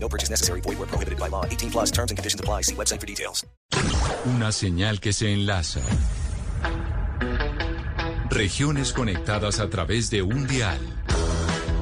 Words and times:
No 0.00 0.08
purchase 0.08 0.30
necessary. 0.30 0.60
Void 0.62 0.78
where 0.78 0.88
prohibited 0.88 1.18
by 1.18 1.28
law. 1.28 1.44
18 1.44 1.70
plus 1.70 1.90
terms 1.90 2.10
and 2.10 2.18
conditions 2.18 2.40
apply. 2.40 2.62
See 2.62 2.74
website 2.74 3.00
for 3.00 3.06
details. 3.06 3.46
Una 4.24 4.52
señal 4.52 5.00
que 5.00 5.12
se 5.12 5.32
enlaza. 5.32 5.80
Regiones 8.30 8.92
conectadas 8.92 9.58
a 9.58 9.68
través 9.70 10.10
de 10.10 10.22
un 10.22 10.46
dial. 10.46 10.78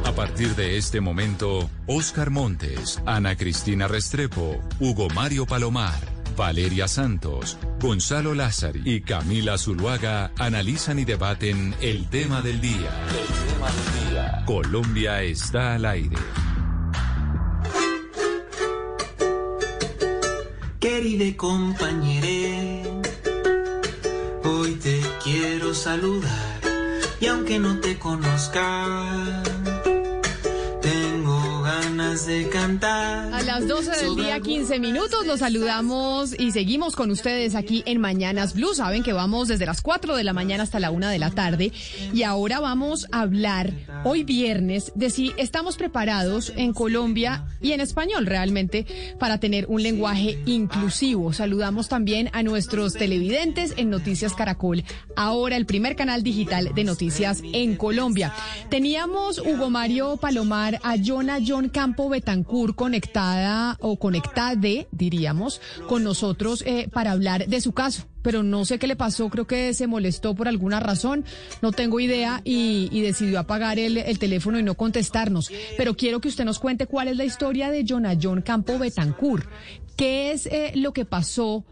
A 0.04 0.12
partir 0.12 0.54
de 0.54 0.78
este 0.78 1.00
momento, 1.00 1.68
Oscar 1.86 2.30
Montes, 2.30 3.02
Ana 3.04 3.36
Cristina 3.36 3.88
Restrepo, 3.88 4.62
Hugo 4.78 5.08
Mario 5.08 5.46
Palomar, 5.46 5.98
Valeria 6.36 6.86
Santos, 6.86 7.58
Gonzalo 7.80 8.32
Lázari 8.32 8.82
y 8.84 9.00
Camila 9.00 9.58
Zuluaga 9.58 10.30
analizan 10.38 11.00
y 11.00 11.04
debaten 11.04 11.74
el 11.80 12.08
tema 12.08 12.40
del 12.40 12.60
día. 12.60 12.90
El 13.10 13.52
tema 13.52 13.68
del 13.70 14.10
día. 14.12 14.44
Colombia 14.46 15.22
está 15.22 15.74
al 15.74 15.84
aire. 15.84 16.16
Querida 20.88 21.36
compañere, 21.36 22.84
hoy 24.44 24.70
te 24.74 25.00
quiero 25.24 25.74
saludar 25.74 26.60
y 27.18 27.26
aunque 27.26 27.58
no 27.58 27.80
te 27.80 27.98
conozca, 27.98 29.42
ganas 32.16 32.26
de 32.26 32.48
cantar. 32.48 33.32
A 33.32 33.42
las 33.42 33.68
12 33.68 34.04
del 34.04 34.16
día, 34.16 34.40
15 34.40 34.78
minutos, 34.78 35.26
los 35.26 35.40
saludamos 35.40 36.38
y 36.38 36.52
seguimos 36.52 36.96
con 36.96 37.10
ustedes 37.10 37.54
aquí 37.54 37.82
en 37.86 38.00
Mañanas 38.00 38.54
Blue. 38.54 38.74
Saben 38.74 39.02
que 39.02 39.12
vamos 39.12 39.48
desde 39.48 39.66
las 39.66 39.82
4 39.82 40.16
de 40.16 40.24
la 40.24 40.32
mañana 40.32 40.62
hasta 40.62 40.80
la 40.80 40.90
1 40.90 41.08
de 41.08 41.18
la 41.18 41.30
tarde 41.30 41.72
y 42.12 42.22
ahora 42.22 42.60
vamos 42.60 43.06
a 43.12 43.20
hablar 43.20 43.72
hoy 44.04 44.24
viernes 44.24 44.92
de 44.94 45.10
si 45.10 45.32
estamos 45.36 45.76
preparados 45.76 46.52
en 46.56 46.72
Colombia 46.72 47.44
y 47.60 47.72
en 47.72 47.80
español 47.80 48.26
realmente 48.26 48.86
para 49.18 49.38
tener 49.38 49.66
un 49.68 49.82
lenguaje 49.82 50.38
inclusivo. 50.46 51.32
Saludamos 51.32 51.88
también 51.88 52.30
a 52.32 52.42
nuestros 52.42 52.94
televidentes 52.94 53.74
en 53.76 53.90
Noticias 53.90 54.34
Caracol, 54.34 54.84
ahora 55.16 55.56
el 55.56 55.66
primer 55.66 55.96
canal 55.96 56.22
digital 56.22 56.72
de 56.74 56.84
noticias 56.84 57.42
en 57.52 57.76
Colombia. 57.76 58.32
Teníamos 58.70 59.38
Hugo 59.38 59.70
Mario 59.70 60.16
Palomar 60.16 60.80
a 60.82 60.96
Jonah 61.02 61.38
John 61.44 61.68
Campo 61.68 62.05
Betancur 62.08 62.74
conectada 62.74 63.76
o 63.80 63.98
conectade, 63.98 64.88
diríamos, 64.92 65.60
con 65.88 66.04
nosotros 66.04 66.62
eh, 66.66 66.88
para 66.92 67.12
hablar 67.12 67.46
de 67.46 67.60
su 67.60 67.72
caso. 67.72 68.06
Pero 68.22 68.42
no 68.42 68.64
sé 68.64 68.78
qué 68.78 68.86
le 68.86 68.96
pasó, 68.96 69.28
creo 69.28 69.46
que 69.46 69.72
se 69.72 69.86
molestó 69.86 70.34
por 70.34 70.48
alguna 70.48 70.80
razón, 70.80 71.24
no 71.62 71.70
tengo 71.70 72.00
idea 72.00 72.40
y, 72.44 73.00
decidió 73.00 73.38
apagar 73.38 73.78
el, 73.78 73.98
el, 73.98 74.18
teléfono 74.18 74.58
y 74.58 74.64
no 74.64 74.74
contestarnos. 74.74 75.50
Pero 75.76 75.96
quiero 75.96 76.20
que 76.20 76.28
usted 76.28 76.44
nos 76.44 76.58
cuente 76.58 76.86
cuál 76.86 77.08
es 77.08 77.16
la 77.16 77.24
historia 77.24 77.70
de 77.70 77.84
Jonah 77.88 78.16
John 78.20 78.42
Campo 78.42 78.78
Betancur. 78.78 79.48
¿Qué 79.96 80.32
es 80.32 80.46
eh, 80.46 80.72
lo 80.74 80.92
que 80.92 81.04
pasó 81.04 81.64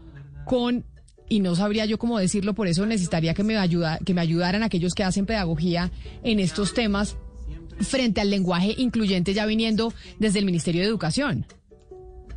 con 0.45 0.85
y 1.27 1.39
no 1.39 1.55
sabría 1.55 1.85
yo 1.85 1.97
cómo 1.97 2.19
decirlo, 2.19 2.53
por 2.53 2.67
eso 2.67 2.85
necesitaría 2.85 3.33
que 3.33 3.43
me, 3.43 3.57
ayuda, 3.57 3.99
que 4.05 4.13
me 4.13 4.21
ayudaran 4.21 4.63
aquellos 4.63 4.93
que 4.93 5.03
hacen 5.03 5.25
pedagogía 5.25 5.91
en 6.23 6.39
estos 6.39 6.73
temas 6.73 7.17
frente 7.79 8.21
al 8.21 8.29
lenguaje 8.29 8.73
incluyente 8.77 9.33
ya 9.33 9.45
viniendo 9.45 9.93
desde 10.19 10.39
el 10.39 10.45
Ministerio 10.45 10.81
de 10.81 10.87
Educación. 10.87 11.45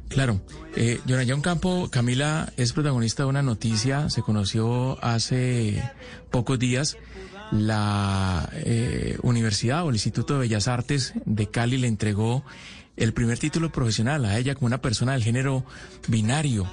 Claro, 0.09 0.41
eh, 0.75 1.00
John 1.06 1.43
Campo, 1.43 1.88
Camila 1.91 2.50
es 2.56 2.72
protagonista 2.72 3.25
de 3.25 3.28
una 3.28 3.43
noticia, 3.43 4.09
se 4.09 4.22
conoció 4.22 5.03
hace 5.04 5.82
pocos 6.31 6.59
días. 6.59 6.97
La 7.50 8.48
eh, 8.53 9.19
Universidad 9.22 9.84
o 9.84 9.91
el 9.91 9.97
Instituto 9.97 10.34
de 10.34 10.41
Bellas 10.41 10.69
Artes 10.69 11.12
de 11.25 11.47
Cali 11.50 11.78
le 11.78 11.88
entregó 11.88 12.44
el 12.97 13.12
primer 13.12 13.38
título 13.38 13.71
profesional 13.71 14.25
a 14.25 14.38
ella 14.38 14.54
como 14.54 14.66
una 14.66 14.81
persona 14.81 15.12
del 15.12 15.22
género 15.22 15.65
binario. 16.09 16.71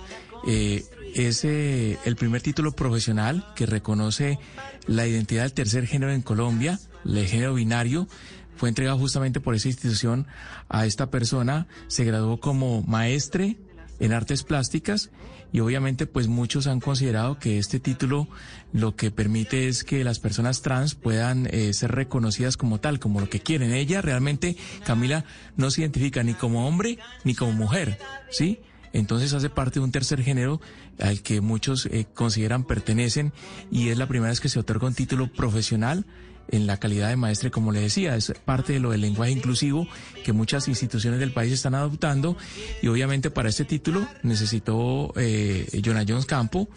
Eh, 0.48 0.84
es 1.16 1.46
eh, 1.46 1.98
el 2.04 2.16
primer 2.18 2.42
título 2.42 2.74
profesional 2.74 3.46
que 3.56 3.66
reconoce 3.66 4.38
la 4.86 5.08
identidad 5.08 5.44
del 5.44 5.54
tercer 5.54 5.88
género 5.88 6.12
en 6.12 6.22
Colombia, 6.22 6.80
el 7.06 7.26
género 7.28 7.54
binario. 7.54 8.08
Fue 8.56 8.70
entregado 8.70 8.98
justamente 8.98 9.40
por 9.40 9.56
esa 9.56 9.68
institución 9.68 10.28
a 10.70 10.86
esta 10.86 11.10
persona. 11.10 11.68
Se 11.88 12.06
graduó 12.06 12.40
como 12.40 12.82
maestre 12.84 13.58
en 14.00 14.14
artes 14.14 14.44
plásticas 14.44 15.10
y 15.52 15.62
obviamente 15.62 16.06
pues 16.06 16.28
muchos 16.28 16.68
han 16.68 16.82
considerado 16.82 17.40
que 17.40 17.60
este 17.60 17.80
título 17.80 18.28
lo 18.74 18.96
que 18.96 19.12
permite 19.12 19.68
es 19.68 19.84
que 19.84 20.04
las 20.04 20.20
personas 20.20 20.62
trans 20.62 20.96
puedan 20.96 21.48
eh, 21.48 21.74
ser 21.74 21.92
reconocidas 21.94 22.58
como 22.58 22.80
tal, 22.80 23.00
como 23.00 23.22
lo 23.22 23.30
que 23.30 23.40
quieren. 23.40 23.72
Ella 23.72 24.02
realmente, 24.02 24.58
Camila, 24.86 25.24
no 25.56 25.72
se 25.72 25.82
identifica 25.82 26.24
ni 26.24 26.34
como 26.34 26.68
hombre 26.68 27.00
ni 27.24 27.36
como 27.36 27.54
mujer, 27.54 27.98
¿sí? 28.30 28.60
Entonces 28.92 29.34
hace 29.34 29.50
parte 29.50 29.80
de 29.80 29.86
un 29.86 29.92
tercer 29.92 30.22
género 30.24 30.62
al 31.00 31.22
que 31.22 31.42
muchos 31.42 31.86
eh, 31.86 32.06
consideran 32.14 32.64
pertenecen 32.64 33.34
y 33.72 33.90
es 33.90 33.98
la 33.98 34.08
primera 34.08 34.32
vez 34.32 34.40
que 34.40 34.50
se 34.50 34.60
otorga 34.60 34.88
un 34.88 34.94
título 34.94 35.32
profesional 35.32 36.06
en 36.50 36.68
la 36.68 36.78
calidad 36.78 37.10
de 37.10 37.16
maestre, 37.16 37.52
como 37.52 37.72
le 37.72 37.82
decía, 37.82 38.16
es 38.16 38.34
parte 38.46 38.74
de 38.74 38.80
lo 38.80 38.92
del 38.92 39.02
lenguaje 39.02 39.32
inclusivo 39.32 39.88
que 40.24 40.34
muchas 40.34 40.68
instituciones 40.68 41.20
del 41.20 41.32
país 41.32 41.54
están 41.54 41.76
adoptando 41.76 42.38
y 42.82 42.88
obviamente 42.88 43.32
para 43.32 43.50
este 43.50 43.66
título 43.66 44.08
necesitó 44.24 45.14
eh, 45.16 45.82
Jonah 45.84 46.06
Jones 46.08 46.26
Campo 46.26 46.68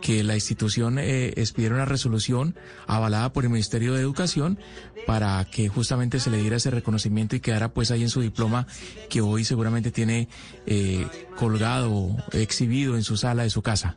que 0.00 0.22
la 0.24 0.34
institución 0.34 0.98
eh, 0.98 1.32
expidiera 1.36 1.74
una 1.74 1.84
resolución 1.84 2.56
avalada 2.86 3.32
por 3.32 3.44
el 3.44 3.50
Ministerio 3.50 3.94
de 3.94 4.00
Educación 4.00 4.58
para 5.06 5.44
que 5.44 5.68
justamente 5.68 6.20
se 6.20 6.30
le 6.30 6.38
diera 6.38 6.56
ese 6.56 6.70
reconocimiento 6.70 7.36
y 7.36 7.40
quedara 7.40 7.72
pues 7.72 7.90
ahí 7.90 8.02
en 8.02 8.10
su 8.10 8.20
diploma 8.20 8.66
que 9.08 9.20
hoy 9.20 9.44
seguramente 9.44 9.90
tiene 9.90 10.28
eh, 10.66 11.06
colgado, 11.36 12.16
exhibido 12.32 12.96
en 12.96 13.04
su 13.04 13.16
sala 13.16 13.42
de 13.42 13.50
su 13.50 13.62
casa. 13.62 13.96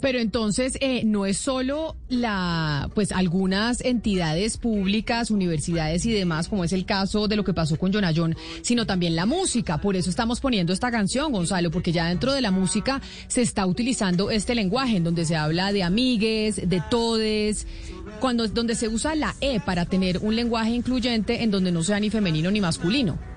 Pero 0.00 0.18
entonces 0.18 0.76
eh, 0.80 1.02
no 1.04 1.26
es 1.26 1.38
solo 1.38 1.96
la, 2.08 2.90
pues 2.94 3.12
algunas 3.12 3.80
entidades 3.80 4.58
públicas, 4.58 5.30
universidades 5.30 6.04
y 6.06 6.12
demás, 6.12 6.48
como 6.48 6.64
es 6.64 6.72
el 6.72 6.84
caso 6.84 7.28
de 7.28 7.36
lo 7.36 7.44
que 7.44 7.54
pasó 7.54 7.78
con 7.78 7.92
Jonayón, 7.92 8.36
sino 8.62 8.86
también 8.86 9.16
la 9.16 9.26
música. 9.26 9.78
Por 9.78 9.96
eso 9.96 10.10
estamos 10.10 10.40
poniendo 10.40 10.72
esta 10.72 10.90
canción, 10.90 11.32
Gonzalo, 11.32 11.70
porque 11.70 11.92
ya 11.92 12.08
dentro 12.08 12.32
de 12.32 12.40
la 12.40 12.50
música 12.50 13.00
se 13.28 13.42
está 13.42 13.66
utilizando 13.66 14.30
este 14.30 14.54
lenguaje 14.54 14.96
en 14.96 15.04
donde 15.04 15.24
se 15.24 15.36
habla 15.36 15.72
de 15.72 15.82
amigues, 15.82 16.68
de 16.68 16.82
todes, 16.90 17.66
cuando 18.20 18.46
donde 18.48 18.74
se 18.74 18.88
usa 18.88 19.14
la 19.14 19.34
e 19.40 19.60
para 19.60 19.86
tener 19.86 20.18
un 20.18 20.36
lenguaje 20.36 20.70
incluyente 20.70 21.42
en 21.42 21.50
donde 21.50 21.72
no 21.72 21.82
sea 21.82 22.00
ni 22.00 22.10
femenino 22.10 22.50
ni 22.50 22.60
masculino. 22.60 23.35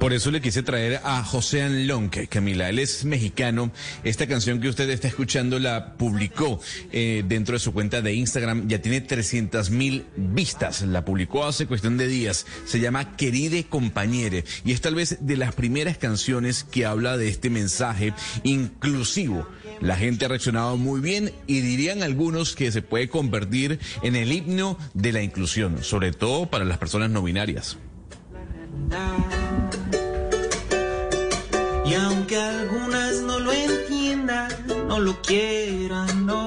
Por 0.00 0.12
eso 0.12 0.30
le 0.30 0.40
quise 0.40 0.62
traer 0.62 1.00
a 1.04 1.22
José 1.22 1.62
Anlonque, 1.62 2.28
Camila. 2.28 2.68
Él 2.68 2.78
es 2.78 3.04
mexicano. 3.04 3.70
Esta 4.04 4.26
canción 4.26 4.60
que 4.60 4.68
usted 4.68 4.88
está 4.90 5.08
escuchando 5.08 5.58
la 5.58 5.94
publicó 5.94 6.60
eh, 6.92 7.24
dentro 7.26 7.54
de 7.54 7.58
su 7.58 7.72
cuenta 7.72 8.02
de 8.02 8.14
Instagram. 8.14 8.68
Ya 8.68 8.80
tiene 8.80 9.00
300 9.00 9.70
mil 9.70 10.04
vistas. 10.16 10.82
La 10.82 11.04
publicó 11.04 11.44
hace 11.44 11.66
cuestión 11.66 11.96
de 11.96 12.08
días. 12.08 12.46
Se 12.66 12.80
llama 12.80 13.16
Queride 13.16 13.64
Compañere. 13.64 14.44
Y 14.64 14.72
es 14.72 14.80
tal 14.80 14.94
vez 14.94 15.18
de 15.20 15.36
las 15.36 15.54
primeras 15.54 15.98
canciones 15.98 16.64
que 16.64 16.84
habla 16.84 17.16
de 17.16 17.28
este 17.28 17.50
mensaje 17.50 18.12
inclusivo. 18.44 19.46
La 19.80 19.96
gente 19.96 20.24
ha 20.24 20.28
reaccionado 20.28 20.76
muy 20.76 21.00
bien 21.00 21.32
y 21.46 21.60
dirían 21.60 22.02
algunos 22.02 22.54
que 22.54 22.72
se 22.72 22.82
puede 22.82 23.08
convertir 23.08 23.78
en 24.02 24.16
el 24.16 24.32
himno 24.32 24.78
de 24.94 25.12
la 25.12 25.22
inclusión, 25.22 25.82
sobre 25.82 26.12
todo 26.12 26.46
para 26.46 26.64
las 26.64 26.78
personas 26.78 27.10
no 27.10 27.22
binarias. 27.22 27.76
Y 31.86 31.94
aunque 31.94 32.36
algunas 32.36 33.22
no 33.22 33.38
lo 33.38 33.52
entiendan, 33.52 34.50
no 34.88 34.98
lo 34.98 35.22
quieran 35.22 36.28
ocultar, 36.28 36.45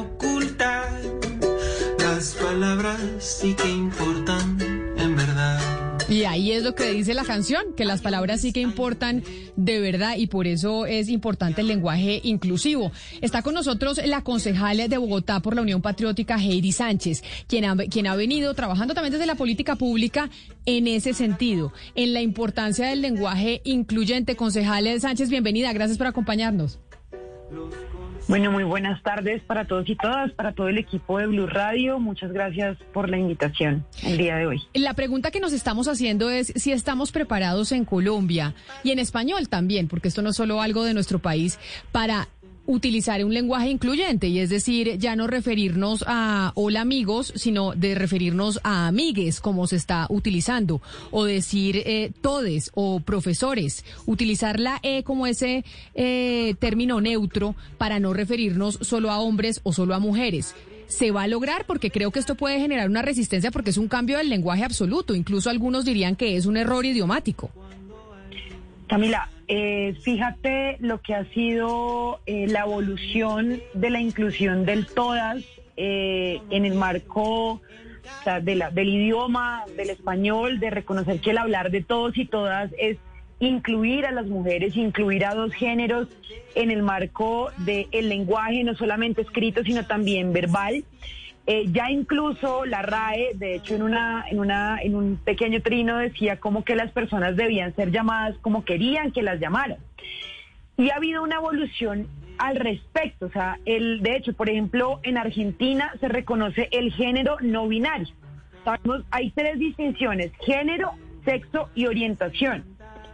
Y 6.30 6.32
ahí 6.32 6.52
es 6.52 6.64
lo 6.64 6.76
que 6.76 6.92
dice 6.92 7.16
la 7.16 7.24
canción, 7.24 7.74
que 7.76 7.86
las 7.86 8.02
palabras 8.02 8.42
sí 8.42 8.54
que 8.54 8.62
importan 8.62 9.24
de 9.56 9.80
verdad 9.80 10.16
y 10.16 10.28
por 10.28 10.46
eso 10.46 10.86
es 10.86 11.10
importante 11.10 11.62
el 11.62 11.68
lenguaje 11.68 12.22
inclusivo. 12.24 12.92
Está 13.22 13.42
con 13.42 13.56
nosotros 13.56 14.00
la 14.06 14.24
concejal 14.24 14.78
de 14.78 14.98
Bogotá 14.98 15.40
por 15.40 15.56
la 15.56 15.64
Unión 15.64 15.82
Patriótica, 15.82 16.36
Heidi 16.36 16.72
Sánchez, 16.72 17.24
quien 17.48 17.66
ha, 17.66 17.76
quien 17.76 18.06
ha 18.06 18.16
venido 18.16 18.54
trabajando 18.54 18.94
también 18.94 19.12
desde 19.12 19.26
la 19.26 19.36
política 19.36 19.76
pública 19.76 20.30
en 20.66 20.88
ese 20.88 21.14
sentido, 21.14 21.74
en 21.96 22.14
la 22.14 22.22
importancia 22.22 22.88
del 22.88 23.02
lenguaje 23.02 23.62
incluyente. 23.64 24.36
Concejal 24.36 25.02
Sánchez, 25.02 25.30
bienvenida, 25.30 25.74
gracias 25.74 25.98
por 25.98 26.08
acompañarnos. 26.08 26.80
Bueno, 28.30 28.52
muy 28.52 28.64
buenas 28.64 29.02
tardes 29.02 29.42
para 29.42 29.66
todos 29.66 29.90
y 29.90 29.96
todas, 29.96 30.32
para 30.34 30.54
todo 30.54 30.68
el 30.68 30.78
equipo 30.78 31.18
de 31.18 31.26
Blue 31.26 31.48
Radio. 31.48 31.98
Muchas 32.00 32.32
gracias 32.32 32.78
por 32.94 33.10
la 33.10 33.18
invitación 33.18 33.84
el 34.04 34.20
día 34.20 34.36
de 34.36 34.46
hoy. 34.46 34.62
La 34.76 34.94
pregunta 34.94 35.32
que 35.32 35.40
nos 35.40 35.52
estamos 35.52 35.88
haciendo 35.88 36.30
es 36.30 36.54
si 36.56 36.72
estamos 36.72 37.12
preparados 37.12 37.72
en 37.72 37.86
Colombia 37.86 38.54
y 38.84 38.92
en 38.92 39.00
español 39.00 39.50
también, 39.50 39.88
porque 39.88 40.10
esto 40.10 40.22
no 40.22 40.30
es 40.30 40.36
solo 40.36 40.62
algo 40.62 40.84
de 40.84 40.94
nuestro 40.94 41.18
país, 41.18 41.58
para 41.92 42.28
utilizar 42.70 43.26
un 43.26 43.34
lenguaje 43.34 43.70
incluyente 43.72 44.28
y 44.28 44.40
es 44.40 44.52
decir, 44.52 45.00
ya 45.00 45.16
no 45.16 45.26
referirnos 45.26 46.04
a 46.06 46.52
hola 46.54 46.82
amigos, 46.82 47.34
sino 47.36 47.74
de 47.74 47.96
referirnos 47.96 48.60
a 48.64 48.88
amigues 48.88 49.42
como 49.42 49.66
se 49.66 49.76
está 49.76 50.06
utilizando 50.10 50.80
o 51.10 51.26
decir 51.26 51.78
eh, 51.78 52.12
todes 52.22 52.70
o 52.76 53.00
profesores, 53.00 53.84
utilizar 54.06 54.60
la 54.60 54.80
E 54.84 55.02
como 55.02 55.26
ese 55.26 55.66
eh, 55.96 56.54
término 56.60 57.02
neutro 57.02 57.56
para 57.80 58.00
no 58.00 58.14
referirnos 58.14 58.78
solo 58.82 59.10
a 59.10 59.20
hombres 59.20 59.62
o 59.64 59.74
solo 59.74 59.96
a 59.96 60.00
mujeres. 60.00 60.54
Se 60.88 61.10
va 61.10 61.24
a 61.24 61.28
lograr 61.28 61.66
porque 61.66 61.90
creo 61.90 62.12
que 62.12 62.20
esto 62.20 62.36
puede 62.36 62.60
generar 62.60 62.88
una 62.88 63.02
resistencia 63.02 63.50
porque 63.50 63.72
es 63.72 63.78
un 63.78 63.88
cambio 63.88 64.20
del 64.20 64.30
lenguaje 64.30 64.64
absoluto. 64.64 65.16
Incluso 65.16 65.50
algunos 65.50 65.86
dirían 65.86 66.16
que 66.16 66.36
es 66.36 66.46
un 66.46 66.56
error 66.58 66.86
idiomático. 66.86 67.50
Camila, 68.88 69.30
eh, 69.52 69.96
fíjate 70.04 70.78
lo 70.80 71.02
que 71.02 71.16
ha 71.16 71.26
sido 71.34 72.20
eh, 72.28 72.46
la 72.48 72.60
evolución 72.62 73.60
de 73.74 73.90
la 73.90 74.00
inclusión 74.00 74.64
del 74.64 74.86
todas 74.86 75.44
eh, 75.76 76.40
en 76.52 76.66
el 76.66 76.76
marco 76.76 77.60
del 78.44 78.90
idioma, 78.90 79.64
del 79.76 79.90
español, 79.90 80.60
de 80.60 80.70
reconocer 80.70 81.20
que 81.20 81.32
el 81.32 81.40
hablar 81.40 81.72
de 81.72 81.82
todos 81.82 82.16
y 82.18 82.26
todas 82.26 82.72
es 82.78 82.98
incluir 83.40 84.06
a 84.06 84.12
las 84.12 84.28
mujeres, 84.28 84.76
incluir 84.76 85.26
a 85.26 85.34
dos 85.34 85.52
géneros 85.54 86.08
en 86.54 86.70
el 86.70 86.84
marco 86.84 87.52
del 87.58 88.10
lenguaje, 88.10 88.64
no 88.64 88.76
solamente 88.76 89.22
escrito, 89.22 89.64
sino 89.64 89.86
también 89.86 90.32
verbal. 90.32 90.84
Eh, 91.52 91.66
ya 91.72 91.90
incluso 91.90 92.64
la 92.66 92.84
RAE, 92.84 93.32
de 93.34 93.56
hecho, 93.56 93.74
en 93.74 93.82
una, 93.82 94.24
en 94.30 94.40
una, 94.40 94.78
en 94.84 94.94
un 94.94 95.18
pequeño 95.18 95.64
trino 95.64 95.98
decía 95.98 96.40
como 96.40 96.64
que 96.64 96.76
las 96.76 96.92
personas 96.92 97.36
debían 97.36 97.76
ser 97.76 97.90
llamadas 97.90 98.38
como 98.42 98.64
querían 98.64 99.12
que 99.12 99.24
las 99.24 99.40
llamaran. 99.40 99.80
Y 100.78 100.92
ha 100.92 100.98
habido 100.98 101.24
una 101.24 101.38
evolución 101.38 102.08
al 102.38 102.56
respecto. 102.56 103.26
O 103.26 103.32
sea, 103.32 103.58
el, 103.66 104.04
de 104.04 104.18
hecho, 104.18 104.34
por 104.34 104.48
ejemplo, 104.48 105.00
en 105.02 105.18
Argentina 105.18 105.92
se 106.00 106.08
reconoce 106.08 106.70
el 106.72 106.94
género 106.94 107.38
no 107.42 107.68
binario. 107.68 108.14
Sabemos, 108.64 109.02
hay 109.10 109.32
tres 109.32 109.58
distinciones, 109.58 110.32
género, 110.46 110.92
sexo 111.26 111.70
y 111.74 111.88
orientación. 111.88 112.64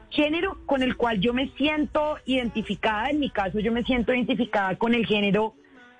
Género 0.09 0.57
con 0.65 0.83
el 0.83 0.97
cual 0.97 1.21
yo 1.21 1.33
me 1.33 1.51
siento 1.51 2.17
identificada, 2.25 3.11
en 3.11 3.21
mi 3.21 3.29
caso 3.29 3.61
yo 3.61 3.71
me 3.71 3.83
siento 3.83 4.13
identificada 4.13 4.75
con 4.75 4.93
el 4.93 5.05
género 5.05 5.53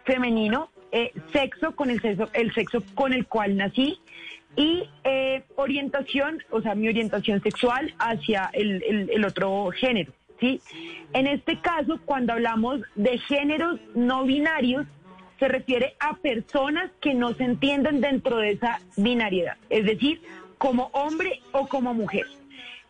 femenino, 0.04 0.70
eh, 0.92 1.12
sexo 1.34 1.76
con 1.76 1.90
el 1.90 2.02
sexo, 2.02 2.30
el 2.34 2.54
sexo 2.54 2.84
con 2.94 3.14
el 3.14 3.26
cual 3.28 3.58
nací 3.58 4.00
y 4.56 4.88
eh, 5.04 5.44
orientación, 5.56 6.42
o 6.50 6.62
sea, 6.62 6.76
mi 6.76 6.88
orientación 6.88 7.42
sexual 7.42 7.94
hacia 8.00 8.50
el, 8.54 9.24
otro 9.26 9.72
género. 9.72 10.14
¿sí? 10.40 10.62
En 11.14 11.28
este 11.28 11.60
caso, 11.60 12.00
cuando 12.06 12.34
hablamos 12.34 12.82
de 12.96 13.18
géneros 13.20 13.80
no 13.94 14.24
binarios, 14.24 14.86
se 15.40 15.48
refiere 15.50 15.96
a 16.00 16.16
personas 16.16 16.92
que 17.02 17.14
no 17.14 17.34
se 17.34 17.44
entienden 17.44 18.00
dentro 18.00 18.38
de 18.38 18.52
esa 18.52 18.80
binariedad, 18.96 19.58
es 19.70 19.86
decir, 19.86 20.22
como 20.58 20.90
hombre 20.94 21.42
o 21.52 21.68
como 21.68 21.94
mujer. 21.94 22.26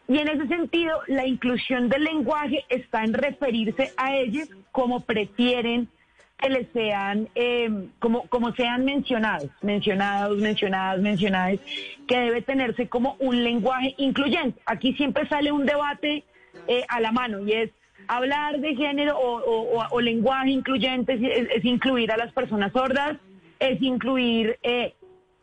Y 0.07 0.19
en 0.19 0.27
ese 0.27 0.47
sentido, 0.47 1.01
la 1.07 1.25
inclusión 1.25 1.89
del 1.89 2.03
lenguaje 2.03 2.63
está 2.69 3.03
en 3.03 3.13
referirse 3.13 3.91
a 3.97 4.15
ellos 4.15 4.47
como 4.71 4.99
prefieren 4.99 5.89
que 6.37 6.49
les 6.49 6.67
sean, 6.73 7.29
eh, 7.35 7.69
como, 7.99 8.27
como 8.27 8.53
sean 8.53 8.85
mencionados, 8.85 9.49
mencionados, 9.61 10.37
mencionadas, 10.37 11.01
mencionadas, 11.01 11.59
que 12.07 12.17
debe 12.17 12.41
tenerse 12.41 12.87
como 12.87 13.15
un 13.19 13.43
lenguaje 13.43 13.95
incluyente. 13.97 14.61
Aquí 14.65 14.93
siempre 14.93 15.27
sale 15.27 15.51
un 15.51 15.65
debate 15.65 16.23
eh, 16.67 16.83
a 16.89 16.99
la 16.99 17.11
mano 17.11 17.39
y 17.45 17.53
es 17.53 17.71
hablar 18.07 18.59
de 18.59 18.75
género 18.75 19.17
o, 19.17 20.01
lenguaje 20.01 20.51
incluyente, 20.51 21.13
es, 21.55 21.65
incluir 21.65 22.11
a 22.11 22.17
las 22.17 22.31
personas 22.33 22.71
sordas, 22.71 23.17
es 23.59 23.81
incluir 23.81 24.59
eh, 24.61 24.93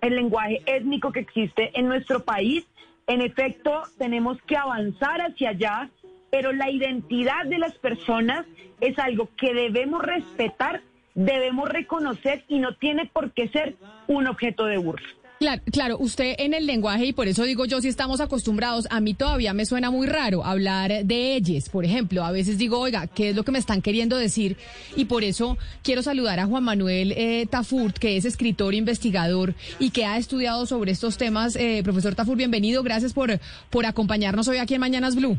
el 0.01 0.17
lenguaje 0.17 0.61
étnico 0.67 1.11
que 1.11 1.21
existe 1.21 1.71
en 1.79 1.89
nuestro 1.89 2.25
país. 2.25 2.67
En 3.07 3.21
efecto, 3.21 3.83
tenemos 3.99 4.41
que 4.43 4.57
avanzar 4.57 5.21
hacia 5.21 5.51
allá 5.51 5.91
pero 6.33 6.51
la 6.51 6.71
identidad 6.71 7.45
de 7.45 7.59
las 7.59 7.75
personas 7.75 8.47
es 8.81 8.99
algo 8.99 9.29
que 9.37 9.53
debemos 9.53 10.03
respetar, 10.03 10.81
debemos 11.15 11.69
reconocer 11.69 12.43
y 12.49 12.59
no 12.59 12.75
tiene 12.77 13.05
por 13.13 13.33
qué 13.33 13.49
ser 13.49 13.77
un 14.09 14.27
objeto 14.27 14.65
de 14.65 14.79
burla. 14.79 15.07
Claro, 15.41 15.63
claro, 15.71 15.97
usted 15.99 16.37
en 16.39 16.55
el 16.55 16.67
lenguaje, 16.67 17.05
y 17.05 17.13
por 17.13 17.29
eso 17.29 17.43
digo 17.43 17.67
yo, 17.67 17.83
si 17.83 17.89
estamos 17.89 18.21
acostumbrados, 18.23 18.87
a 18.91 19.01
mí 19.01 19.13
todavía 19.13 19.53
me 19.53 19.67
suena 19.67 19.91
muy 19.91 20.07
raro 20.07 20.43
hablar 20.43 21.05
de 21.05 21.35
ellos, 21.35 21.69
por 21.69 21.85
ejemplo. 21.85 22.25
A 22.25 22.31
veces 22.31 22.57
digo, 22.57 22.79
oiga, 22.79 23.09
¿qué 23.09 23.31
es 23.31 23.37
lo 23.37 23.43
que 23.43 23.53
me 23.53 23.59
están 23.59 23.83
queriendo 23.83 24.17
decir? 24.17 24.57
Y 24.97 25.07
por 25.07 25.25
eso 25.25 25.59
quiero 25.83 26.01
saludar 26.03 26.41
a 26.41 26.47
Juan 26.47 26.65
Manuel 26.65 27.13
eh, 27.13 27.47
Tafurt, 27.51 27.99
que 27.99 28.17
es 28.17 28.25
escritor, 28.25 28.73
investigador 28.73 29.55
y 29.79 29.91
que 29.91 30.07
ha 30.07 30.17
estudiado 30.17 30.65
sobre 30.65 30.93
estos 30.93 31.19
temas. 31.19 31.57
Eh, 31.57 31.83
profesor 31.85 32.15
Tafurt, 32.15 32.39
bienvenido. 32.39 32.83
Gracias 32.83 33.13
por, 33.13 33.39
por 33.69 33.85
acompañarnos 33.85 34.49
hoy 34.49 34.59
aquí 34.59 34.75
en 34.75 34.81
Mañanas 34.81 35.15
Blue 35.15 35.37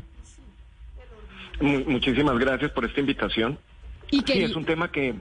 muchísimas 1.61 2.37
gracias 2.37 2.71
por 2.71 2.85
esta 2.85 2.99
invitación. 2.99 3.57
Y 4.11 4.21
sí, 4.21 4.43
es 4.43 4.55
un 4.55 4.65
tema 4.65 4.91
que... 4.91 5.13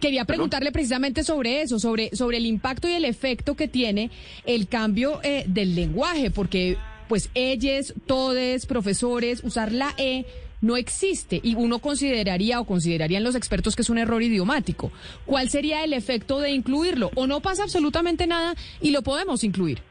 Quería 0.00 0.24
preguntarle 0.24 0.70
precisamente 0.70 1.24
sobre 1.24 1.62
eso, 1.62 1.80
sobre, 1.80 2.14
sobre 2.14 2.36
el 2.36 2.46
impacto 2.46 2.88
y 2.88 2.92
el 2.92 3.04
efecto 3.04 3.56
que 3.56 3.66
tiene 3.66 4.10
el 4.46 4.68
cambio 4.68 5.20
eh, 5.24 5.44
del 5.48 5.74
lenguaje, 5.74 6.30
porque 6.30 6.76
pues 7.08 7.30
ellos, 7.34 7.94
todes, 8.06 8.66
profesores, 8.66 9.42
usar 9.42 9.72
la 9.72 9.94
E 9.96 10.24
no 10.60 10.76
existe 10.76 11.40
y 11.42 11.54
uno 11.54 11.78
consideraría 11.78 12.60
o 12.60 12.64
considerarían 12.64 13.24
los 13.24 13.34
expertos 13.34 13.74
que 13.74 13.82
es 13.82 13.90
un 13.90 13.98
error 13.98 14.22
idiomático. 14.22 14.92
¿Cuál 15.24 15.50
sería 15.50 15.84
el 15.84 15.92
efecto 15.92 16.40
de 16.40 16.50
incluirlo? 16.50 17.10
¿O 17.14 17.26
no 17.26 17.40
pasa 17.40 17.64
absolutamente 17.64 18.26
nada 18.26 18.54
y 18.80 18.90
lo 18.90 19.02
podemos 19.02 19.42
incluir? 19.44 19.82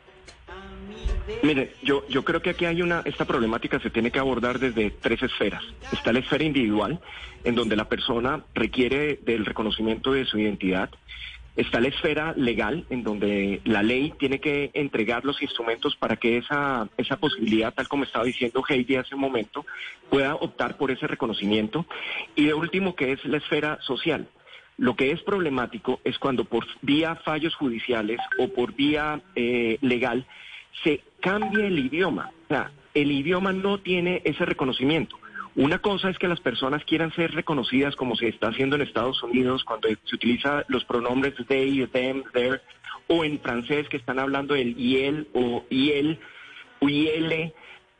Mire, 1.43 1.73
yo, 1.83 2.07
yo 2.07 2.23
creo 2.23 2.41
que 2.41 2.51
aquí 2.51 2.65
hay 2.65 2.81
una, 2.81 3.01
esta 3.05 3.25
problemática 3.25 3.79
se 3.79 3.89
tiene 3.89 4.11
que 4.11 4.19
abordar 4.19 4.59
desde 4.59 4.91
tres 4.91 5.21
esferas. 5.21 5.63
Está 5.91 6.13
la 6.13 6.19
esfera 6.19 6.43
individual, 6.43 6.99
en 7.43 7.55
donde 7.55 7.75
la 7.75 7.87
persona 7.87 8.43
requiere 8.53 9.19
del 9.23 9.45
reconocimiento 9.45 10.13
de 10.13 10.25
su 10.25 10.39
identidad. 10.39 10.89
Está 11.55 11.79
la 11.79 11.87
esfera 11.87 12.33
legal, 12.37 12.85
en 12.89 13.03
donde 13.03 13.61
la 13.65 13.81
ley 13.81 14.13
tiene 14.19 14.39
que 14.39 14.69
entregar 14.73 15.25
los 15.25 15.41
instrumentos 15.41 15.95
para 15.95 16.15
que 16.15 16.37
esa, 16.37 16.87
esa 16.97 17.17
posibilidad, 17.17 17.73
tal 17.73 17.87
como 17.87 18.03
estaba 18.03 18.25
diciendo 18.25 18.63
Heidi 18.67 18.95
hace 18.95 19.15
un 19.15 19.21
momento, 19.21 19.65
pueda 20.09 20.35
optar 20.35 20.77
por 20.77 20.91
ese 20.91 21.07
reconocimiento. 21.07 21.85
Y 22.35 22.45
de 22.45 22.53
último, 22.53 22.95
que 22.95 23.11
es 23.11 23.25
la 23.25 23.37
esfera 23.37 23.79
social. 23.81 24.27
Lo 24.77 24.95
que 24.95 25.11
es 25.11 25.21
problemático 25.23 25.99
es 26.03 26.19
cuando 26.19 26.45
por 26.45 26.65
vía 26.83 27.15
fallos 27.15 27.55
judiciales 27.55 28.19
o 28.37 28.49
por 28.49 28.75
vía 28.75 29.21
eh, 29.35 29.79
legal 29.81 30.27
se 30.83 31.01
cambia 31.19 31.65
el 31.65 31.79
idioma. 31.79 32.31
O 32.45 32.47
sea, 32.47 32.71
el 32.93 33.11
idioma 33.11 33.53
no 33.53 33.79
tiene 33.79 34.21
ese 34.25 34.45
reconocimiento. 34.45 35.17
Una 35.55 35.79
cosa 35.79 36.09
es 36.09 36.19
que 36.19 36.27
las 36.27 36.39
personas 36.39 36.83
quieran 36.85 37.11
ser 37.13 37.31
reconocidas 37.31 37.95
como 37.95 38.15
se 38.15 38.27
está 38.27 38.49
haciendo 38.49 38.75
en 38.75 38.83
Estados 38.83 39.23
Unidos 39.23 39.63
cuando 39.63 39.87
se 39.87 40.15
utiliza 40.15 40.63
los 40.67 40.85
pronombres 40.85 41.33
they, 41.47 41.87
them, 41.87 42.23
their, 42.31 42.61
o 43.07 43.23
en 43.23 43.39
francés 43.39 43.89
que 43.89 43.97
están 43.97 44.19
hablando 44.19 44.53
del 44.53 44.79
IEL 44.79 45.27
o 45.33 45.65
IEL, 45.69 46.19
IEL, 46.81 47.53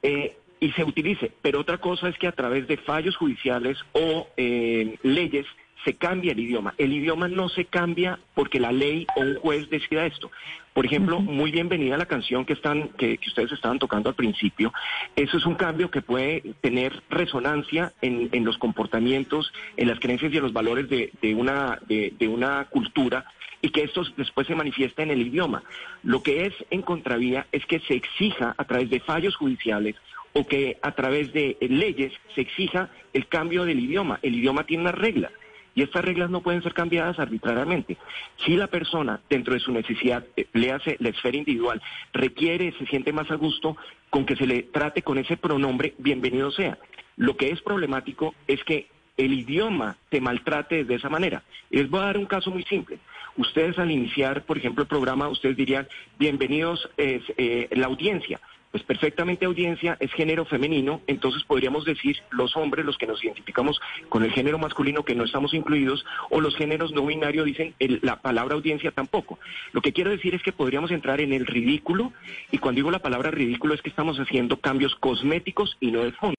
eh, 0.04 0.38
y 0.60 0.72
se 0.74 0.84
utilice. 0.84 1.32
Pero 1.42 1.62
otra 1.62 1.80
cosa 1.80 2.10
es 2.10 2.18
que 2.20 2.28
a 2.28 2.32
través 2.32 2.68
de 2.68 2.78
fallos 2.78 3.16
judiciales 3.16 3.78
o 3.94 4.28
eh, 4.38 4.98
leyes 5.02 5.48
se 5.84 5.96
cambia 5.96 6.32
el 6.32 6.40
idioma. 6.40 6.74
El 6.78 6.94
idioma 6.94 7.28
no 7.28 7.50
se 7.50 7.66
cambia 7.66 8.20
porque 8.34 8.60
la 8.60 8.72
ley 8.72 9.08
o 9.16 9.22
un 9.22 9.36
juez 9.36 9.70
decida 9.70 10.06
esto. 10.06 10.32
Por 10.74 10.86
ejemplo, 10.86 11.20
muy 11.20 11.50
bienvenida 11.50 11.98
la 11.98 12.06
canción 12.06 12.46
que 12.46 12.54
están, 12.54 12.90
que, 12.90 13.18
ustedes 13.26 13.52
estaban 13.52 13.80
tocando 13.80 14.10
al 14.10 14.16
principio. 14.16 14.72
Eso 15.16 15.38
es 15.38 15.46
un 15.48 15.56
cambio 15.56 15.90
que 15.90 16.04
puede 16.04 16.42
tener 16.62 17.02
resonancia 17.10 17.94
en, 18.02 18.46
los 18.46 18.60
comportamientos, 18.60 19.52
en 19.76 19.88
las 19.88 20.00
creencias 20.00 20.32
y 20.32 20.38
en 20.38 20.44
los 20.44 20.54
valores 20.54 20.88
de, 20.88 21.34
una, 21.34 21.80
de, 21.88 22.28
una 22.28 22.66
cultura 22.66 23.26
y 23.60 23.70
que 23.70 23.86
esto 23.86 24.04
después 24.18 24.46
se 24.46 24.54
manifiesta 24.54 25.02
en 25.02 25.10
el 25.10 25.26
idioma. 25.26 25.64
Lo 26.04 26.22
que 26.22 26.46
es 26.46 26.54
en 26.70 26.84
contravía 26.84 27.48
es 27.52 27.66
que 27.66 27.80
se 27.80 27.96
exija 27.96 28.54
a 28.56 28.64
través 28.66 28.92
de 28.92 29.00
fallos 29.00 29.36
judiciales 29.36 29.96
o 30.34 30.46
que 30.46 30.78
a 30.84 30.92
través 30.92 31.34
de 31.34 31.58
leyes 31.60 32.14
se 32.36 32.42
exija 32.42 32.92
el 33.14 33.28
cambio 33.28 33.66
del 33.66 33.80
idioma. 33.80 34.20
El 34.22 34.36
idioma 34.36 34.64
tiene 34.64 34.84
una 34.84 34.92
regla 34.92 35.32
y 35.78 35.84
estas 35.84 36.04
reglas 36.04 36.32
no 36.32 36.42
pueden 36.42 36.64
ser 36.64 36.74
cambiadas 36.74 37.20
arbitrariamente. 37.20 37.98
Si 38.44 38.56
la 38.56 38.66
persona, 38.66 39.22
dentro 39.30 39.54
de 39.54 39.60
su 39.60 39.72
necesidad, 39.72 40.26
eh, 40.36 40.48
le 40.54 40.72
hace 40.72 40.98
la 41.00 41.10
esfera 41.10 41.38
individual, 41.38 41.80
requiere, 42.14 42.74
se 42.80 42.88
siente 42.88 43.14
más 43.14 43.30
a 43.30 43.36
gusto 43.36 43.78
con 44.10 44.26
que 44.26 44.36
se 44.36 44.48
le 44.48 44.64
trate 44.64 45.04
con 45.04 45.20
ese 45.20 45.38
pronombre, 45.38 45.94
bienvenido 46.00 46.50
sea. 46.50 46.80
Lo 47.16 47.38
que 47.38 47.52
es 47.52 47.62
problemático 47.62 48.34
es 48.48 48.64
que 48.64 48.88
el 49.18 49.34
idioma 49.34 49.98
te 50.10 50.20
maltrate 50.20 50.84
de 50.84 50.96
esa 50.96 51.10
manera. 51.10 51.44
Les 51.70 51.88
voy 51.88 52.00
a 52.00 52.06
dar 52.06 52.18
un 52.18 52.26
caso 52.26 52.50
muy 52.50 52.64
simple. 52.64 52.98
Ustedes 53.36 53.78
al 53.78 53.92
iniciar, 53.92 54.46
por 54.46 54.58
ejemplo, 54.58 54.82
el 54.82 54.90
programa, 54.90 55.30
ustedes 55.30 55.56
dirían, 55.56 55.88
bienvenidos 56.18 56.90
eh, 56.98 57.70
la 57.70 57.86
audiencia. 57.86 58.40
Pues 58.72 58.84
perfectamente 58.84 59.46
audiencia 59.46 59.98
es 60.00 60.12
género 60.12 60.46
femenino, 60.46 61.02
entonces 61.08 61.44
podríamos 61.44 61.86
decir 61.86 62.18
los 62.32 62.56
hombres, 62.58 62.86
los 62.86 62.98
que 62.98 63.08
nos 63.08 63.24
identificamos 63.24 63.80
con 64.10 64.24
el 64.24 64.32
género 64.32 64.60
masculino 64.60 65.04
que 65.04 65.16
no 65.16 65.24
estamos 65.24 65.54
incluidos, 65.54 66.06
o 66.30 66.42
los 66.42 66.56
géneros 66.56 66.92
no 66.92 67.06
binarios 67.06 67.46
dicen 67.46 67.74
la 67.80 68.22
palabra 68.22 68.56
audiencia 68.56 68.92
tampoco. 68.92 69.40
Lo 69.72 69.82
que 69.82 69.94
quiero 69.94 70.12
decir 70.12 70.36
es 70.36 70.44
que 70.44 70.52
podríamos 70.52 70.92
entrar 70.92 71.22
en 71.22 71.32
el 71.32 71.46
ridículo, 71.46 72.12
y 72.52 72.58
cuando 72.58 72.80
digo 72.80 72.92
la 72.92 73.00
palabra 73.00 73.32
ridículo 73.32 73.74
es 73.74 73.82
que 73.82 73.90
estamos 73.90 74.18
haciendo 74.18 74.58
cambios 74.58 74.96
cosméticos 74.96 75.78
y 75.80 75.92
no 75.92 76.04
de 76.04 76.12
fondo. 76.12 76.36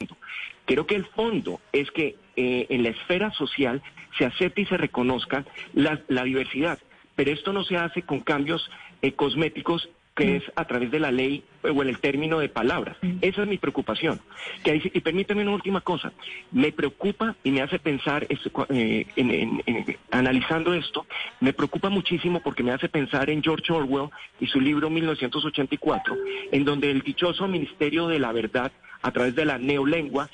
Creo 0.67 0.87
que 0.87 0.97
el 0.97 1.07
fondo 1.07 1.61
es 1.73 1.91
que 1.91 2.17
eh, 2.37 2.67
en 2.69 2.83
la 2.83 2.91
esfera 2.91 3.33
social 3.33 3.83
se 4.19 4.27
acepte 4.27 4.63
y 4.63 4.67
se 4.67 4.77
reconozca 4.77 5.47
la, 5.73 6.03
la 6.09 6.25
diversidad, 6.25 6.79
pero 7.17 7.33
esto 7.33 7.53
no 7.53 7.65
se 7.65 7.77
hace 7.77 8.03
con 8.03 8.21
cambios 8.21 8.71
eh, 9.01 9.13
cosméticos 9.13 9.89
que 10.19 10.37
es 10.37 10.43
a 10.57 10.65
través 10.67 10.91
de 10.91 11.01
la 11.01 11.11
ley 11.11 11.43
eh, 11.63 11.71
o 11.71 11.83
en 11.83 11.89
el 11.89 11.99
término 11.99 12.39
de 12.39 12.49
palabras. 12.49 12.97
Esa 13.21 13.43
es 13.43 13.49
mi 13.49 13.57
preocupación. 13.59 14.21
Que 14.65 14.81
sí- 14.81 14.91
y 14.93 15.01
permítame 15.01 15.43
una 15.43 15.53
última 15.53 15.81
cosa. 15.81 16.13
Me 16.53 16.73
preocupa 16.73 17.37
y 17.45 17.51
me 17.51 17.63
hace 17.63 17.79
pensar, 17.79 18.27
eh, 18.31 19.07
en- 19.17 19.31
en- 19.31 19.63
en- 19.67 19.97
analizando 20.11 20.75
esto, 20.75 21.07
me 21.41 21.53
preocupa 21.53 21.89
muchísimo 21.89 22.41
porque 22.43 22.63
me 22.63 22.73
hace 22.73 22.89
pensar 22.89 23.31
en 23.31 23.43
George 23.43 23.73
Orwell 23.73 24.11
y 24.41 24.47
su 24.47 24.61
libro 24.61 24.91
1984, 24.91 26.17
en 26.53 26.65
donde 26.65 26.91
el 26.91 27.01
dichoso 27.03 27.47
Ministerio 27.49 28.07
de 28.09 28.19
la 28.19 28.33
Verdad, 28.33 28.73
a 29.03 29.11
través 29.13 29.35
de 29.37 29.45
la 29.45 29.59
neolengua, 29.59 30.29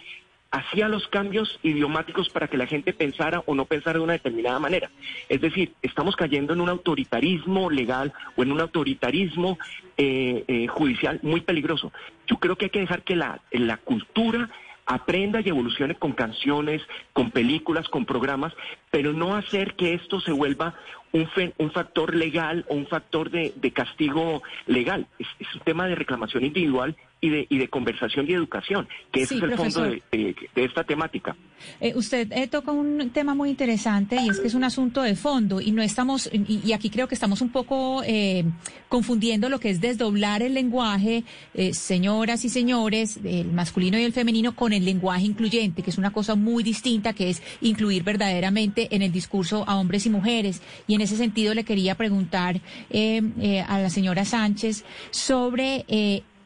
hacía 0.55 0.89
los 0.89 1.09
cambios 1.09 1.59
idiomáticos 1.65 2.29
para 2.29 2.47
que 2.47 2.57
la 2.57 2.67
gente 2.67 2.93
pensara 2.93 3.43
o 3.47 3.57
no 3.57 3.65
pensara 3.65 3.99
de 3.99 4.05
una 4.05 4.13
determinada 4.13 4.61
manera. 4.61 4.89
Es 5.29 5.41
decir, 5.41 5.73
estamos 5.83 6.15
cayendo 6.15 6.53
en 6.53 6.61
un 6.61 6.69
autoritarismo 6.69 7.71
legal 7.71 8.13
o 8.37 8.43
en 8.45 8.53
un 8.53 8.61
autoritarismo 8.61 9.59
eh, 9.97 10.45
eh, 10.47 10.69
judicial 10.69 11.19
muy 11.23 11.41
peligroso. 11.41 11.93
Yo 12.29 12.37
creo 12.37 12.55
que 12.55 12.67
hay 12.67 12.71
que 12.71 12.79
dejar 12.79 13.03
que 13.03 13.17
la, 13.17 13.41
la 13.51 13.79
cultura 13.79 14.49
aprenda 14.87 15.41
y 15.41 15.49
evolucione 15.49 15.97
con 15.97 16.13
canciones, 16.13 16.83
con 17.13 17.33
películas, 17.33 17.89
con 17.89 18.05
programas, 18.05 18.53
pero 18.93 19.13
no 19.13 19.35
hacer 19.35 19.75
que 19.75 19.95
esto 19.95 20.21
se 20.21 20.31
vuelva 20.31 20.75
un, 21.11 21.29
un 21.59 21.71
factor 21.73 22.15
legal 22.15 22.65
o 22.69 22.75
un 22.75 22.87
factor 22.87 23.29
de, 23.31 23.53
de 23.57 23.73
castigo 23.73 24.43
legal. 24.67 25.09
Es 25.19 25.53
un 25.53 25.63
tema 25.63 25.89
de 25.89 25.97
reclamación 25.97 26.45
individual 26.45 26.95
y 27.25 27.29
de, 27.31 27.47
y 27.49 27.57
de 27.59 27.69
conversación 27.69 28.27
y 28.29 28.33
educación, 28.35 28.87
que 29.13 29.23
ese 29.23 29.37
es 29.37 29.43
el 29.43 29.55
fondo 29.57 29.83
de, 29.85 30.03
de- 30.13 30.37
de 30.55 30.65
esta 30.65 30.85
temática. 30.85 31.35
Eh, 31.81 31.93
usted 31.97 32.31
eh, 32.33 32.47
toca 32.49 32.71
un 32.73 33.11
tema 33.11 33.35
muy 33.35 33.49
interesante 33.49 34.17
y 34.23 34.29
es 34.29 34.39
que 34.41 34.49
es 34.49 34.55
un 34.55 34.65
asunto 34.65 35.01
de 35.01 35.15
fondo 35.17 35.61
y 35.61 35.71
no 35.73 35.81
estamos, 35.83 36.29
y, 36.33 36.61
y 36.69 36.73
aquí 36.73 36.91
creo 36.91 37.09
que 37.09 37.15
estamos 37.15 37.41
un 37.41 37.49
poco 37.51 38.03
eh, 38.05 38.45
confundiendo 38.89 39.49
lo 39.49 39.59
que 39.59 39.71
es 39.71 39.81
desdoblar 39.81 40.43
el 40.43 40.53
lenguaje, 40.53 41.25
eh, 41.55 41.73
señoras 41.73 42.45
y 42.45 42.51
señores, 42.51 43.19
el 43.25 43.51
masculino 43.53 43.99
y 43.99 44.03
el 44.03 44.13
femenino, 44.13 44.55
con 44.55 44.73
el 44.75 44.85
lenguaje 44.85 45.25
incluyente, 45.25 45.83
que 45.83 45.91
es 45.91 45.97
una 45.99 46.13
cosa 46.13 46.35
muy 46.35 46.63
distinta, 46.63 47.15
que 47.15 47.31
es 47.31 47.43
incluir 47.63 48.03
verdaderamente 48.03 48.95
en 48.95 49.01
el 49.03 49.13
discurso 49.13 49.65
a 49.67 49.77
hombres 49.77 50.05
y 50.05 50.11
mujeres. 50.11 50.61
Y 50.87 50.95
en 50.95 51.01
ese 51.01 51.17
sentido 51.17 51.55
le 51.55 51.65
quería 51.65 51.95
preguntar 51.95 52.61
a 52.93 53.79
la 53.79 53.89
señora 53.91 54.25
Sánchez 54.27 54.85
sobre... 55.11 55.85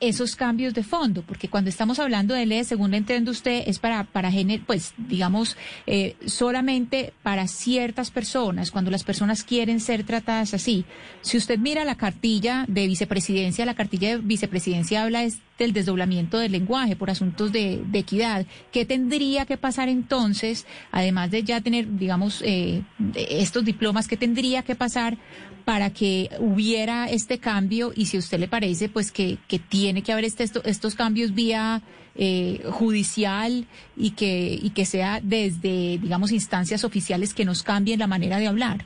esos 0.00 0.36
cambios 0.36 0.74
de 0.74 0.82
fondo, 0.82 1.22
porque 1.22 1.48
cuando 1.48 1.70
estamos 1.70 1.98
hablando 1.98 2.34
de 2.34 2.46
ley, 2.46 2.64
según 2.64 2.92
le 2.92 2.98
entiende 2.98 3.30
usted, 3.30 3.64
es 3.66 3.78
para, 3.78 4.04
para 4.04 4.30
género, 4.30 4.62
pues 4.66 4.94
digamos, 4.96 5.56
eh, 5.86 6.16
solamente 6.26 7.12
para 7.22 7.48
ciertas 7.48 8.10
personas, 8.10 8.70
cuando 8.70 8.90
las 8.90 9.04
personas 9.04 9.42
quieren 9.44 9.80
ser 9.80 10.04
tratadas 10.04 10.54
así. 10.54 10.84
Si 11.20 11.36
usted 11.36 11.58
mira 11.58 11.84
la 11.84 11.96
cartilla 11.96 12.64
de 12.68 12.86
vicepresidencia, 12.86 13.66
la 13.66 13.74
cartilla 13.74 14.10
de 14.10 14.18
vicepresidencia 14.18 15.02
habla 15.02 15.24
es 15.24 15.38
del 15.58 15.72
desdoblamiento 15.72 16.38
del 16.38 16.52
lenguaje 16.52 16.96
por 16.96 17.10
asuntos 17.10 17.52
de, 17.52 17.84
equidad. 17.92 18.46
¿Qué 18.70 18.84
tendría 18.84 19.44
que 19.44 19.56
pasar 19.56 19.88
entonces, 19.88 20.66
además 20.92 21.32
de 21.32 21.42
ya 21.42 21.60
tener, 21.60 21.98
digamos, 21.98 22.42
eh, 22.44 22.82
estos 23.14 23.64
diplomas, 23.64 24.06
qué 24.06 24.16
tendría 24.16 24.62
que 24.62 24.76
pasar 24.76 25.18
para 25.64 25.90
que 25.90 26.30
hubiera 26.38 27.10
este 27.10 27.38
cambio 27.38 27.92
y 27.94 28.06
si 28.06 28.16
usted 28.16 28.38
le 28.38 28.48
parece 28.48 28.88
pues 28.88 29.12
que, 29.12 29.36
que 29.48 29.58
tiene 29.58 29.87
que 30.02 30.12
haber 30.12 30.24
este, 30.24 30.44
esto- 30.44 30.62
estos 30.64 30.94
cambios 30.94 31.34
vía 31.34 31.82
eh, 32.14 32.62
judicial 32.70 33.66
y 33.96 34.10
que, 34.12 34.58
y 34.60 34.70
que 34.70 34.84
sea 34.84 35.20
desde, 35.22 35.98
digamos, 35.98 36.32
instancias 36.32 36.84
oficiales 36.84 37.34
que 37.34 37.44
nos 37.44 37.62
cambien 37.62 37.98
la 38.00 38.06
manera 38.06 38.38
de 38.38 38.46
hablar. 38.48 38.84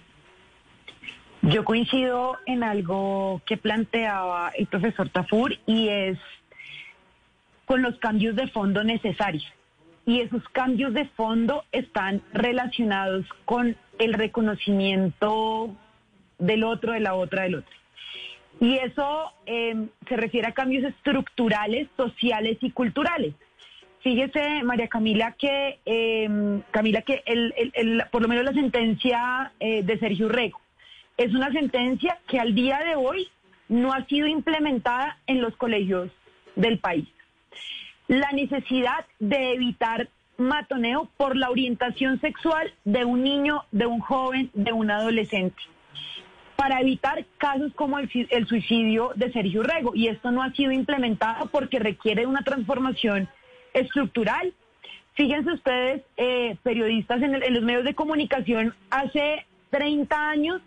Yo 1.43 1.65
coincido 1.65 2.37
en 2.47 2.63
algo 2.63 3.43
que 3.47 3.57
planteaba 3.57 4.51
el 4.57 4.67
profesor 4.67 5.09
Tafur 5.09 5.59
y 5.67 5.89
es 5.89 6.19
con 7.65 7.83
los 7.83 7.99
cambios 7.99 8.37
de 8.37 8.47
fondo 8.49 8.85
necesarios. 8.85 9.45
Y 10.05 10.21
esos 10.21 10.43
cambios 10.51 10.95
de 10.95 11.07
fondo 11.07 11.65
están 11.73 12.23
relacionados 12.33 13.25
con 13.45 13.77
el 13.99 14.13
reconocimiento 14.15 15.75
del 16.39 16.65
otro, 16.65 16.93
de 16.93 17.01
la 17.01 17.15
otra, 17.15 17.43
del 17.45 17.57
otro. 17.57 17.75
Y 18.63 18.79
eso 18.79 19.33
eh, 19.45 19.75
se 20.09 20.17
refiere 20.17 20.47
a 20.47 20.53
cambios 20.53 20.85
estructurales, 20.85 21.89
sociales 21.97 22.59
y 22.61 22.71
culturales. 22.71 23.35
Fíjese, 24.03 24.63
María 24.63 24.87
Camila, 24.87 25.33
que 25.37 25.81
eh, 25.85 26.29
Camila 26.71 27.03
que 27.03 27.25
el, 27.27 27.53
el- 27.57 27.73
el- 27.75 28.03
por 28.13 28.23
lo 28.23 28.29
menos 28.29 28.45
la 28.45 28.53
sentencia 28.53 29.51
eh, 29.59 29.83
de 29.83 29.99
Sergio 29.99 30.29
Rego 30.29 30.61
es 31.17 31.35
una 31.35 31.51
sentencia 31.51 32.19
que 32.29 32.39
al 32.39 32.55
día 32.55 32.79
de 32.79 32.95
hoy 32.95 33.29
no 33.69 33.93
ha 33.93 34.05
sido 34.07 34.29
implementada 34.29 35.19
en 35.27 35.41
los 35.43 35.57
colegios 35.57 36.11
del 36.55 36.79
país. 36.79 37.09
La 38.07 38.31
necesidad 38.31 39.05
de 39.19 39.55
evitar 39.55 40.09
matoneo 40.39 41.09
por 41.17 41.37
la 41.37 41.51
orientación 41.51 42.21
sexual 42.21 42.73
de 42.85 43.05
un 43.05 43.25
niño, 43.25 43.65
de 43.73 43.87
un 43.87 43.99
joven, 43.99 44.51
de 44.55 44.73
un 44.73 44.89
adolescente 44.93 45.61
para 46.63 46.81
evitar 46.81 47.25
casos 47.39 47.73
como 47.75 47.99
el, 47.99 48.09
suicidio 48.47 49.11
de 49.17 49.33
Sergio 49.33 49.65
Rego. 49.65 49.97
Y 49.97 50.07
esto 50.07 50.31
no 50.31 50.45
ha 50.45 50.53
sido 50.53 50.71
implementado 50.71 51.47
porque 51.47 51.81
requiere 51.81 52.25
una 52.25 52.43
transformación 52.43 53.29
estructural. 53.75 54.55
Fíjense 55.15 55.51
ustedes, 55.55 56.03
eh, 56.17 56.57
periodistas 56.63 57.21
en, 57.21 57.35
el- 57.35 57.43
en 57.43 57.55
los 57.55 57.65
medios 57.65 57.83
de 57.83 57.97
comunicación, 57.97 58.77
hace 58.91 59.45
30 59.71 60.31
años, 60.31 60.63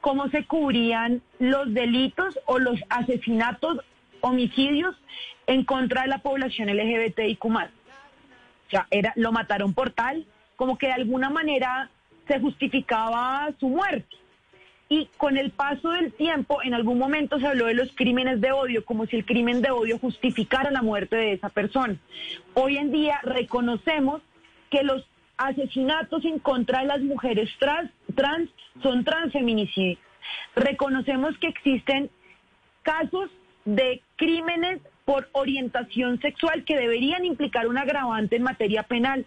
cómo 0.00 0.28
se 0.28 0.44
cubrían 0.44 1.22
los 1.40 1.74
delitos 1.74 2.38
o 2.46 2.60
los 2.60 2.78
asesinatos, 2.88 3.78
homicidios 4.20 4.94
en 5.48 5.64
contra 5.64 6.02
de 6.02 6.06
la 6.08 6.18
población 6.18 6.68
LGBTIQ+. 6.68 7.44
O 7.46 8.70
sea, 8.70 8.86
era, 8.92 9.12
lo 9.16 9.32
mataron 9.32 9.74
por 9.74 9.90
tal, 9.90 10.24
como 10.54 10.78
que 10.78 10.86
de 10.86 10.92
alguna 10.92 11.30
manera 11.30 11.90
se 12.28 12.38
justificaba 12.38 13.48
su 13.58 13.68
muerte. 13.68 14.21
Y 14.92 15.08
con 15.16 15.38
el 15.38 15.52
paso 15.52 15.88
del 15.92 16.12
tiempo, 16.12 16.62
en 16.62 16.74
algún 16.74 16.98
momento 16.98 17.38
se 17.38 17.46
habló 17.46 17.64
de 17.64 17.72
los 17.72 17.90
crímenes 17.94 18.42
de 18.42 18.52
odio, 18.52 18.84
como 18.84 19.06
si 19.06 19.16
el 19.16 19.24
crimen 19.24 19.62
de 19.62 19.70
odio 19.70 19.98
justificara 19.98 20.70
la 20.70 20.82
muerte 20.82 21.16
de 21.16 21.32
esa 21.32 21.48
persona. 21.48 21.96
Hoy 22.52 22.76
en 22.76 22.92
día 22.92 23.18
reconocemos 23.22 24.20
que 24.68 24.82
los 24.82 25.02
asesinatos 25.38 26.26
en 26.26 26.38
contra 26.40 26.80
de 26.80 26.88
las 26.88 27.00
mujeres 27.00 27.48
trans, 27.58 27.90
trans 28.14 28.50
son 28.82 29.02
transfeminicidios. 29.02 29.98
Reconocemos 30.56 31.38
que 31.38 31.46
existen 31.46 32.10
casos 32.82 33.30
de 33.64 34.02
crímenes 34.16 34.82
por 35.06 35.26
orientación 35.32 36.20
sexual 36.20 36.66
que 36.66 36.76
deberían 36.76 37.24
implicar 37.24 37.66
un 37.66 37.78
agravante 37.78 38.36
en 38.36 38.42
materia 38.42 38.82
penal. 38.82 39.24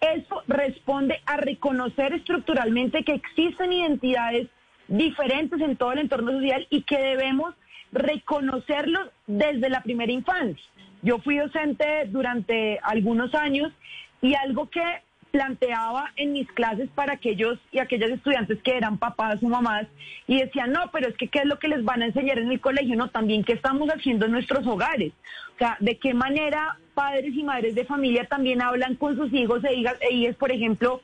Eso 0.00 0.44
responde 0.46 1.20
a 1.26 1.38
reconocer 1.38 2.12
estructuralmente 2.12 3.02
que 3.02 3.14
existen 3.14 3.72
identidades 3.72 4.48
diferentes 4.90 5.60
en 5.60 5.76
todo 5.76 5.92
el 5.92 6.00
entorno 6.00 6.32
social 6.32 6.66
y 6.68 6.82
que 6.82 6.98
debemos 6.98 7.54
reconocerlos 7.92 9.08
desde 9.26 9.70
la 9.70 9.82
primera 9.82 10.12
infancia. 10.12 10.64
Yo 11.02 11.18
fui 11.18 11.38
docente 11.38 12.04
durante 12.08 12.78
algunos 12.82 13.34
años 13.34 13.72
y 14.20 14.34
algo 14.34 14.68
que 14.68 14.82
planteaba 15.30 16.10
en 16.16 16.32
mis 16.32 16.50
clases 16.52 16.88
para 16.94 17.14
aquellos 17.14 17.58
y 17.70 17.78
aquellas 17.78 18.10
estudiantes 18.10 18.58
que 18.62 18.76
eran 18.76 18.98
papás 18.98 19.40
o 19.42 19.48
mamás 19.48 19.86
y 20.26 20.40
decían, 20.40 20.72
no, 20.72 20.90
pero 20.92 21.08
es 21.08 21.16
que 21.16 21.28
qué 21.28 21.40
es 21.40 21.46
lo 21.46 21.58
que 21.58 21.68
les 21.68 21.84
van 21.84 22.02
a 22.02 22.06
enseñar 22.06 22.38
en 22.38 22.50
el 22.50 22.60
colegio, 22.60 22.96
no, 22.96 23.08
también 23.08 23.44
qué 23.44 23.52
estamos 23.52 23.88
haciendo 23.88 24.26
en 24.26 24.32
nuestros 24.32 24.66
hogares. 24.66 25.12
O 25.54 25.58
sea, 25.58 25.76
de 25.78 25.96
qué 25.98 26.14
manera 26.14 26.78
padres 26.94 27.32
y 27.34 27.44
madres 27.44 27.76
de 27.76 27.84
familia 27.84 28.26
también 28.26 28.60
hablan 28.60 28.96
con 28.96 29.16
sus 29.16 29.32
hijos 29.32 29.62
e 29.64 29.74
hijas, 29.74 29.96
e 30.00 30.12
hijas 30.12 30.34
por 30.34 30.50
ejemplo, 30.50 31.00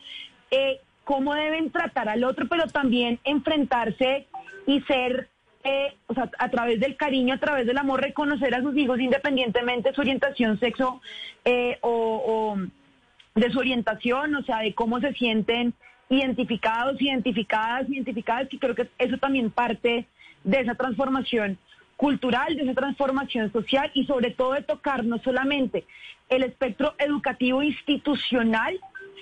eh, 0.51 0.81
cómo 1.07 1.35
deben 1.37 1.71
tratar 1.71 2.09
al 2.09 2.25
otro, 2.25 2.49
pero 2.49 2.67
también 2.67 3.21
enfrentarse 3.23 4.27
y 4.67 4.81
ser, 4.83 5.29
eh, 5.63 5.95
o 6.09 6.15
sea, 6.15 6.29
a 6.37 6.49
través 6.51 6.81
del 6.81 6.97
cariño, 6.97 7.35
a 7.35 7.39
través 7.39 7.65
del 7.65 7.79
amor, 7.79 8.01
reconocer 8.03 8.53
a 8.57 8.61
sus 8.61 8.77
hijos 8.77 8.99
independientemente 8.99 9.89
de 9.91 9.95
su 9.95 10.01
orientación, 10.01 10.59
sexo 10.59 11.01
eh, 11.45 11.79
o, 11.81 12.57
o- 12.59 13.41
de 13.41 13.51
su 13.53 13.59
orientación, 13.61 14.35
o 14.35 14.43
sea, 14.43 14.59
de 14.59 14.75
cómo 14.75 14.99
se 14.99 15.13
sienten 15.13 15.75
identificados, 16.09 17.01
identificadas, 17.01 17.89
identificadas, 17.89 18.49
y 18.53 18.59
creo 18.59 18.75
que 18.75 18.89
eso 18.99 19.17
también 19.19 19.53
parte 19.53 20.07
de 20.43 20.61
esa 20.61 20.75
transformación 20.75 21.57
cultural, 21.97 22.57
de 22.57 22.63
esa 22.65 22.75
transformación 22.75 23.53
social 23.53 23.93
y 23.95 24.07
sobre 24.07 24.31
todo 24.33 24.55
de 24.55 24.63
tocar 24.63 25.05
no 25.05 25.19
solamente 25.19 25.85
el 26.29 26.43
espectro 26.43 26.95
educativo 26.99 27.63
institucional, 27.63 28.79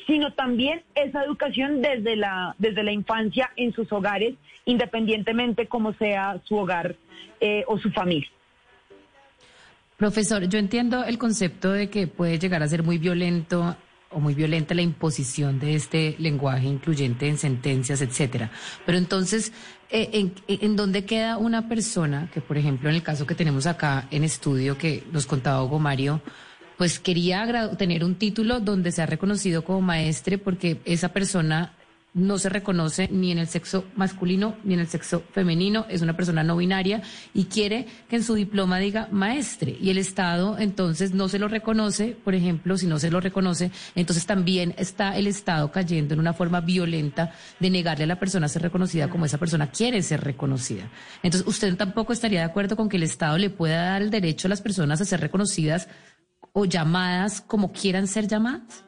sino 0.06 0.32
también 0.32 0.82
esa 0.94 1.24
educación 1.24 1.82
desde 1.82 2.16
la, 2.16 2.54
desde 2.58 2.82
la 2.82 2.92
infancia 2.92 3.50
en 3.56 3.72
sus 3.72 3.90
hogares, 3.92 4.34
independientemente 4.64 5.66
como 5.66 5.92
sea 5.94 6.40
su 6.44 6.56
hogar 6.56 6.96
eh, 7.40 7.64
o 7.66 7.78
su 7.78 7.90
familia. 7.90 8.28
Profesor, 9.96 10.48
yo 10.48 10.58
entiendo 10.58 11.04
el 11.04 11.18
concepto 11.18 11.72
de 11.72 11.88
que 11.88 12.06
puede 12.06 12.38
llegar 12.38 12.62
a 12.62 12.68
ser 12.68 12.82
muy 12.82 12.98
violento 12.98 13.76
o 14.10 14.20
muy 14.20 14.34
violenta 14.34 14.74
la 14.74 14.82
imposición 14.82 15.58
de 15.58 15.74
este 15.74 16.16
lenguaje 16.18 16.66
incluyente 16.66 17.28
en 17.28 17.36
sentencias, 17.36 18.00
etcétera. 18.00 18.50
Pero 18.86 18.98
entonces, 18.98 19.52
eh, 19.90 20.10
¿en, 20.12 20.34
¿en 20.46 20.76
dónde 20.76 21.04
queda 21.04 21.36
una 21.36 21.68
persona 21.68 22.28
que, 22.32 22.40
por 22.40 22.56
ejemplo, 22.56 22.88
en 22.88 22.96
el 22.96 23.02
caso 23.02 23.26
que 23.26 23.34
tenemos 23.34 23.66
acá 23.66 24.06
en 24.10 24.24
estudio 24.24 24.78
que 24.78 25.04
nos 25.12 25.26
contaba 25.26 25.62
Hugo 25.64 25.78
Mario, 25.78 26.20
pues 26.76 26.98
quería 26.98 27.76
tener 27.76 28.04
un 28.04 28.16
título 28.16 28.60
donde 28.60 28.92
sea 28.92 29.06
reconocido 29.06 29.64
como 29.64 29.80
maestre 29.80 30.38
porque 30.38 30.80
esa 30.84 31.10
persona 31.10 31.72
no 32.14 32.38
se 32.38 32.48
reconoce 32.48 33.08
ni 33.10 33.32
en 33.32 33.38
el 33.38 33.48
sexo 33.48 33.84
masculino 33.96 34.56
ni 34.62 34.74
en 34.74 34.80
el 34.80 34.86
sexo 34.86 35.24
femenino, 35.32 35.84
es 35.88 36.00
una 36.00 36.16
persona 36.16 36.44
no 36.44 36.56
binaria 36.56 37.02
y 37.34 37.46
quiere 37.46 37.86
que 38.08 38.16
en 38.16 38.22
su 38.22 38.34
diploma 38.34 38.78
diga 38.78 39.08
maestre 39.10 39.76
y 39.80 39.90
el 39.90 39.98
Estado 39.98 40.56
entonces 40.58 41.12
no 41.12 41.28
se 41.28 41.40
lo 41.40 41.48
reconoce, 41.48 42.16
por 42.24 42.34
ejemplo, 42.34 42.78
si 42.78 42.86
no 42.86 43.00
se 43.00 43.10
lo 43.10 43.20
reconoce, 43.20 43.72
entonces 43.96 44.26
también 44.26 44.74
está 44.78 45.16
el 45.18 45.26
Estado 45.26 45.72
cayendo 45.72 46.14
en 46.14 46.20
una 46.20 46.32
forma 46.32 46.60
violenta 46.60 47.32
de 47.58 47.70
negarle 47.70 48.04
a 48.04 48.08
la 48.08 48.20
persona 48.20 48.48
ser 48.48 48.62
reconocida 48.62 49.10
como 49.10 49.26
esa 49.26 49.38
persona 49.38 49.70
quiere 49.70 50.00
ser 50.02 50.22
reconocida. 50.22 50.88
Entonces, 51.22 51.46
¿usted 51.48 51.76
tampoco 51.76 52.12
estaría 52.12 52.40
de 52.40 52.46
acuerdo 52.46 52.76
con 52.76 52.88
que 52.88 52.96
el 52.96 53.02
Estado 53.02 53.38
le 53.38 53.50
pueda 53.50 53.90
dar 53.90 54.02
el 54.02 54.10
derecho 54.10 54.46
a 54.46 54.50
las 54.50 54.62
personas 54.62 55.00
a 55.00 55.04
ser 55.04 55.20
reconocidas 55.20 55.88
o 56.54 56.64
llamadas 56.64 57.40
como 57.40 57.72
quieran 57.72 58.06
ser 58.06 58.28
llamadas? 58.28 58.84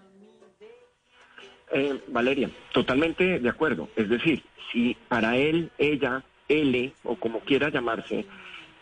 Eh, 1.73 2.01
Valeria, 2.09 2.49
totalmente 2.73 3.41
de 3.41 3.49
acuerdo. 3.49 3.89
Es 3.97 4.09
decir, 4.09 4.43
si 4.73 4.97
para 5.09 5.37
él, 5.37 5.71
ella, 5.77 6.23
él 6.49 6.95
o 7.03 7.17
como 7.17 7.41
quiera 7.41 7.69
llamarse, 7.69 8.25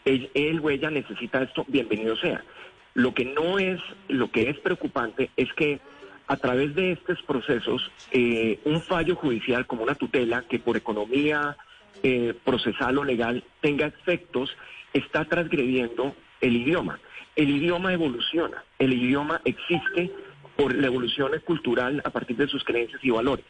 él, 0.04 0.60
o 0.62 0.68
ella 0.68 0.90
necesita 0.90 1.42
esto, 1.42 1.64
bienvenido 1.66 2.14
sea. 2.16 2.44
Lo 2.92 3.14
que 3.14 3.24
no 3.24 3.58
es, 3.58 3.80
lo 4.08 4.30
que 4.30 4.50
es 4.50 4.58
preocupante 4.58 5.30
es 5.34 5.50
que 5.54 5.80
a 6.26 6.36
través 6.36 6.74
de 6.74 6.92
estos 6.92 7.22
procesos, 7.22 7.90
eh, 8.12 8.60
un 8.66 8.82
fallo 8.82 9.16
judicial 9.16 9.66
como 9.66 9.82
una 9.82 9.94
tutela 9.94 10.42
que 10.42 10.58
por 10.58 10.76
economía 10.76 11.56
eh, 12.02 12.34
procesal 12.44 12.98
o 12.98 13.04
legal 13.04 13.42
tenga 13.62 13.86
efectos, 13.86 14.54
está 14.92 15.24
transgrediendo 15.24 16.14
el 16.42 16.56
idioma. 16.56 17.00
El 17.36 17.50
idioma 17.50 17.92
evoluciona, 17.92 18.62
el 18.78 18.92
idioma 18.92 19.40
existe 19.44 20.10
por 20.56 20.74
la 20.74 20.86
evolución 20.86 21.32
cultural 21.44 22.00
a 22.04 22.10
partir 22.10 22.36
de 22.36 22.46
sus 22.46 22.62
creencias 22.62 23.04
y 23.04 23.10
valores. 23.10 23.44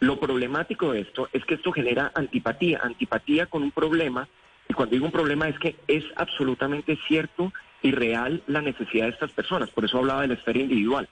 Lo 0.00 0.18
problemático 0.18 0.92
de 0.92 1.02
esto 1.02 1.28
es 1.32 1.44
que 1.44 1.54
esto 1.54 1.70
genera 1.70 2.10
antipatía, 2.14 2.80
antipatía 2.82 3.46
con 3.46 3.62
un 3.62 3.70
problema, 3.70 4.28
y 4.68 4.72
cuando 4.72 4.94
digo 4.94 5.06
un 5.06 5.12
problema 5.12 5.48
es 5.48 5.58
que 5.58 5.76
es 5.86 6.04
absolutamente 6.16 6.98
cierto 7.06 7.52
y 7.82 7.92
real 7.92 8.42
la 8.46 8.62
necesidad 8.62 9.04
de 9.04 9.12
estas 9.12 9.30
personas, 9.30 9.70
por 9.70 9.84
eso 9.84 9.98
hablaba 9.98 10.22
de 10.22 10.28
la 10.28 10.34
esfera 10.34 10.58
individual. 10.58 11.08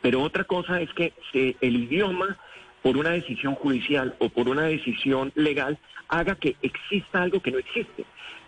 Pero 0.00 0.20
otra 0.20 0.44
cosa 0.44 0.80
es 0.80 0.92
que 0.92 1.14
el 1.32 1.76
idioma, 1.76 2.36
por 2.82 2.96
una 2.96 3.10
decisión 3.10 3.54
judicial 3.54 4.14
o 4.18 4.28
por 4.28 4.48
una 4.48 4.64
decisión 4.64 5.32
legal, 5.36 5.78
haga 6.08 6.34
que 6.34 6.56
exista 6.60 7.22
algo 7.22 7.40
que 7.40 7.50
no 7.50 7.58
existe. 7.58 8.04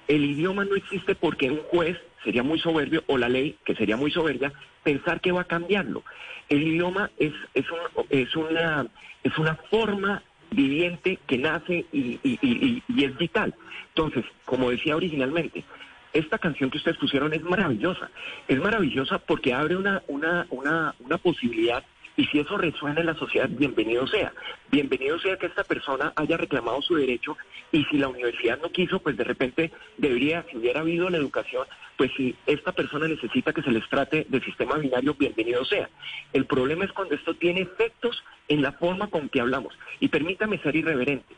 El 0.09 0.25
idioma 0.25 0.65
no 0.65 0.75
existe 0.75 1.15
porque 1.15 1.51
un 1.51 1.63
juez 1.71 1.99
sería 2.25 2.43
muy 2.43 2.59
soberbio, 2.59 3.05
o 3.07 3.19
la 3.19 3.29
ley, 3.29 3.57
que 3.65 3.75
sería 3.75 3.97
muy 3.97 4.11
soberbia, 4.11 4.53
pensar 4.83 5.21
que 5.21 5.33
va 5.33 5.43
a 5.43 5.47
cambiarlo. 5.47 6.03
El 6.49 6.63
idioma 6.63 7.11
es, 7.19 7.33
es, 7.53 7.67
es, 8.11 8.35
una, 8.35 8.87
es 9.23 9.39
una 9.39 9.55
forma 9.71 10.23
viviente 10.51 11.19
que 11.27 11.39
nace 11.39 11.85
y, 11.93 12.19
y, 12.23 13.05
es 13.05 13.17
vital. 13.17 13.55
Entonces, 13.89 14.25
como 14.45 14.71
decía 14.71 14.97
originalmente, 14.97 15.65
esta 16.13 16.39
canción 16.39 16.71
que 16.71 16.79
ustedes 16.79 16.97
pusieron 16.97 17.33
es 17.35 17.43
maravillosa. 17.43 18.11
Es 18.49 18.59
maravillosa 18.59 19.19
porque 19.19 19.53
abre 19.53 19.77
una, 19.77 20.03
una, 20.09 20.47
una 20.51 21.19
posibilidad 21.19 21.85
y 22.17 22.25
si 22.27 22.39
eso 22.39 22.57
resuena 22.57 23.01
en 23.01 23.07
la 23.07 23.15
sociedad, 23.15 23.49
bienvenido 23.49 24.07
sea. 24.07 24.33
Bienvenido 24.71 25.19
sea 25.19 25.37
que 25.37 25.47
esta 25.47 25.65
persona 25.65 26.13
haya 26.17 26.37
reclamado 26.37 26.81
su 26.83 26.95
derecho 26.95 27.37
y 27.73 27.85
si 27.85 27.99
la 27.99 28.09
universidad 28.09 28.61
no 28.61 28.71
quiso, 28.71 29.01
pues 29.01 29.17
de 29.17 29.25
repente 29.25 29.73
debería, 29.97 30.45
si 30.51 30.57
hubiera 30.57 30.81
habido 30.81 31.11
la 31.11 31.17
educación, 31.17 31.67
pues 31.97 32.11
si 32.17 32.37
esta 32.47 32.73
persona 32.73 33.09
necesita 33.09 33.53
que 33.53 33.63
se 33.63 33.71
les 33.71 33.89
trate 33.89 34.27
de 34.29 34.41
sistema 34.41 34.77
binario, 34.77 35.15
bienvenido 35.15 35.65
sea. 35.65 35.89
El 36.33 36.47
problema 36.47 36.85
es 36.85 36.93
cuando 36.93 37.15
esto 37.15 37.35
tiene 37.35 37.63
efectos 37.63 38.23
en 38.49 38.63
la 38.63 38.73
forma 38.73 39.09
con 39.09 39.29
que 39.29 39.41
hablamos. 39.41 39.77
Y 40.01 40.09
permítame 40.09 40.59
ser 40.59 40.77
irreverente. 40.77 41.35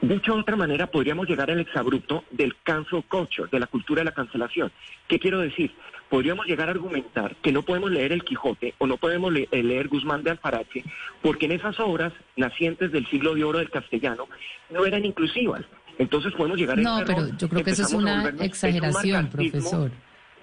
Dicho 0.00 0.34
de 0.34 0.40
otra 0.40 0.56
manera, 0.56 0.86
podríamos 0.86 1.28
llegar 1.28 1.50
al 1.50 1.60
exabrupto 1.60 2.24
del 2.30 2.56
cancel 2.62 3.04
culture, 3.04 3.48
de 3.52 3.60
la 3.60 3.66
cultura 3.66 4.00
de 4.00 4.06
la 4.06 4.12
cancelación. 4.12 4.72
¿Qué 5.06 5.18
quiero 5.18 5.40
decir? 5.40 5.74
Podríamos 6.08 6.46
llegar 6.46 6.68
a 6.68 6.70
argumentar 6.70 7.36
que 7.36 7.52
no 7.52 7.62
podemos 7.62 7.90
leer 7.90 8.12
El 8.12 8.24
Quijote 8.24 8.74
o 8.78 8.86
no 8.86 8.96
podemos 8.96 9.34
eh, 9.34 9.62
leer 9.62 9.88
Guzmán 9.88 10.22
de 10.22 10.30
Alfarache 10.30 10.84
porque 11.20 11.46
en 11.46 11.52
esas 11.52 11.78
obras 11.80 12.14
nacientes 12.36 12.92
del 12.92 13.06
siglo 13.08 13.34
de 13.34 13.44
oro 13.44 13.58
del 13.58 13.70
castellano 13.70 14.26
no 14.70 14.86
eran 14.86 15.04
inclusivas. 15.04 15.62
Entonces 15.98 16.32
podemos 16.32 16.58
llegar 16.58 16.78
a... 16.78 16.82
No, 16.82 17.02
pero 17.04 17.28
yo 17.36 17.48
creo 17.48 17.62
que 17.62 17.72
eso 17.72 17.82
es 17.82 17.92
una 17.92 18.28
exageración, 18.40 19.28
profesor. 19.28 19.90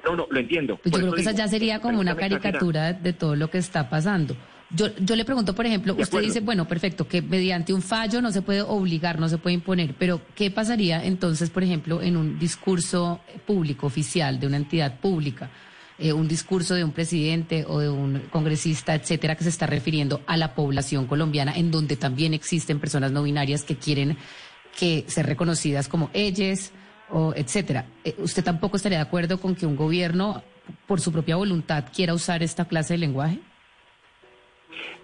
No, 0.03 0.15
no, 0.15 0.27
lo 0.29 0.39
entiendo. 0.39 0.77
Pues 0.77 0.93
yo 0.93 1.01
creo 1.01 1.13
que 1.13 1.21
esa 1.21 1.31
ya 1.31 1.47
sería 1.47 1.79
como 1.79 1.99
una 1.99 2.15
caricatura 2.15 2.93
de 2.93 3.13
todo 3.13 3.35
lo 3.35 3.49
que 3.49 3.57
está 3.57 3.89
pasando. 3.89 4.35
Yo, 4.75 4.87
yo 4.97 5.15
le 5.15 5.25
pregunto, 5.25 5.55
por 5.55 5.65
ejemplo, 5.65 5.95
usted 5.97 6.21
dice, 6.21 6.41
bueno, 6.41 6.67
perfecto, 6.67 7.07
que 7.07 7.21
mediante 7.21 7.73
un 7.73 7.81
fallo 7.81 8.21
no 8.21 8.31
se 8.31 8.41
puede 8.41 8.61
obligar, 8.61 9.19
no 9.19 9.29
se 9.29 9.37
puede 9.37 9.53
imponer, 9.53 9.95
pero 9.97 10.21
¿qué 10.35 10.51
pasaría 10.51 11.03
entonces, 11.05 11.49
por 11.49 11.63
ejemplo, 11.63 12.01
en 12.01 12.17
un 12.17 12.37
discurso 12.39 13.21
público, 13.45 13.87
oficial, 13.87 14.39
de 14.39 14.47
una 14.47 14.57
entidad 14.57 14.99
pública? 14.99 15.49
Eh, 15.97 16.11
un 16.11 16.27
discurso 16.27 16.75
de 16.75 16.83
un 16.83 16.91
presidente 16.91 17.63
o 17.65 17.79
de 17.79 17.89
un 17.89 18.23
congresista, 18.29 18.93
etcétera, 18.95 19.35
que 19.35 19.43
se 19.43 19.49
está 19.49 19.65
refiriendo 19.65 20.21
a 20.27 20.35
la 20.35 20.53
población 20.53 21.07
colombiana, 21.07 21.53
en 21.55 21.71
donde 21.71 21.95
también 21.95 22.33
existen 22.33 22.81
personas 22.81 23.13
no 23.13 23.23
binarias 23.23 23.63
que 23.63 23.77
quieren 23.77 24.17
que 24.77 25.05
ser 25.07 25.25
reconocidas 25.25 25.87
como 25.87 26.09
ellas, 26.13 26.73
o 27.09 27.33
etcétera. 27.33 27.85
Eh, 28.03 28.15
¿Usted 28.17 28.43
tampoco 28.43 28.77
estaría 28.77 28.97
de 28.97 29.03
acuerdo 29.03 29.39
con 29.39 29.55
que 29.55 29.65
un 29.65 29.75
gobierno, 29.75 30.43
por 30.87 30.99
su 30.99 31.11
propia 31.11 31.37
voluntad, 31.37 31.85
quiera 31.93 32.13
usar 32.13 32.43
esta 32.43 32.65
clase 32.65 32.95
de 32.95 32.97
lenguaje? 32.97 33.39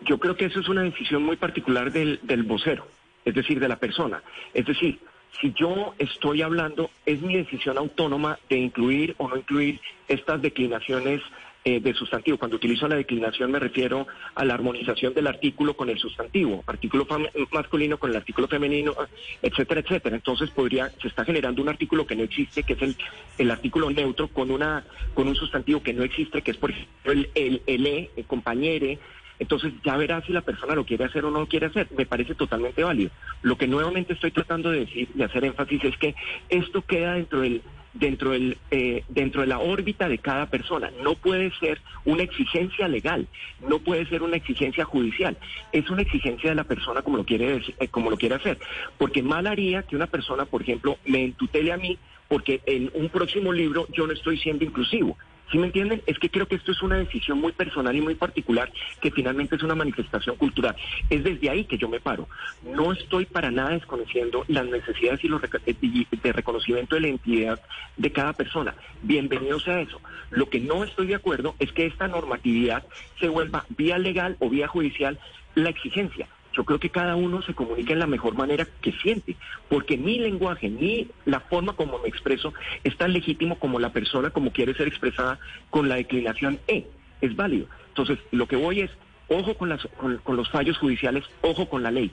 Yo 0.06 0.18
creo 0.18 0.36
que 0.36 0.46
eso 0.46 0.60
es 0.60 0.70
una 0.70 0.84
decisión 0.84 1.24
muy 1.24 1.36
particular 1.36 1.92
del, 1.92 2.20
del 2.24 2.44
vocero, 2.44 2.88
es 3.26 3.34
decir, 3.34 3.60
de 3.60 3.68
la 3.68 3.78
persona. 3.78 4.22
Es 4.54 4.66
decir, 4.66 5.00
si 5.40 5.54
yo 5.54 5.94
estoy 5.98 6.42
hablando, 6.42 6.90
es 7.06 7.22
mi 7.22 7.36
decisión 7.36 7.78
autónoma 7.78 8.38
de 8.50 8.58
incluir 8.58 9.16
o 9.18 9.30
no 9.30 9.38
incluir 9.38 9.80
estas 10.08 10.42
declinaciones 10.42 11.22
eh, 11.64 11.80
de 11.80 11.94
sustantivo. 11.94 12.40
Cuando 12.40 12.58
utilizo 12.58 12.88
la 12.88 12.96
declinación 12.96 13.52
me 13.52 13.60
refiero 13.60 14.08
a 14.34 14.44
la 14.44 14.56
armonización 14.56 15.14
del 15.14 15.28
artículo 15.28 15.76
con 15.76 15.92
el 15.92 16.00
sustantivo, 16.00 16.64
artículo 16.66 17.06
masculino 17.52 18.00
con 18.00 18.10
el 18.10 18.16
artículo 18.16 18.48
femenino, 18.48 18.96
etcétera, 19.44 19.82
etcétera. 19.82 20.16
Entonces 20.16 20.50
podría, 20.50 20.90
se 21.00 21.08
está 21.08 21.24
generando 21.24 21.62
un 21.62 21.70
artículo 21.70 22.08
que 22.08 22.16
no 22.16 22.24
existe, 22.24 22.64
que 22.64 22.74
es 22.74 22.82
el, 22.82 22.96
el 23.38 23.52
artículo 23.52 23.92
neutro 23.92 24.28
con 24.30 24.50
una, 24.50 24.84
con 25.14 25.28
un 25.28 25.36
sustantivo 25.36 25.84
que 25.84 25.94
no 25.94 26.04
existe, 26.04 26.42
que 26.42 26.50
es 26.50 26.58
por 26.58 26.72
ejemplo 26.72 27.12
el, 27.12 27.30
el, 27.36 27.62
el 27.68 27.86
e, 27.86 28.10
el 28.16 28.26
compañere, 28.26 28.98
entonces 29.42 29.74
ya 29.84 29.98
verá 29.98 30.22
si 30.22 30.32
la 30.32 30.42
persona 30.42 30.76
lo 30.76 30.86
quiere 30.86 31.06
hacer 31.06 31.26
o 31.26 31.32
no 31.32 31.40
lo 31.40 31.48
quiere 31.48 31.66
hacer. 31.66 31.88
Me 31.98 32.06
parece 32.06 32.36
totalmente 32.36 32.84
válido. 32.84 33.10
Lo 33.42 33.58
que 33.58 33.68
nuevamente 33.68 34.14
estoy 34.14 34.30
tratando 34.30 34.70
de 34.70 34.82
decir 34.82 35.10
y 35.16 35.24
hacer 35.24 35.44
énfasis 35.44 35.84
es 35.84 35.98
que 35.98 36.14
esto 36.50 36.84
queda 36.84 37.16
dentro 37.16 37.42
del 37.42 37.64
dentro 37.96 38.30
del 38.30 38.60
eh, 38.70 39.04
dentro 39.10 39.42
de 39.42 39.48
la 39.48 39.58
órbita 39.58 40.08
de 40.08 40.20
cada 40.20 40.46
persona. 40.46 40.92
No 41.02 41.16
puede 41.16 41.52
ser 41.60 41.82
una 42.06 42.22
exigencia 42.22 42.88
legal, 42.88 43.28
no 43.68 43.80
puede 43.80 44.06
ser 44.06 44.22
una 44.22 44.36
exigencia 44.36 44.86
judicial. 44.86 45.36
Es 45.72 45.90
una 45.90 46.04
exigencia 46.04 46.52
de 46.52 46.56
la 46.56 46.64
persona 46.64 47.02
como 47.02 47.18
lo 47.18 47.26
quiere 47.26 47.64
eh, 47.80 47.88
como 47.88 48.12
lo 48.12 48.18
quiere 48.18 48.36
hacer, 48.36 48.60
porque 49.00 49.24
mal 49.24 49.48
haría 49.48 49.82
que 49.82 49.96
una 49.96 50.06
persona, 50.06 50.46
por 50.46 50.62
ejemplo, 50.62 51.00
me 51.08 51.24
entutele 51.24 51.72
a 51.72 51.78
mí 51.78 51.98
porque 52.28 52.62
en 52.68 52.92
un 52.94 53.10
próximo 53.10 53.52
libro 53.52 53.88
yo 53.92 54.06
no 54.06 54.14
estoy 54.14 54.38
siendo 54.38 54.64
inclusivo 54.64 55.18
¿Sí 55.52 55.58
me 55.58 55.68
entienden? 55.68 56.02
Es 56.06 56.18
que 56.18 56.30
creo 56.30 56.48
que 56.48 56.56
esto 56.56 56.72
es 56.72 56.82
una 56.82 56.98
decisión 56.98 57.40
muy 57.40 57.52
personal 57.52 57.94
y 57.94 58.02
muy 58.02 58.16
particular 58.16 58.72
que 59.02 59.12
finalmente 59.12 59.58
es 59.58 59.64
una 59.64 59.76
manifestación 59.76 60.38
cultural. 60.38 60.76
Es 61.10 61.24
desde 61.24 61.50
ahí 61.50 61.66
que 61.66 61.78
yo 61.78 61.90
me 61.90 62.00
paro. 62.00 62.30
No 62.64 62.94
estoy 62.94 63.26
para 63.26 63.52
nada 63.52 63.72
desconociendo 63.72 64.46
las 64.48 64.66
necesidades 64.66 65.24
y 65.24 65.28
los 65.28 65.42
de 65.42 66.32
reconocimiento 66.32 66.96
de 66.96 67.02
la 67.02 67.08
identidad 67.10 67.62
de 67.98 68.12
cada 68.12 68.32
persona. 68.32 68.76
Bienvenido 69.02 69.60
sea 69.60 69.82
eso. 69.82 70.00
Lo 70.30 70.50
que 70.50 70.62
no 70.62 70.86
estoy 70.86 71.08
de 71.08 71.16
acuerdo 71.16 71.56
es 71.60 71.72
que 71.74 71.86
esta 71.86 72.08
normatividad 72.08 72.86
se 73.20 73.28
vuelva 73.28 73.66
vía 73.70 73.98
legal 73.98 74.38
o 74.40 74.50
vía 74.50 74.68
judicial 74.68 75.20
la 75.56 75.70
exigencia. 75.70 76.28
Yo 76.54 76.66
creo 76.66 76.80
que 76.80 76.90
cada 76.90 77.16
uno 77.16 77.42
se 77.42 77.54
comunica 77.54 77.94
en 77.94 78.00
la 78.00 78.08
mejor 78.08 78.36
manera 78.36 78.68
que 78.82 78.92
siente, 78.92 79.36
porque 79.70 79.98
mi 79.98 80.20
lenguaje, 80.20 80.70
ni 80.70 81.08
la 81.26 81.40
forma 81.40 81.74
como 81.74 82.00
me 82.00 82.10
expreso 82.10 82.54
es 82.84 82.98
tan 82.98 83.14
legítimo 83.14 83.58
como 83.58 83.80
la 83.80 83.94
persona 83.94 84.32
como 84.32 84.52
quiere 84.52 84.74
ser 84.74 84.88
expresada 84.88 85.40
con 85.70 85.88
la 85.88 85.96
declinación 85.96 86.60
E. 86.68 86.88
Es 87.22 87.36
válido. 87.36 87.68
Entonces, 87.90 88.20
lo 88.32 88.48
que 88.48 88.56
voy 88.56 88.82
es, 88.82 88.92
ojo 89.30 89.56
con, 89.56 89.70
las, 89.70 89.88
con, 90.24 90.36
los 90.36 90.50
fallos 90.50 90.78
judiciales, 90.78 91.24
ojo 91.42 91.70
con 91.70 91.84
la 91.84 91.92
ley 91.92 92.12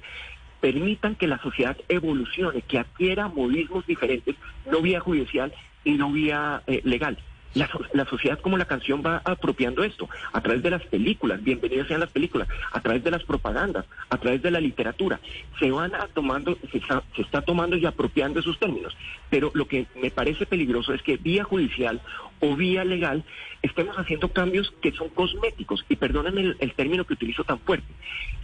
permitan 0.61 1.14
que 1.14 1.29
la 1.29 1.38
sociedad 1.38 1.77
evolucione, 1.88 2.62
que 2.62 2.79
adquiera 2.79 3.29
modismos 3.29 3.87
diferentes, 3.87 4.35
no 4.68 4.83
vía 4.83 4.98
judicial 4.98 5.53
y 5.85 5.92
no 5.92 6.11
vía 6.11 6.62
eh, 6.66 6.81
legal. 6.85 7.16
La, 7.55 7.69
la, 7.93 8.05
sociedad 8.05 8.39
como 8.41 8.57
la 8.59 8.67
canción 8.67 9.03
va 9.05 9.23
apropiando 9.25 9.83
esto, 9.83 10.09
a 10.33 10.41
través 10.41 10.63
de 10.63 10.71
las 10.71 10.83
películas, 10.85 11.43
bienvenidas 11.43 11.89
sean 11.89 12.01
las 12.01 12.11
películas, 12.11 12.47
a 12.73 12.81
través 12.81 13.03
de 13.03 13.11
las 13.11 13.25
propagandas, 13.25 13.87
a 14.11 14.19
través 14.19 14.43
de 14.43 14.51
la 14.51 14.61
literatura, 14.61 15.19
se 15.59 15.71
van 15.71 15.95
a 15.95 16.07
tomando, 16.09 16.57
se 16.71 16.79
está, 16.79 17.03
se 17.17 17.23
está 17.23 17.41
tomando 17.43 17.77
y 17.77 17.87
apropiando 17.87 18.41
esos 18.41 18.59
términos. 18.59 18.97
Pero 19.31 19.51
lo 19.55 19.67
que 19.67 19.87
me 20.01 20.11
parece 20.11 20.47
peligroso 20.47 20.93
es 20.93 21.03
que 21.03 21.17
vía 21.17 21.45
judicial 21.45 22.01
o 22.40 22.57
vía 22.57 22.85
legal 22.85 23.24
estemos 23.62 23.96
haciendo 23.96 24.29
cambios 24.29 24.72
que 24.81 24.92
son 24.92 25.09
cosméticos. 25.09 25.85
Y 25.88 25.96
perdónenme 25.96 26.55
el, 26.59 26.72
término 26.74 27.05
que 27.05 27.14
utilizo 27.14 27.44
tan 27.44 27.59
fuerte. 27.61 27.87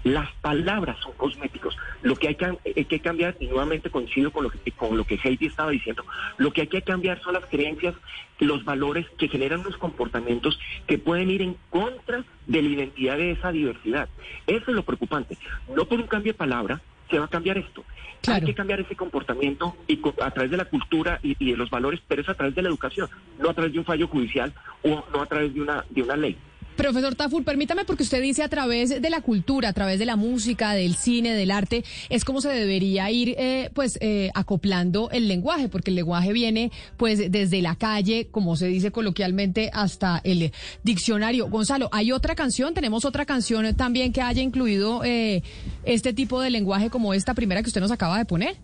Las 0.02 0.30
palabras 0.40 0.98
son 1.00 1.12
cosméticos. 1.12 1.76
Lo 2.02 2.16
que 2.16 2.28
hay 2.28 2.34
que, 2.34 3.00
cambiar, 3.00 3.36
y 3.40 3.46
nuevamente 3.46 3.90
coincido 3.90 4.30
con 4.32 4.44
lo, 4.44 4.50
que, 4.50 4.72
con 4.72 4.96
lo 4.96 5.04
que 5.04 5.18
Heidi 5.22 5.46
estaba 5.46 5.70
diciendo, 5.70 6.04
lo 6.36 6.52
que 6.52 6.62
hay 6.62 6.66
que 6.66 6.82
cambiar 6.82 7.20
son 7.22 7.34
las 7.34 7.46
creencias, 7.46 7.94
los 8.40 8.64
valores 8.64 9.06
que 9.16 9.28
generan 9.28 9.62
los 9.62 9.76
comportamientos 9.76 10.58
que 10.86 10.98
pueden 10.98 11.30
ir 11.30 11.42
en 11.42 11.56
contra 11.70 12.24
de 12.46 12.62
la 12.62 12.68
identidad 12.68 13.16
de 13.16 13.30
esa 13.30 13.52
diversidad. 13.52 14.08
Eso 14.46 14.64
es 14.68 14.74
lo 14.74 14.82
preocupante. 14.82 15.38
No 15.74 15.86
por 15.86 16.00
un 16.00 16.06
cambio 16.06 16.32
de 16.32 16.38
palabra, 16.38 16.82
se 17.14 17.20
va 17.20 17.26
a 17.26 17.28
cambiar 17.28 17.58
esto. 17.58 17.84
Hay 18.26 18.40
que 18.40 18.54
cambiar 18.54 18.80
ese 18.80 18.96
comportamiento 18.96 19.76
y 19.86 20.00
a 20.20 20.30
través 20.32 20.50
de 20.50 20.56
la 20.56 20.64
cultura 20.64 21.20
y, 21.22 21.52
de 21.52 21.56
los 21.56 21.70
valores, 21.70 22.00
pero 22.08 22.22
es 22.22 22.28
a 22.28 22.34
través 22.34 22.54
de 22.56 22.62
la 22.62 22.68
educación, 22.68 23.08
no 23.38 23.50
a 23.50 23.54
través 23.54 23.72
de 23.72 23.78
un 23.78 23.84
fallo 23.84 24.08
judicial 24.08 24.52
o 24.82 25.04
no 25.12 25.22
a 25.22 25.26
través 25.26 25.54
de 25.54 25.60
una, 25.60 25.84
de 25.90 26.02
una 26.02 26.16
ley. 26.16 26.36
Profesor 26.76 27.14
Tafur, 27.14 27.44
permítame 27.44 27.84
porque 27.84 28.02
usted 28.02 28.20
dice 28.20 28.42
a 28.42 28.48
través 28.48 29.00
de 29.00 29.10
la 29.10 29.20
cultura, 29.20 29.68
a 29.68 29.72
través 29.72 29.98
de 29.98 30.06
la 30.06 30.16
música, 30.16 30.72
del 30.72 30.96
cine, 30.96 31.32
del 31.32 31.52
arte, 31.52 31.84
es 32.08 32.24
como 32.24 32.40
se 32.40 32.48
debería 32.48 33.10
ir 33.10 33.36
eh, 33.38 33.70
pues 33.74 33.96
eh, 34.00 34.30
acoplando 34.34 35.08
el 35.10 35.28
lenguaje, 35.28 35.68
porque 35.68 35.90
el 35.90 35.96
lenguaje 35.96 36.32
viene 36.32 36.72
pues 36.96 37.30
desde 37.30 37.62
la 37.62 37.76
calle, 37.76 38.26
como 38.30 38.56
se 38.56 38.66
dice 38.66 38.90
coloquialmente, 38.90 39.70
hasta 39.72 40.20
el 40.24 40.52
diccionario. 40.82 41.48
Gonzalo, 41.48 41.88
¿hay 41.92 42.10
otra 42.10 42.34
canción? 42.34 42.74
¿Tenemos 42.74 43.04
otra 43.04 43.24
canción 43.24 43.74
también 43.74 44.12
que 44.12 44.20
haya 44.20 44.42
incluido 44.42 45.04
eh, 45.04 45.42
este 45.84 46.12
tipo 46.12 46.40
de 46.40 46.50
lenguaje 46.50 46.90
como 46.90 47.14
esta 47.14 47.34
primera 47.34 47.62
que 47.62 47.68
usted 47.68 47.80
nos 47.80 47.92
acaba 47.92 48.18
de 48.18 48.24
poner? 48.24 48.56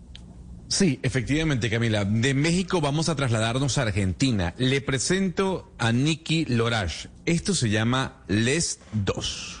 Sí, 0.71 1.01
efectivamente, 1.03 1.69
Camila. 1.69 2.05
De 2.05 2.33
México 2.33 2.79
vamos 2.79 3.09
a 3.09 3.15
trasladarnos 3.15 3.77
a 3.77 3.81
Argentina. 3.81 4.53
Le 4.57 4.79
presento 4.79 5.73
a 5.77 5.91
Nicky 5.91 6.45
Lorage. 6.45 7.09
Esto 7.25 7.53
se 7.53 7.69
llama 7.69 8.23
Les 8.29 8.79
Dos. 8.93 9.59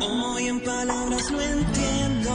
Hoy 0.00 0.46
en 0.46 0.60
palabras 0.60 1.30
lo 1.32 1.40
entiendo, 1.40 2.30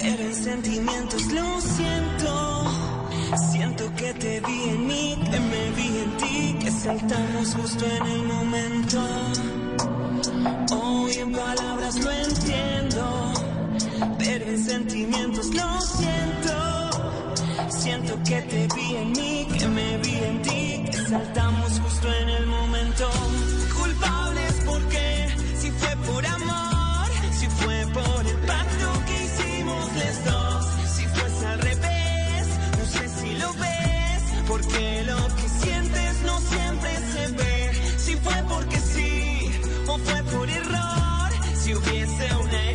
pero 0.00 0.22
en 0.22 0.34
sentimientos 0.34 1.30
lo 1.32 1.60
siento. 1.60 2.11
Siento 3.36 3.90
que 3.96 4.12
te 4.12 4.40
vi 4.40 4.62
en 4.68 4.86
mí, 4.86 5.18
que 5.30 5.40
me 5.40 5.70
vi 5.70 5.98
en 5.98 6.16
ti, 6.18 6.56
que 6.60 6.70
saltamos 6.70 7.54
justo 7.54 7.86
en 7.86 8.06
el 8.06 8.22
momento. 8.24 9.00
Hoy 10.76 11.12
en 11.14 11.32
palabras 11.32 11.98
lo 12.04 12.10
entiendo, 12.10 13.32
pero 14.18 14.44
en 14.44 14.62
sentimientos 14.62 15.46
lo 15.54 15.80
siento. 15.80 17.70
Siento 17.70 18.18
que 18.22 18.42
te 18.42 18.68
vi 18.76 18.96
en 18.96 19.12
mí, 19.12 19.48
que 19.58 19.66
me 19.66 19.96
vi 19.98 20.14
en 20.14 20.42
ti, 20.42 20.84
que 20.90 20.98
saltamos 21.08 21.80
justo 21.80 22.08
en 22.12 22.28
el 22.28 22.46
momento. 22.46 23.08
Culpables 23.80 24.51
sí 39.92 39.98
o 39.98 39.98
fue 39.98 40.22
por 40.24 40.48
error. 40.48 41.30
Si 41.54 41.74
hubiese 41.74 42.34
una 42.36 42.71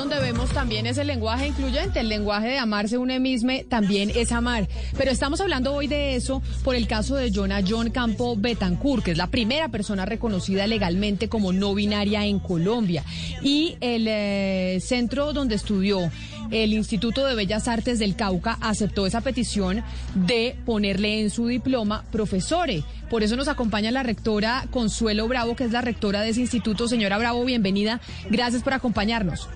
donde 0.00 0.18
vemos 0.18 0.48
también 0.48 0.86
ese 0.86 1.04
lenguaje 1.04 1.48
incluyente, 1.48 2.00
el 2.00 2.08
lenguaje 2.08 2.48
de 2.48 2.58
amarse 2.58 2.96
un 2.96 3.10
mismo 3.20 3.52
también 3.68 4.10
es 4.14 4.32
amar. 4.32 4.66
Pero 4.96 5.10
estamos 5.10 5.42
hablando 5.42 5.74
hoy 5.74 5.88
de 5.88 6.16
eso 6.16 6.40
por 6.64 6.74
el 6.74 6.86
caso 6.86 7.16
de 7.16 7.30
Jonah 7.30 7.60
John 7.68 7.90
Campo 7.90 8.34
Betancourt, 8.34 9.04
que 9.04 9.10
es 9.10 9.18
la 9.18 9.26
primera 9.26 9.68
persona 9.68 10.06
reconocida 10.06 10.66
legalmente 10.66 11.28
como 11.28 11.52
no 11.52 11.74
binaria 11.74 12.24
en 12.24 12.38
Colombia. 12.38 13.04
Y 13.42 13.76
el 13.82 14.06
eh, 14.08 14.78
centro 14.80 15.34
donde 15.34 15.56
estudió 15.56 16.10
el 16.50 16.72
Instituto 16.72 17.26
de 17.26 17.34
Bellas 17.34 17.68
Artes 17.68 17.98
del 17.98 18.16
Cauca 18.16 18.58
aceptó 18.60 19.06
esa 19.06 19.20
petición 19.20 19.82
de 20.14 20.56
ponerle 20.64 21.20
en 21.20 21.30
su 21.30 21.46
diploma 21.46 22.04
profesore. 22.10 22.82
Por 23.08 23.22
eso 23.22 23.36
nos 23.36 23.48
acompaña 23.48 23.90
la 23.90 24.02
rectora 24.02 24.64
Consuelo 24.70 25.28
Bravo, 25.28 25.56
que 25.56 25.64
es 25.64 25.72
la 25.72 25.80
rectora 25.80 26.22
de 26.22 26.30
ese 26.30 26.40
instituto. 26.40 26.88
Señora 26.88 27.18
Bravo, 27.18 27.44
bienvenida. 27.44 28.00
Gracias 28.28 28.62
por 28.62 28.74
acompañarnos. 28.74 29.48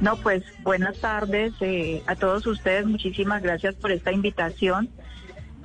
No, 0.00 0.16
pues 0.16 0.42
buenas 0.62 0.96
tardes 0.98 1.52
eh, 1.60 2.02
a 2.06 2.16
todos 2.16 2.46
ustedes. 2.46 2.86
Muchísimas 2.86 3.42
gracias 3.42 3.74
por 3.74 3.92
esta 3.92 4.12
invitación. 4.12 4.88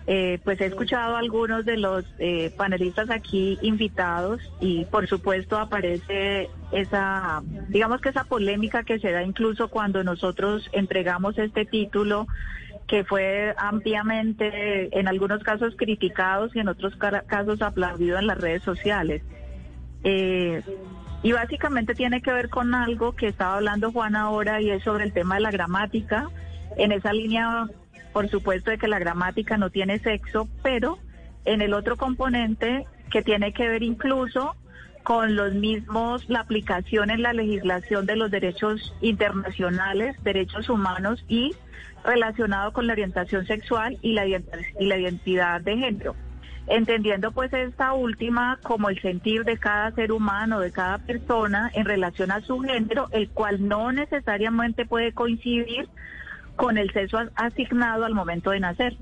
Eh, 0.07 0.39
pues 0.43 0.61
he 0.61 0.65
escuchado 0.65 1.15
a 1.15 1.19
algunos 1.19 1.65
de 1.65 1.77
los 1.77 2.05
eh, 2.19 2.53
panelistas 2.55 3.09
aquí 3.09 3.57
invitados 3.63 4.39
y 4.59 4.85
por 4.85 5.07
supuesto 5.07 5.57
aparece 5.57 6.47
esa, 6.71 7.41
digamos 7.69 8.01
que 8.01 8.09
esa 8.09 8.23
polémica 8.23 8.83
que 8.83 8.99
se 8.99 9.11
da 9.11 9.23
incluso 9.23 9.67
cuando 9.69 10.03
nosotros 10.03 10.69
entregamos 10.73 11.39
este 11.39 11.65
título 11.65 12.27
que 12.87 13.03
fue 13.03 13.55
ampliamente 13.57 14.97
en 14.97 15.07
algunos 15.07 15.41
casos 15.41 15.73
criticados 15.75 16.55
y 16.55 16.59
en 16.59 16.67
otros 16.67 16.95
casos 16.97 17.63
aplaudido 17.63 18.19
en 18.19 18.27
las 18.27 18.37
redes 18.37 18.61
sociales. 18.61 19.23
Eh, 20.03 20.61
y 21.23 21.31
básicamente 21.31 21.95
tiene 21.95 22.21
que 22.21 22.31
ver 22.31 22.49
con 22.49 22.75
algo 22.75 23.13
que 23.15 23.27
estaba 23.27 23.55
hablando 23.55 23.91
Juan 23.91 24.15
ahora 24.15 24.61
y 24.61 24.69
es 24.69 24.83
sobre 24.83 25.05
el 25.05 25.13
tema 25.13 25.35
de 25.35 25.41
la 25.41 25.49
gramática. 25.49 26.29
En 26.77 26.91
esa 26.91 27.11
línea 27.11 27.67
por 28.15 28.29
supuesto 28.29 28.71
de 28.71 28.77
que 28.77 28.87
la 28.87 28.97
gramática 28.97 29.57
no 29.57 29.71
tiene 29.71 29.99
sexo, 29.99 30.47
pero 30.63 30.99
en 31.43 31.61
el 31.61 31.73
otro 31.73 31.97
componente 31.97 32.87
que 33.11 33.21
tiene 33.21 33.51
que 33.51 33.67
ver 33.67 33.83
incluso 33.83 34.55
con 35.03 35.35
los 35.35 35.53
mismos, 35.53 36.23
la 36.29 36.39
aplicación 36.39 37.09
en 37.09 37.21
la 37.21 37.33
legislación 37.33 38.05
de 38.05 38.15
los 38.15 38.31
derechos 38.31 38.95
internacionales, 39.01 40.15
derechos 40.23 40.69
humanos 40.69 41.25
y 41.27 41.55
relacionado 42.05 42.71
con 42.71 42.87
la 42.87 42.93
orientación 42.93 43.45
sexual 43.47 43.97
y 44.01 44.13
la, 44.13 44.25
y 44.25 44.85
la 44.85 44.97
identidad 44.97 45.59
de 45.59 45.75
género. 45.75 46.15
Entendiendo 46.67 47.33
pues 47.33 47.51
esta 47.51 47.91
última 47.91 48.59
como 48.63 48.87
el 48.87 49.01
sentir 49.01 49.43
de 49.43 49.57
cada 49.57 49.91
ser 49.91 50.13
humano, 50.13 50.61
de 50.61 50.71
cada 50.71 50.99
persona 50.99 51.69
en 51.73 51.83
relación 51.83 52.31
a 52.31 52.39
su 52.39 52.61
género, 52.61 53.09
el 53.11 53.27
cual 53.27 53.67
no 53.67 53.91
necesariamente 53.91 54.85
puede 54.85 55.11
coincidir 55.11 55.89
con 56.55 56.77
el 56.77 56.91
sexo 56.93 57.17
asignado 57.35 58.05
al 58.05 58.13
momento 58.13 58.51
de 58.51 58.59
nacer. 58.59 58.97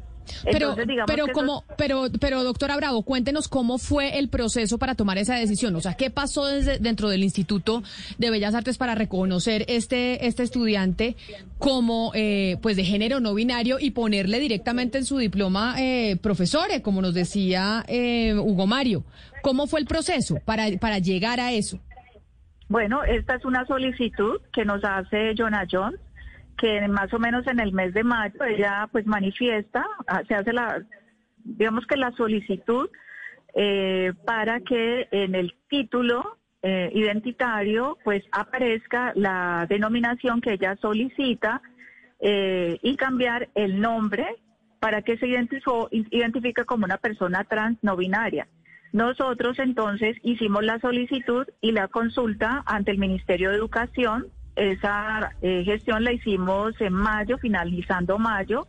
Pero, 0.45 0.69
Entonces, 0.69 0.87
digamos 0.87 1.11
pero 1.11 1.25
que 1.25 1.31
eso- 1.31 1.39
como, 1.41 1.65
pero, 1.77 2.05
pero 2.21 2.45
doctora 2.45 2.77
Bravo, 2.77 3.03
cuéntenos 3.03 3.49
cómo 3.49 3.77
fue 3.77 4.19
el 4.19 4.29
proceso 4.29 4.77
para 4.77 4.95
tomar 4.95 5.17
esa 5.17 5.35
decisión. 5.35 5.75
O 5.75 5.81
sea, 5.81 5.95
¿qué 5.95 6.09
pasó 6.09 6.45
desde, 6.45 6.79
dentro 6.79 7.09
del 7.09 7.23
Instituto 7.23 7.83
de 8.17 8.29
Bellas 8.29 8.55
Artes 8.55 8.77
para 8.77 8.95
reconocer 8.95 9.65
este, 9.67 10.25
este 10.25 10.43
estudiante 10.43 11.17
como, 11.59 12.11
eh, 12.15 12.55
pues, 12.61 12.77
de 12.77 12.85
género 12.85 13.19
no 13.19 13.33
binario 13.33 13.79
y 13.81 13.91
ponerle 13.91 14.39
directamente 14.39 14.97
en 14.97 15.03
su 15.03 15.17
diploma 15.17 15.75
eh, 15.77 16.15
profesore, 16.21 16.81
como 16.81 17.01
nos 17.01 17.13
decía 17.13 17.83
eh, 17.89 18.33
Hugo 18.33 18.65
Mario? 18.65 19.03
¿Cómo 19.41 19.67
fue 19.67 19.81
el 19.81 19.85
proceso 19.85 20.37
para, 20.45 20.67
para 20.79 20.99
llegar 20.99 21.41
a 21.41 21.51
eso? 21.51 21.79
Bueno, 22.69 23.03
esta 23.03 23.35
es 23.35 23.43
una 23.43 23.65
solicitud 23.65 24.39
que 24.53 24.63
nos 24.63 24.81
hace 24.85 25.33
Jonah 25.37 25.67
Jones, 25.69 25.99
que 26.57 26.87
más 26.87 27.13
o 27.13 27.19
menos 27.19 27.45
en 27.47 27.59
el 27.59 27.73
mes 27.73 27.93
de 27.93 28.03
mayo 28.03 28.43
ella 28.43 28.87
pues 28.91 29.05
manifiesta, 29.05 29.85
ah, 30.07 30.21
se 30.27 30.35
hace 30.35 30.53
la, 30.53 30.83
digamos 31.43 31.85
que 31.85 31.97
la 31.97 32.11
solicitud 32.11 32.89
eh, 33.55 34.13
para 34.25 34.61
que 34.61 35.07
en 35.11 35.35
el 35.35 35.53
título 35.69 36.37
eh, 36.61 36.89
identitario 36.93 37.97
pues 38.03 38.23
aparezca 38.31 39.11
la 39.15 39.65
denominación 39.69 40.41
que 40.41 40.53
ella 40.53 40.75
solicita 40.77 41.61
eh, 42.19 42.79
y 42.81 42.95
cambiar 42.95 43.49
el 43.53 43.81
nombre 43.81 44.25
para 44.79 45.01
que 45.01 45.17
se 45.17 45.27
identifique 45.27 46.65
como 46.65 46.85
una 46.85 46.97
persona 46.97 47.43
trans 47.43 47.77
no 47.81 47.95
binaria. 47.95 48.47
Nosotros 48.93 49.57
entonces 49.59 50.17
hicimos 50.21 50.63
la 50.63 50.79
solicitud 50.79 51.47
y 51.61 51.71
la 51.71 51.87
consulta 51.87 52.63
ante 52.65 52.91
el 52.91 52.97
Ministerio 52.97 53.49
de 53.49 53.55
Educación. 53.55 54.27
Esa 54.55 55.31
eh, 55.41 55.63
gestión 55.65 56.03
la 56.03 56.11
hicimos 56.11 56.79
en 56.79 56.93
mayo, 56.93 57.37
finalizando 57.37 58.19
mayo, 58.19 58.67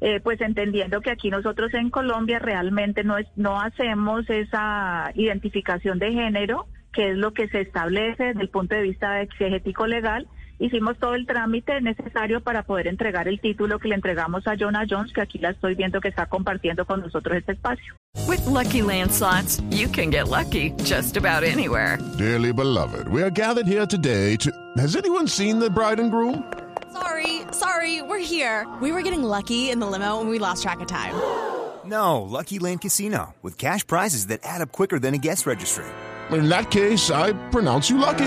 eh, 0.00 0.20
pues 0.20 0.40
entendiendo 0.40 1.00
que 1.00 1.10
aquí 1.10 1.28
nosotros 1.28 1.74
en 1.74 1.90
Colombia 1.90 2.38
realmente 2.38 3.04
no, 3.04 3.18
es, 3.18 3.26
no 3.36 3.60
hacemos 3.60 4.28
esa 4.30 5.10
identificación 5.14 5.98
de 5.98 6.12
género, 6.12 6.66
que 6.92 7.10
es 7.10 7.16
lo 7.16 7.32
que 7.34 7.48
se 7.48 7.60
establece 7.60 8.24
desde 8.24 8.40
el 8.40 8.48
punto 8.48 8.74
de 8.74 8.82
vista 8.82 9.20
exegético 9.20 9.86
legal. 9.86 10.26
Hicimos 10.60 10.98
todo 10.98 11.14
el 11.14 11.24
trámite 11.24 11.80
necesario 11.80 12.40
para 12.40 12.64
poder 12.64 12.88
entregar 12.88 13.28
el 13.28 13.40
título 13.40 13.78
que 13.78 13.88
le 13.88 13.94
entregamos 13.94 14.46
a 14.48 14.56
Jonah 14.58 14.84
Jones, 14.88 15.12
que 15.12 15.20
aquí 15.20 15.38
la 15.38 15.50
estoy 15.50 15.76
viendo 15.76 16.00
que 16.00 16.08
está 16.08 16.26
compartiendo 16.26 16.84
con 16.84 17.00
nosotros 17.00 17.36
este 17.36 17.52
espacio. 17.52 17.94
With 18.26 18.44
Lucky 18.46 18.82
Land 18.82 19.12
slots, 19.12 19.60
you 19.70 19.88
can 19.88 20.10
get 20.10 20.28
lucky 20.28 20.72
just 20.82 21.16
about 21.16 21.44
anywhere. 21.44 21.98
Dearly 22.18 22.52
beloved, 22.52 23.08
we 23.08 23.22
are 23.22 23.30
gathered 23.30 23.68
here 23.68 23.86
today 23.86 24.36
to. 24.36 24.50
Has 24.76 24.96
anyone 24.96 25.28
seen 25.28 25.60
the 25.60 25.70
bride 25.70 26.00
and 26.00 26.10
groom? 26.10 26.42
Sorry, 26.92 27.42
sorry, 27.52 28.02
we're 28.02 28.18
here. 28.18 28.66
We 28.82 28.90
were 28.90 29.02
getting 29.02 29.22
lucky 29.22 29.70
in 29.70 29.78
the 29.78 29.86
limo 29.86 30.20
and 30.20 30.28
we 30.28 30.40
lost 30.40 30.64
track 30.64 30.80
of 30.80 30.88
time. 30.88 31.14
No, 31.84 32.20
Lucky 32.22 32.58
Land 32.58 32.80
Casino, 32.80 33.34
with 33.42 33.56
cash 33.56 33.86
prizes 33.86 34.26
that 34.26 34.40
add 34.42 34.60
up 34.60 34.72
quicker 34.72 34.98
than 34.98 35.14
a 35.14 35.18
guest 35.18 35.46
registry. 35.46 35.84
In 36.30 36.48
that 36.48 36.70
case, 36.70 37.10
I 37.10 37.32
pronounce 37.50 37.88
you 37.88 37.98
lucky. 37.98 38.26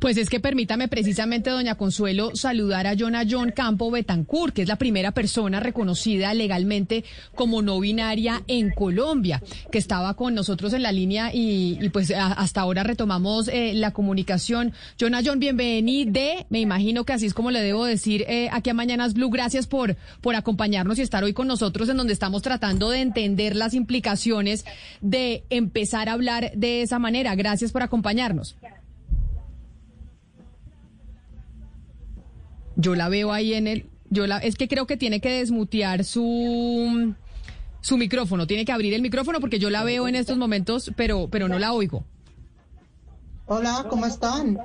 Pues 0.00 0.16
es 0.16 0.30
que 0.30 0.40
permítame 0.40 0.88
precisamente, 0.88 1.50
doña 1.50 1.74
Consuelo, 1.74 2.34
saludar 2.34 2.86
a 2.86 2.96
Jonah 2.98 3.24
John 3.28 3.52
Campo 3.54 3.90
Betancourt, 3.90 4.54
que 4.54 4.62
es 4.62 4.68
la 4.68 4.76
primera 4.76 5.12
persona 5.12 5.60
reconocida 5.60 6.32
legalmente 6.32 7.04
como 7.34 7.60
no 7.60 7.78
binaria 7.80 8.42
en 8.46 8.70
Colombia, 8.70 9.42
que 9.70 9.76
estaba 9.76 10.14
con 10.14 10.34
nosotros 10.34 10.72
en 10.72 10.82
la 10.82 10.90
línea 10.90 11.34
y, 11.34 11.78
y 11.82 11.90
pues 11.90 12.10
hasta 12.16 12.62
ahora 12.62 12.82
retomamos 12.82 13.48
eh, 13.48 13.74
la 13.74 13.90
comunicación. 13.90 14.72
Jonah 14.98 15.20
John, 15.22 15.38
bienvenido. 15.38 16.00
Me 16.48 16.60
imagino 16.60 17.04
que 17.04 17.12
así 17.12 17.26
es 17.26 17.34
como 17.34 17.50
le 17.50 17.60
debo 17.60 17.84
decir 17.84 18.24
eh, 18.26 18.48
aquí 18.52 18.70
a 18.70 18.74
Mañanas 18.74 19.12
Blue. 19.12 19.28
Gracias 19.28 19.66
por, 19.66 19.96
por 20.22 20.34
acompañarnos 20.34 20.98
y 20.98 21.02
estar 21.02 21.22
hoy 21.24 21.34
con 21.34 21.46
nosotros 21.46 21.90
en 21.90 21.98
donde 21.98 22.14
estamos 22.14 22.40
tratando 22.40 22.88
de 22.88 23.02
entender 23.02 23.54
las 23.54 23.74
implicaciones 23.74 24.64
de 25.02 25.44
empezar 25.50 26.08
a 26.08 26.12
hablar 26.12 26.52
de 26.56 26.80
esa 26.80 26.98
manera. 26.98 27.34
Gracias 27.34 27.70
por 27.70 27.82
acompañarnos. 27.82 28.56
Yo 32.80 32.94
la 32.94 33.08
veo 33.08 33.32
ahí 33.32 33.54
en 33.54 33.66
el. 33.66 33.86
Yo 34.10 34.26
la, 34.26 34.38
es 34.38 34.56
que 34.56 34.66
creo 34.68 34.86
que 34.86 34.96
tiene 34.96 35.20
que 35.20 35.30
desmutear 35.30 36.04
su 36.04 37.14
su 37.80 37.96
micrófono. 37.96 38.46
Tiene 38.46 38.64
que 38.64 38.72
abrir 38.72 38.92
el 38.94 39.02
micrófono 39.02 39.40
porque 39.40 39.58
yo 39.58 39.70
la 39.70 39.84
veo 39.84 40.08
en 40.08 40.16
estos 40.16 40.36
momentos, 40.36 40.90
pero 40.96 41.28
pero 41.30 41.48
no 41.48 41.58
la 41.58 41.72
oigo. 41.72 42.04
Hola, 43.46 43.86
¿cómo 43.88 44.06
están? 44.06 44.58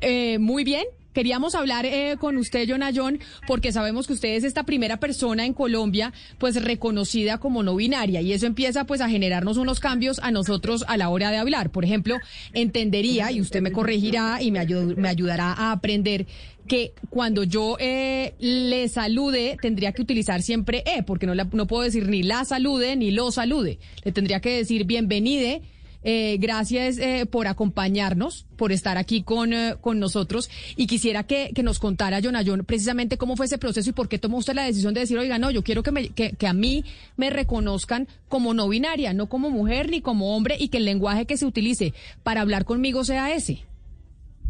Eh, 0.00 0.38
muy 0.38 0.64
bien. 0.64 0.84
Queríamos 1.14 1.54
hablar 1.54 1.84
eh, 1.84 2.16
con 2.18 2.38
usted, 2.38 2.66
John, 2.94 3.18
porque 3.46 3.70
sabemos 3.70 4.06
que 4.06 4.14
usted 4.14 4.30
es 4.34 4.44
esta 4.44 4.62
primera 4.62 4.96
persona 4.96 5.44
en 5.44 5.52
Colombia, 5.52 6.10
pues 6.38 6.62
reconocida 6.64 7.36
como 7.36 7.62
no 7.62 7.76
binaria, 7.76 8.22
y 8.22 8.32
eso 8.32 8.46
empieza 8.46 8.84
pues 8.84 9.02
a 9.02 9.10
generarnos 9.10 9.58
unos 9.58 9.78
cambios 9.78 10.20
a 10.20 10.30
nosotros 10.30 10.86
a 10.88 10.96
la 10.96 11.10
hora 11.10 11.30
de 11.30 11.36
hablar. 11.36 11.68
Por 11.68 11.84
ejemplo, 11.84 12.16
entendería, 12.54 13.30
y 13.30 13.42
usted 13.42 13.60
me 13.60 13.72
corregirá 13.72 14.40
y 14.40 14.50
me, 14.52 14.60
ayu- 14.60 14.96
me 14.96 15.10
ayudará 15.10 15.52
a 15.52 15.72
aprender, 15.72 16.26
que 16.66 16.92
cuando 17.10 17.44
yo 17.44 17.76
eh, 17.80 18.34
le 18.38 18.88
salude, 18.88 19.56
tendría 19.60 19.92
que 19.92 20.02
utilizar 20.02 20.42
siempre 20.42 20.82
E, 20.86 21.02
porque 21.02 21.26
no, 21.26 21.34
la- 21.34 21.48
no 21.52 21.66
puedo 21.66 21.82
decir 21.82 22.08
ni 22.08 22.22
la 22.22 22.44
salude 22.44 22.96
ni 22.96 23.10
lo 23.10 23.30
salude. 23.30 23.78
Le 24.04 24.12
tendría 24.12 24.40
que 24.40 24.56
decir 24.56 24.84
bienvenide. 24.84 25.62
Eh, 26.04 26.36
gracias 26.40 26.98
eh, 26.98 27.26
por 27.26 27.46
acompañarnos, 27.46 28.44
por 28.56 28.72
estar 28.72 28.98
aquí 28.98 29.22
con, 29.22 29.52
eh, 29.52 29.76
con 29.80 30.00
nosotros. 30.00 30.50
Y 30.74 30.88
quisiera 30.88 31.22
que, 31.22 31.52
que 31.54 31.62
nos 31.62 31.78
contara, 31.78 32.20
Jonayon, 32.20 32.64
precisamente 32.64 33.16
cómo 33.18 33.36
fue 33.36 33.46
ese 33.46 33.56
proceso 33.56 33.90
y 33.90 33.92
por 33.92 34.08
qué 34.08 34.18
tomó 34.18 34.38
usted 34.38 34.54
la 34.54 34.64
decisión 34.64 34.94
de 34.94 35.00
decir, 35.02 35.16
oiga, 35.16 35.38
no, 35.38 35.52
yo 35.52 35.62
quiero 35.62 35.84
que, 35.84 35.92
me, 35.92 36.08
que, 36.08 36.32
que 36.32 36.48
a 36.48 36.52
mí 36.54 36.84
me 37.16 37.30
reconozcan 37.30 38.08
como 38.28 38.52
no 38.52 38.68
binaria, 38.68 39.12
no 39.12 39.28
como 39.28 39.48
mujer 39.48 39.90
ni 39.90 40.00
como 40.00 40.34
hombre, 40.36 40.56
y 40.58 40.68
que 40.68 40.78
el 40.78 40.86
lenguaje 40.86 41.24
que 41.24 41.36
se 41.36 41.46
utilice 41.46 41.94
para 42.24 42.40
hablar 42.40 42.64
conmigo 42.64 43.04
sea 43.04 43.32
ese. 43.32 43.60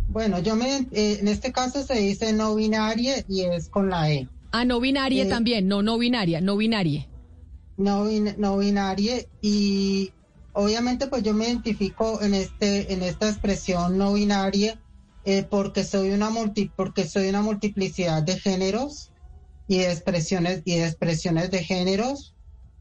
Bueno, 0.06 0.38
yo 0.40 0.56
me, 0.56 0.76
eh, 0.92 1.18
en 1.20 1.28
este 1.28 1.52
caso 1.52 1.84
se 1.84 1.94
dice 1.94 2.32
no 2.32 2.54
binaria 2.54 3.24
y 3.26 3.42
es 3.42 3.68
con 3.68 3.88
la 3.88 4.10
E. 4.10 4.28
Ah, 4.50 4.64
no 4.64 4.80
binaria 4.80 5.24
Eh, 5.24 5.28
también, 5.28 5.68
no, 5.68 5.82
no 5.82 5.98
binaria, 5.98 6.40
no 6.40 6.56
binaria. 6.56 7.08
No, 7.76 8.04
bin- 8.04 8.34
no 8.38 8.58
binaria 8.58 9.24
y 9.40 10.12
obviamente 10.52 11.06
pues 11.06 11.22
yo 11.22 11.32
me 11.32 11.46
identifico 11.46 12.20
en 12.22 12.34
este, 12.34 12.92
en 12.92 13.02
esta 13.02 13.28
expresión 13.28 13.96
no 13.96 14.12
binaria 14.12 14.80
eh, 15.24 15.44
porque 15.50 15.84
soy 15.84 16.10
una 16.10 16.28
multi, 16.30 16.70
porque 16.76 17.08
soy 17.08 17.28
una 17.28 17.40
multiplicidad 17.40 18.22
de 18.22 18.38
géneros 18.38 19.12
y 19.66 19.78
de 19.78 19.90
expresiones 19.92 20.62
y 20.66 20.76
de 20.78 20.86
expresiones 20.86 21.50
de 21.50 21.64
géneros 21.64 22.34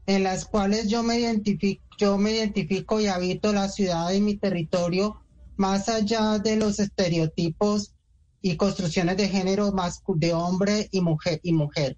en 0.06 0.24
las 0.24 0.44
cuales 0.44 0.88
yo 0.88 1.02
me 1.02 1.18
identifico, 1.20 1.82
yo 1.98 2.18
me 2.18 2.32
identifico 2.32 3.00
y 3.00 3.06
habito 3.06 3.52
la 3.52 3.68
ciudad 3.68 4.10
y 4.12 4.20
mi 4.20 4.36
territorio 4.36 5.21
más 5.62 5.88
allá 5.88 6.40
de 6.40 6.56
los 6.56 6.80
estereotipos 6.80 7.94
y 8.40 8.56
construcciones 8.56 9.16
de 9.16 9.28
género 9.28 9.70
más 9.70 10.02
de 10.06 10.32
hombre 10.32 10.88
y 10.90 11.00
mujer 11.00 11.38
y 11.44 11.52
mujer. 11.52 11.96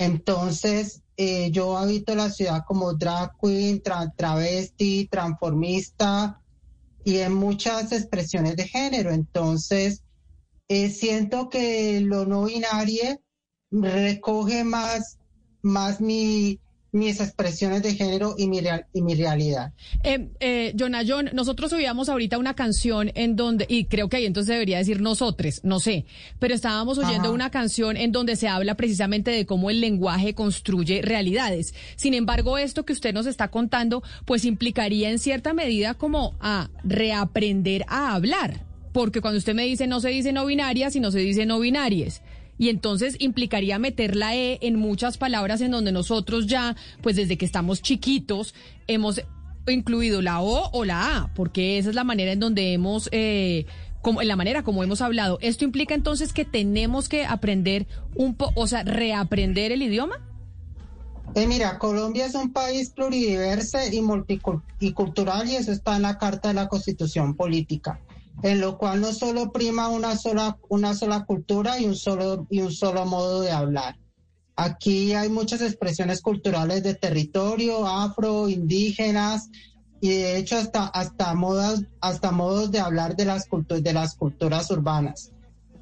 Entonces, 0.00 1.02
eh, 1.16 1.50
yo 1.52 1.78
habito 1.78 2.16
la 2.16 2.28
ciudad 2.30 2.64
como 2.66 2.94
drag 2.94 3.30
queen, 3.40 3.80
tra- 3.80 4.12
travesti, 4.16 5.08
transformista 5.08 6.40
y 7.04 7.18
en 7.18 7.34
muchas 7.34 7.92
expresiones 7.92 8.56
de 8.56 8.66
género. 8.66 9.12
Entonces, 9.12 10.02
eh, 10.68 10.90
siento 10.90 11.48
que 11.48 12.00
lo 12.00 12.26
no 12.26 12.44
binario 12.46 13.20
recoge 13.70 14.64
más, 14.64 15.18
más 15.62 16.00
mi, 16.00 16.58
mis 16.90 17.20
expresiones 17.20 17.82
de 17.82 17.94
género 17.94 18.34
y 18.38 18.48
mi, 18.48 18.60
real- 18.60 18.86
y 18.94 19.02
mi 19.02 19.14
realidad. 19.14 19.72
Eh, 20.02 20.28
eh, 20.40 20.72
Jonayon, 20.78 21.30
nosotros 21.34 21.70
subíamos 21.70 22.08
ahorita 22.08 22.38
una 22.38 22.54
canción 22.54 23.10
en 23.14 23.36
donde, 23.36 23.66
y 23.68 23.84
creo 23.84 24.08
que 24.08 24.16
ahí 24.16 24.26
entonces 24.26 24.52
debería 24.54 24.78
decir 24.78 25.00
nosotros, 25.02 25.60
no 25.64 25.80
sé, 25.80 26.06
pero 26.38 26.54
estábamos 26.54 26.96
oyendo 26.96 27.24
Ajá. 27.28 27.30
una 27.32 27.50
canción 27.50 27.96
en 27.98 28.10
donde 28.12 28.36
se 28.36 28.48
habla 28.48 28.74
precisamente 28.74 29.30
de 29.30 29.44
cómo 29.44 29.68
el 29.68 29.80
lenguaje 29.82 30.34
construye 30.34 31.02
realidades. 31.02 31.74
Sin 31.96 32.14
embargo, 32.14 32.56
esto 32.56 32.84
que 32.86 32.94
usted 32.94 33.12
nos 33.12 33.26
está 33.26 33.48
contando, 33.48 34.02
pues 34.24 34.44
implicaría 34.46 35.10
en 35.10 35.18
cierta 35.18 35.52
medida 35.52 35.94
como 35.94 36.36
a 36.40 36.70
reaprender 36.84 37.84
a 37.88 38.14
hablar. 38.14 38.64
Porque 38.92 39.20
cuando 39.20 39.38
usted 39.38 39.54
me 39.54 39.64
dice 39.64 39.86
no 39.86 40.00
se 40.00 40.08
dice 40.08 40.32
no 40.32 40.46
binaria, 40.46 40.90
sino 40.90 41.10
se 41.10 41.18
dice 41.18 41.44
no 41.44 41.60
binarias. 41.60 42.22
Y 42.58 42.68
entonces 42.68 43.16
implicaría 43.18 43.78
meter 43.78 44.16
la 44.16 44.34
E 44.34 44.58
en 44.62 44.76
muchas 44.76 45.16
palabras 45.16 45.60
en 45.60 45.70
donde 45.70 45.92
nosotros 45.92 46.46
ya, 46.46 46.76
pues 47.02 47.16
desde 47.16 47.38
que 47.38 47.44
estamos 47.44 47.80
chiquitos, 47.82 48.54
hemos 48.88 49.22
incluido 49.68 50.22
la 50.22 50.40
O 50.40 50.70
o 50.72 50.84
la 50.84 51.16
A, 51.18 51.34
porque 51.34 51.78
esa 51.78 51.90
es 51.90 51.94
la 51.94 52.04
manera 52.04 52.32
en 52.32 52.40
donde 52.40 52.72
hemos, 52.72 53.08
eh, 53.12 53.66
como, 54.02 54.22
en 54.22 54.28
la 54.28 54.36
manera 54.36 54.62
como 54.62 54.82
hemos 54.82 55.00
hablado. 55.00 55.38
¿Esto 55.40 55.64
implica 55.64 55.94
entonces 55.94 56.32
que 56.32 56.44
tenemos 56.44 57.08
que 57.08 57.24
aprender 57.24 57.86
un 58.14 58.34
poco, 58.34 58.60
o 58.60 58.66
sea, 58.66 58.82
reaprender 58.82 59.72
el 59.72 59.82
idioma? 59.82 60.20
Eh, 61.34 61.46
mira, 61.46 61.78
Colombia 61.78 62.26
es 62.26 62.34
un 62.34 62.52
país 62.52 62.90
pluridiverso 62.90 63.78
y 63.92 64.00
multicultural 64.00 65.48
y 65.48 65.56
eso 65.56 65.72
está 65.72 65.96
en 65.96 66.02
la 66.02 66.18
Carta 66.18 66.48
de 66.48 66.54
la 66.54 66.68
Constitución 66.68 67.34
Política, 67.34 68.00
en 68.42 68.60
lo 68.60 68.78
cual 68.78 69.00
no 69.00 69.12
solo 69.12 69.52
prima 69.52 69.88
una 69.88 70.16
sola, 70.16 70.58
una 70.68 70.94
sola 70.94 71.24
cultura 71.24 71.78
y 71.78 71.86
un 71.86 71.96
solo, 71.96 72.46
y 72.50 72.60
un 72.60 72.72
solo 72.72 73.04
modo 73.04 73.40
de 73.40 73.50
hablar. 73.50 73.96
Aquí 74.56 75.14
hay 75.14 75.28
muchas 75.28 75.60
expresiones 75.60 76.20
culturales 76.20 76.82
de 76.82 76.94
territorio, 76.94 77.86
afro, 77.86 78.48
indígenas, 78.48 79.50
y 80.00 80.10
de 80.10 80.36
hecho 80.36 80.56
hasta, 80.56 80.86
hasta, 80.86 81.34
modas, 81.34 81.82
hasta 82.00 82.30
modos 82.30 82.70
de 82.70 82.80
hablar 82.80 83.16
de 83.16 83.24
las, 83.24 83.48
de 83.68 83.92
las 83.92 84.14
culturas 84.14 84.70
urbanas. 84.70 85.32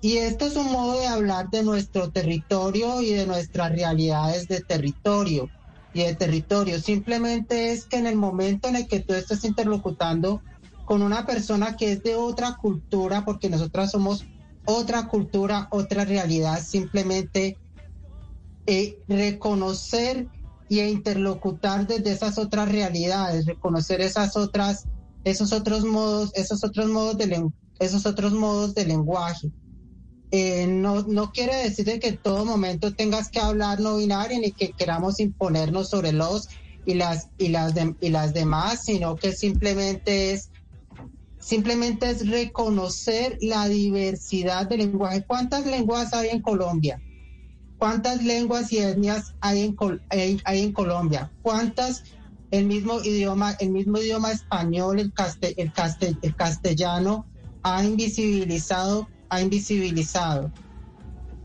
Y 0.00 0.18
esto 0.18 0.46
es 0.46 0.56
un 0.56 0.70
modo 0.70 1.00
de 1.00 1.06
hablar 1.06 1.50
de 1.50 1.62
nuestro 1.62 2.10
territorio 2.10 3.00
y 3.00 3.12
de 3.12 3.26
nuestras 3.26 3.72
realidades 3.72 4.46
de 4.46 4.60
territorio 4.60 5.48
y 5.92 6.02
de 6.02 6.14
territorio. 6.14 6.78
Simplemente 6.78 7.72
es 7.72 7.86
que 7.86 7.96
en 7.96 8.06
el 8.06 8.16
momento 8.16 8.68
en 8.68 8.76
el 8.76 8.86
que 8.86 9.00
tú 9.00 9.14
estás 9.14 9.44
interlocutando 9.44 10.42
con 10.86 11.02
una 11.02 11.26
persona 11.26 11.76
que 11.76 11.92
es 11.92 12.02
de 12.04 12.14
otra 12.14 12.56
cultura, 12.56 13.24
porque 13.24 13.50
nosotras 13.50 13.90
somos 13.90 14.24
otra 14.64 15.08
cultura, 15.08 15.68
otra 15.72 16.04
realidad, 16.04 16.62
simplemente 16.64 17.58
eh, 18.66 18.96
reconocer 19.08 20.28
y 20.68 20.80
interlocutar 20.80 21.88
desde 21.88 22.12
esas 22.12 22.38
otras 22.38 22.70
realidades, 22.70 23.46
reconocer 23.46 24.00
esas 24.00 24.36
otras, 24.36 24.84
esos 25.24 25.52
otros 25.52 25.84
modos, 25.84 26.30
esos 26.34 26.62
otros 26.62 26.86
modos 26.86 27.18
de 27.18 27.50
esos 27.80 28.06
otros 28.06 28.32
modos 28.32 28.72
de 28.74 28.86
lenguaje. 28.86 29.50
Eh, 30.30 30.68
no, 30.68 31.02
no 31.02 31.32
quiere 31.32 31.56
decir 31.56 31.98
que 31.98 32.08
en 32.08 32.18
todo 32.18 32.44
momento 32.44 32.94
tengas 32.94 33.28
que 33.28 33.40
hablar 33.40 33.80
no 33.80 33.96
binario 33.96 34.38
ni 34.38 34.52
que 34.52 34.72
queramos 34.72 35.18
imponernos 35.18 35.88
sobre 35.88 36.12
los 36.12 36.48
y 36.84 36.94
las 36.94 37.28
y 37.38 37.48
las 37.48 37.74
y 38.00 38.08
las 38.10 38.32
demás, 38.32 38.84
sino 38.84 39.16
que 39.16 39.32
simplemente 39.32 40.32
es 40.32 40.50
simplemente 41.46 42.10
es 42.10 42.28
reconocer 42.28 43.38
la 43.40 43.68
diversidad 43.68 44.68
de 44.68 44.78
lenguaje. 44.78 45.24
¿Cuántas 45.24 45.64
lenguas 45.64 46.12
hay 46.12 46.30
en 46.30 46.42
Colombia? 46.42 47.00
¿Cuántas 47.78 48.24
lenguas 48.24 48.72
y 48.72 48.78
etnias 48.78 49.32
hay 49.40 49.62
en, 49.62 50.72
Colombia? 50.72 51.30
¿Cuántas 51.42 52.02
el 52.50 52.66
mismo 52.66 53.00
idioma, 53.00 53.52
el 53.60 53.70
mismo 53.70 53.98
idioma 53.98 54.32
español, 54.32 54.98
el, 54.98 55.12
el, 55.56 56.18
el 56.22 56.34
castellano 56.34 57.26
ha 57.62 57.84
invisibilizado, 57.84 59.08
ha 59.28 59.40
invisibilizado? 59.40 60.50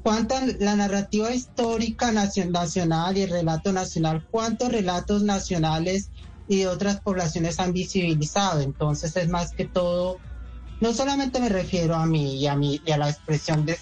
¿Cuánta 0.02 0.44
la 0.60 0.76
narrativa 0.76 1.32
histórica 1.32 2.12
nacional 2.12 3.18
y 3.18 3.22
el 3.22 3.30
relato 3.30 3.72
nacional, 3.72 4.28
cuántos 4.32 4.72
relatos 4.72 5.22
nacionales 5.22 6.10
y 6.52 6.60
de 6.60 6.68
otras 6.68 7.00
poblaciones 7.00 7.60
han 7.60 7.74
visibilizado? 7.74 8.62
Entonces 8.62 9.16
es 9.16 9.30
más 9.30 9.52
que 9.52 9.66
todo 9.66 10.20
no 10.82 10.94
solamente 10.94 11.40
me 11.40 11.48
refiero 11.48 11.96
a 11.96 12.06
mí 12.06 12.38
y 12.38 12.48
a, 12.48 12.56
mí, 12.56 12.82
y 12.84 12.92
a 12.92 12.98
la 12.98 13.10
expresión 13.10 13.66
de, 13.66 13.78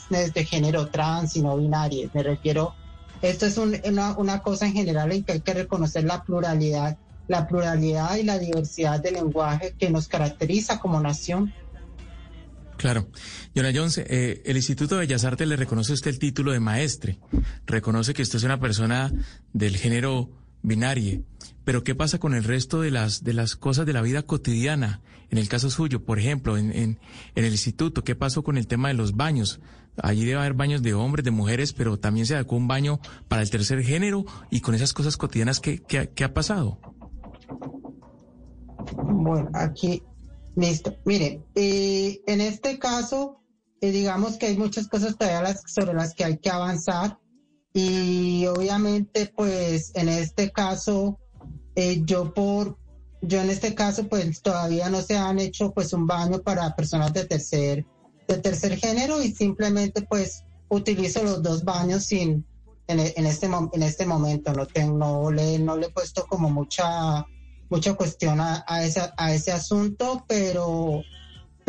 género 0.45 0.89
trans 0.89 1.36
y 1.38 1.41
no 1.41 1.58
binaria, 1.58 2.10
me 2.13 2.21
refiero, 2.21 2.75
esto 3.21 3.45
es 3.45 3.58
una, 3.58 4.17
una 4.17 4.39
cosa 4.41 4.67
en 4.67 4.73
general 4.73 5.12
en 5.13 5.23
que 5.23 5.32
hay 5.32 5.39
que 5.39 5.53
reconocer 5.53 6.03
la 6.03 6.23
pluralidad, 6.23 6.97
la 7.29 7.47
pluralidad 7.47 8.17
y 8.17 8.23
la 8.23 8.38
diversidad 8.38 8.99
del 8.99 9.13
lenguaje 9.13 9.73
que 9.79 9.89
nos 9.89 10.10
caracteriza 10.10 10.79
como 10.79 10.99
nación. 10.99 11.53
Claro. 12.75 13.08
Yona 13.55 13.71
Jones, 13.73 13.97
eh, 13.97 14.41
el 14.45 14.58
Instituto 14.58 14.95
de 14.95 15.01
Bellas 15.01 15.25
Artes 15.25 15.47
le 15.47 15.58
reconoce 15.58 15.93
usted 15.93 16.12
el 16.12 16.19
título 16.19 16.51
de 16.53 16.62
maestre. 16.62 17.19
Reconoce 17.65 18.13
que 18.13 18.21
usted 18.21 18.38
es 18.38 18.43
una 18.43 18.60
persona 18.60 19.12
del 19.51 19.75
género 19.75 20.29
binario. 20.62 21.24
Pero 21.63 21.84
¿qué 21.84 21.95
pasa 21.95 22.19
con 22.19 22.34
el 22.34 22.43
resto 22.43 22.82
de 22.82 22.91
las, 22.91 23.24
de 23.24 23.34
las 23.34 23.56
cosas 23.56 23.86
de 23.86 23.93
la 23.93 24.02
vida 24.02 24.24
cotidiana? 24.24 25.02
En 25.30 25.38
el 25.38 25.48
caso 25.48 25.69
suyo, 25.69 26.04
por 26.04 26.19
ejemplo, 26.19 26.58
en, 26.58 26.72
en, 26.72 27.00
el 27.36 27.45
instituto, 27.45 28.04
¿qué 28.04 28.15
pasó 28.15 28.43
con 28.43 28.58
el 28.58 28.67
tema 28.67 28.88
de 28.88 28.95
los 28.95 29.15
baños? 29.15 29.60
Allí 30.02 30.26
debe 30.26 30.39
haber 30.39 30.54
baños 30.54 30.82
de 30.82 30.93
hombres, 30.93 31.24
de 31.24 31.32
mujeres, 31.32 31.74
pero 31.74 32.00
también 32.00 32.26
se 32.26 32.36
adecuó 32.36 32.58
un 32.58 32.67
baño 32.67 33.00
para 33.28 33.41
el 33.41 33.50
tercer 33.50 33.84
género 33.84 34.26
y 34.50 34.62
con 34.62 34.74
esas 34.74 34.93
cosas 34.93 35.17
cotidianas, 35.17 35.60
¿qué, 35.60 35.82
qué, 35.82 36.24
ha 36.24 36.34
pasado? 36.34 36.80
Bueno, 39.04 39.50
aquí, 39.54 40.02
listo. 40.56 40.95
Mire, 41.06 41.43
eh, 41.54 42.22
en 42.26 42.41
este 42.41 42.80
caso, 42.80 43.43
eh, 43.82 43.91
digamos 43.91 44.38
que 44.38 44.48
hay 44.48 44.58
muchas 44.58 44.88
cosas 44.88 45.17
todavía 45.17 45.56
sobre 45.67 45.93
las 45.93 46.15
que 46.15 46.24
hay 46.24 46.38
que 46.38 46.50
avanzar 46.50 47.18
y 47.73 48.45
obviamente, 48.47 49.32
pues 49.36 49.91
en 49.95 50.10
este 50.10 50.51
caso, 50.51 51.19
eh, 51.75 52.01
yo 52.03 52.34
por, 52.34 52.77
yo 53.21 53.41
en 53.41 53.49
este 53.49 53.75
caso, 53.75 54.08
pues 54.08 54.41
todavía 54.41 54.89
no 54.89 55.01
se 55.01 55.17
han 55.17 55.39
hecho 55.39 55.71
pues 55.71 55.93
un 55.93 56.08
baño 56.08 56.39
para 56.39 56.75
personas 56.75 57.13
de 57.13 57.25
tercer, 57.25 57.86
de 58.27 58.38
tercer 58.38 58.77
género 58.77 59.21
y 59.21 59.32
simplemente 59.32 60.01
pues 60.01 60.43
utilizo 60.69 61.23
los 61.23 61.43
dos 61.43 61.63
baños 61.63 62.05
sin, 62.05 62.45
en, 62.88 62.99
en 62.99 63.25
este, 63.25 63.47
en 63.47 63.84
este 63.84 64.05
momento, 64.05 64.53
no 64.53 64.65
tengo, 64.65 64.97
no 64.97 65.32
le, 65.32 65.60
no 65.60 65.77
le 65.77 65.88
he 65.88 65.91
puesto 65.91 66.25
como 66.25 66.49
mucha, 66.49 67.25
mucha 67.69 67.93
cuestión 67.93 68.41
a, 68.41 68.63
a, 68.67 68.84
esa, 68.84 69.13
a 69.15 69.34
ese 69.34 69.51
asunto, 69.51 70.25
pero 70.27 71.01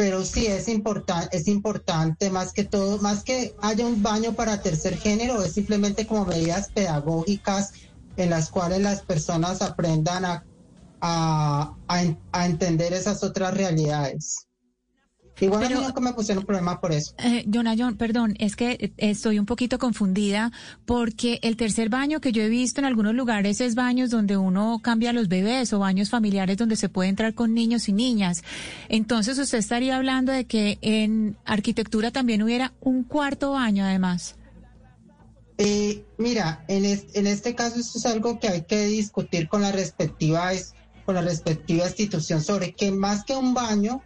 pero 0.00 0.24
sí 0.24 0.46
es 0.46 0.66
importante, 0.68 1.36
es 1.36 1.46
importante 1.46 2.30
más 2.30 2.54
que 2.54 2.64
todo, 2.64 2.96
más 3.02 3.22
que 3.22 3.54
haya 3.60 3.84
un 3.84 4.02
baño 4.02 4.32
para 4.32 4.62
tercer 4.62 4.96
género, 4.96 5.42
es 5.42 5.52
simplemente 5.52 6.06
como 6.06 6.24
medidas 6.24 6.70
pedagógicas 6.72 7.72
en 8.16 8.30
las 8.30 8.48
cuales 8.48 8.80
las 8.80 9.02
personas 9.02 9.60
aprendan 9.60 10.24
a, 10.24 10.42
a, 11.02 11.74
a 12.32 12.46
entender 12.46 12.94
esas 12.94 13.22
otras 13.22 13.52
realidades. 13.52 14.46
Igual 15.40 15.62
Pero, 15.66 15.84
a 15.84 15.88
mí 15.88 16.00
me 16.00 16.12
pusieron 16.12 16.44
problema 16.44 16.80
por 16.80 16.92
eso. 16.92 17.14
Eh, 17.18 17.46
John, 17.50 17.96
perdón, 17.96 18.34
es 18.38 18.56
que 18.56 18.72
eh, 18.72 18.92
estoy 18.98 19.38
un 19.38 19.46
poquito 19.46 19.78
confundida 19.78 20.52
porque 20.84 21.38
el 21.42 21.56
tercer 21.56 21.88
baño 21.88 22.20
que 22.20 22.32
yo 22.32 22.42
he 22.42 22.48
visto 22.48 22.80
en 22.80 22.84
algunos 22.84 23.14
lugares 23.14 23.60
es 23.60 23.74
baños 23.74 24.10
donde 24.10 24.36
uno 24.36 24.80
cambia 24.82 25.10
a 25.10 25.12
los 25.12 25.28
bebés 25.28 25.72
o 25.72 25.78
baños 25.78 26.10
familiares 26.10 26.58
donde 26.58 26.76
se 26.76 26.88
puede 26.88 27.08
entrar 27.08 27.34
con 27.34 27.54
niños 27.54 27.88
y 27.88 27.92
niñas. 27.92 28.42
Entonces 28.88 29.38
usted 29.38 29.58
estaría 29.58 29.96
hablando 29.96 30.32
de 30.32 30.44
que 30.44 30.78
en 30.82 31.36
arquitectura 31.44 32.10
también 32.10 32.42
hubiera 32.42 32.74
un 32.80 33.04
cuarto 33.04 33.52
baño 33.52 33.84
además. 33.84 34.36
Eh, 35.56 36.04
mira, 36.16 36.64
en, 36.68 36.84
en 36.86 37.26
este 37.26 37.54
caso 37.54 37.78
esto 37.78 37.98
es 37.98 38.06
algo 38.06 38.38
que 38.40 38.48
hay 38.48 38.62
que 38.62 38.86
discutir 38.86 39.48
con 39.48 39.62
la 39.62 39.72
respectiva, 39.72 40.50
con 41.04 41.14
la 41.14 41.22
respectiva 41.22 41.86
institución 41.86 42.42
sobre 42.42 42.72
que 42.72 42.90
más 42.90 43.24
que 43.24 43.36
un 43.36 43.52
baño, 43.52 44.02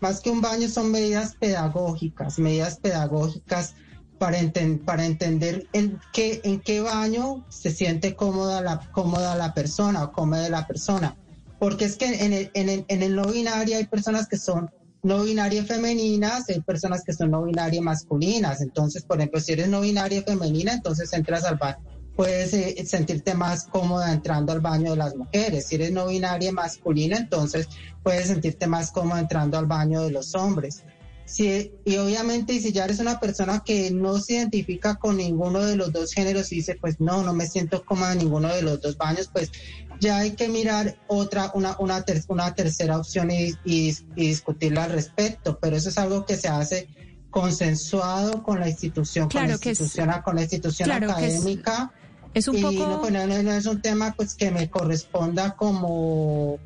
más 0.00 0.20
que 0.20 0.30
un 0.30 0.40
baño 0.40 0.68
son 0.68 0.90
medidas 0.90 1.36
pedagógicas, 1.36 2.38
medidas 2.38 2.78
pedagógicas 2.78 3.74
para, 4.18 4.38
entender 4.38 5.66
en 5.72 5.98
qué, 6.12 6.40
en 6.44 6.60
qué 6.60 6.80
baño 6.80 7.44
se 7.48 7.70
siente 7.70 8.14
cómoda 8.14 8.60
la, 8.60 8.80
cómoda 8.92 9.34
la 9.36 9.54
persona 9.54 10.04
o 10.04 10.12
cómoda 10.12 10.48
la 10.50 10.66
persona. 10.66 11.16
Porque 11.58 11.84
es 11.84 11.96
que 11.96 12.06
en 12.24 12.32
el, 12.32 12.50
en, 12.54 12.68
el, 12.68 12.84
en 12.88 13.02
el 13.02 13.14
no 13.14 13.26
binario 13.26 13.76
hay 13.76 13.86
personas 13.86 14.26
que 14.28 14.36
son 14.36 14.70
no 15.02 15.22
binarias 15.22 15.66
femeninas, 15.66 16.48
hay 16.48 16.60
personas 16.60 17.02
que 17.02 17.12
son 17.12 17.30
no 17.30 17.44
binarias 17.44 17.82
masculinas. 17.82 18.60
Entonces, 18.60 19.04
por 19.04 19.18
ejemplo, 19.18 19.40
si 19.40 19.52
eres 19.52 19.68
no 19.68 19.80
binaria 19.80 20.22
femenina, 20.22 20.72
entonces 20.72 21.12
entras 21.12 21.44
al 21.44 21.56
baño 21.56 21.99
puedes 22.16 22.52
eh, 22.54 22.84
sentirte 22.86 23.34
más 23.34 23.64
cómoda 23.64 24.12
entrando 24.12 24.52
al 24.52 24.60
baño 24.60 24.90
de 24.90 24.96
las 24.96 25.16
mujeres. 25.16 25.66
Si 25.66 25.76
eres 25.76 25.92
no 25.92 26.06
binaria 26.06 26.52
masculina, 26.52 27.16
entonces 27.16 27.68
puedes 28.02 28.26
sentirte 28.26 28.66
más 28.66 28.90
cómoda 28.90 29.20
entrando 29.20 29.58
al 29.58 29.66
baño 29.66 30.02
de 30.02 30.10
los 30.10 30.34
hombres. 30.34 30.84
Si, 31.24 31.72
y 31.84 31.96
obviamente, 31.96 32.58
si 32.60 32.72
ya 32.72 32.84
eres 32.84 32.98
una 32.98 33.20
persona 33.20 33.62
que 33.64 33.92
no 33.92 34.18
se 34.18 34.34
identifica 34.34 34.96
con 34.96 35.16
ninguno 35.16 35.60
de 35.60 35.76
los 35.76 35.92
dos 35.92 36.12
géneros 36.12 36.50
y 36.50 36.56
dice, 36.56 36.76
pues 36.80 37.00
no, 37.00 37.22
no 37.22 37.32
me 37.32 37.46
siento 37.46 37.84
cómoda 37.84 38.12
en 38.12 38.18
ninguno 38.18 38.48
de 38.48 38.62
los 38.62 38.80
dos 38.80 38.96
baños, 38.96 39.30
pues 39.32 39.52
ya 40.00 40.18
hay 40.18 40.32
que 40.32 40.48
mirar 40.48 40.98
otra, 41.06 41.52
una, 41.54 41.76
una, 41.78 42.04
una 42.26 42.54
tercera 42.54 42.98
opción 42.98 43.30
y, 43.30 43.54
y, 43.64 43.96
discutirla 44.16 44.84
al 44.84 44.92
respecto. 44.92 45.58
Pero 45.60 45.76
eso 45.76 45.90
es 45.90 45.98
algo 45.98 46.26
que 46.26 46.36
se 46.36 46.48
hace 46.48 46.88
consensuado 47.30 48.42
con 48.42 48.58
la 48.58 48.68
institución, 48.68 49.28
con, 49.28 49.46
la 49.46 49.52
institución 49.52 50.10
con 50.24 50.34
la 50.34 50.42
institución 50.42 50.90
académica. 50.90 51.92
Es 52.34 52.48
un 52.48 52.60
poco... 52.60 52.86
No, 52.86 53.00
pues, 53.00 53.12
no, 53.12 53.26
no, 53.26 53.52
es 53.52 53.66
un 53.66 53.80
tema 53.80 54.14
pues 54.16 54.34
que 54.34 54.50
me 54.50 54.68
corresponda 54.68 55.56
como... 55.56 56.58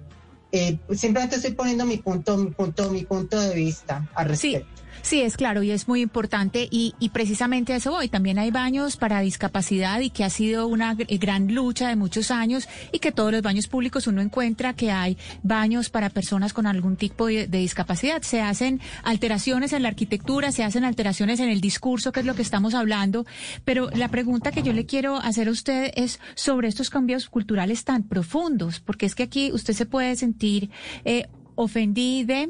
Eh, 0.52 0.78
simplemente 0.94 1.36
estoy 1.36 1.52
poniendo 1.52 1.84
mi 1.84 1.96
punto, 1.96 2.36
mi 2.36 2.50
punto, 2.50 2.90
mi 2.90 3.04
punto 3.04 3.40
de 3.40 3.54
vista 3.54 4.08
al 4.14 4.28
respecto. 4.28 4.68
Sí. 4.76 4.83
Sí, 5.02 5.20
es 5.20 5.36
claro 5.36 5.62
y 5.62 5.70
es 5.70 5.86
muy 5.88 6.00
importante 6.00 6.66
y, 6.70 6.94
y 6.98 7.10
precisamente 7.10 7.74
eso 7.74 7.90
voy. 7.90 8.08
También 8.08 8.38
hay 8.38 8.50
baños 8.50 8.96
para 8.96 9.20
discapacidad 9.20 10.00
y 10.00 10.10
que 10.10 10.24
ha 10.24 10.30
sido 10.30 10.66
una 10.66 10.94
gr- 10.94 11.18
gran 11.20 11.54
lucha 11.54 11.88
de 11.88 11.96
muchos 11.96 12.30
años 12.30 12.68
y 12.92 12.98
que 12.98 13.12
todos 13.12 13.32
los 13.32 13.42
baños 13.42 13.66
públicos 13.66 14.06
uno 14.06 14.20
encuentra 14.22 14.72
que 14.74 14.90
hay 14.90 15.18
baños 15.42 15.90
para 15.90 16.08
personas 16.10 16.52
con 16.52 16.66
algún 16.66 16.96
tipo 16.96 17.26
de, 17.26 17.46
discapacidad. 17.46 18.22
Se 18.22 18.40
hacen 18.40 18.80
alteraciones 19.02 19.72
en 19.72 19.82
la 19.82 19.88
arquitectura, 19.88 20.52
se 20.52 20.64
hacen 20.64 20.84
alteraciones 20.84 21.40
en 21.40 21.48
el 21.48 21.60
discurso, 21.60 22.12
que 22.12 22.20
es 22.20 22.26
lo 22.26 22.34
que 22.34 22.42
estamos 22.42 22.74
hablando. 22.74 23.26
Pero 23.64 23.90
la 23.90 24.08
pregunta 24.08 24.52
que 24.52 24.62
yo 24.62 24.72
le 24.72 24.86
quiero 24.86 25.16
hacer 25.16 25.48
a 25.48 25.50
usted 25.50 25.92
es 25.96 26.20
sobre 26.34 26.68
estos 26.68 26.90
cambios 26.90 27.28
culturales 27.28 27.84
tan 27.84 28.04
profundos, 28.04 28.80
porque 28.80 29.06
es 29.06 29.14
que 29.14 29.24
aquí 29.24 29.52
usted 29.52 29.74
se 29.74 29.86
puede 29.86 30.16
sentir 30.16 30.70
eh, 31.04 31.26
ofendida 31.56 32.46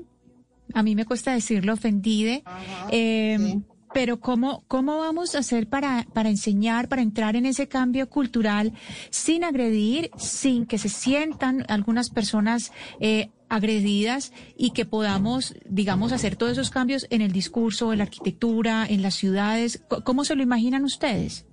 a 0.72 0.82
mí 0.82 0.94
me 0.94 1.04
cuesta 1.04 1.32
decirlo 1.32 1.74
ofendide, 1.74 2.44
eh, 2.90 3.60
pero 3.92 4.18
¿cómo, 4.18 4.64
¿cómo 4.66 4.98
vamos 4.98 5.34
a 5.34 5.38
hacer 5.38 5.68
para, 5.68 6.06
para 6.12 6.28
enseñar, 6.28 6.88
para 6.88 7.00
entrar 7.02 7.36
en 7.36 7.46
ese 7.46 7.68
cambio 7.68 8.10
cultural 8.10 8.72
sin 9.10 9.44
agredir, 9.44 10.10
sin 10.18 10.66
que 10.66 10.78
se 10.78 10.88
sientan 10.88 11.64
algunas 11.68 12.10
personas 12.10 12.72
eh, 12.98 13.30
agredidas 13.48 14.32
y 14.56 14.72
que 14.72 14.84
podamos, 14.84 15.54
digamos, 15.64 16.12
hacer 16.12 16.34
todos 16.34 16.52
esos 16.52 16.70
cambios 16.70 17.06
en 17.10 17.20
el 17.20 17.30
discurso, 17.30 17.92
en 17.92 17.98
la 17.98 18.04
arquitectura, 18.04 18.84
en 18.84 19.00
las 19.00 19.14
ciudades? 19.14 19.82
¿Cómo 20.04 20.24
se 20.24 20.34
lo 20.34 20.42
imaginan 20.42 20.84
ustedes? 20.84 21.46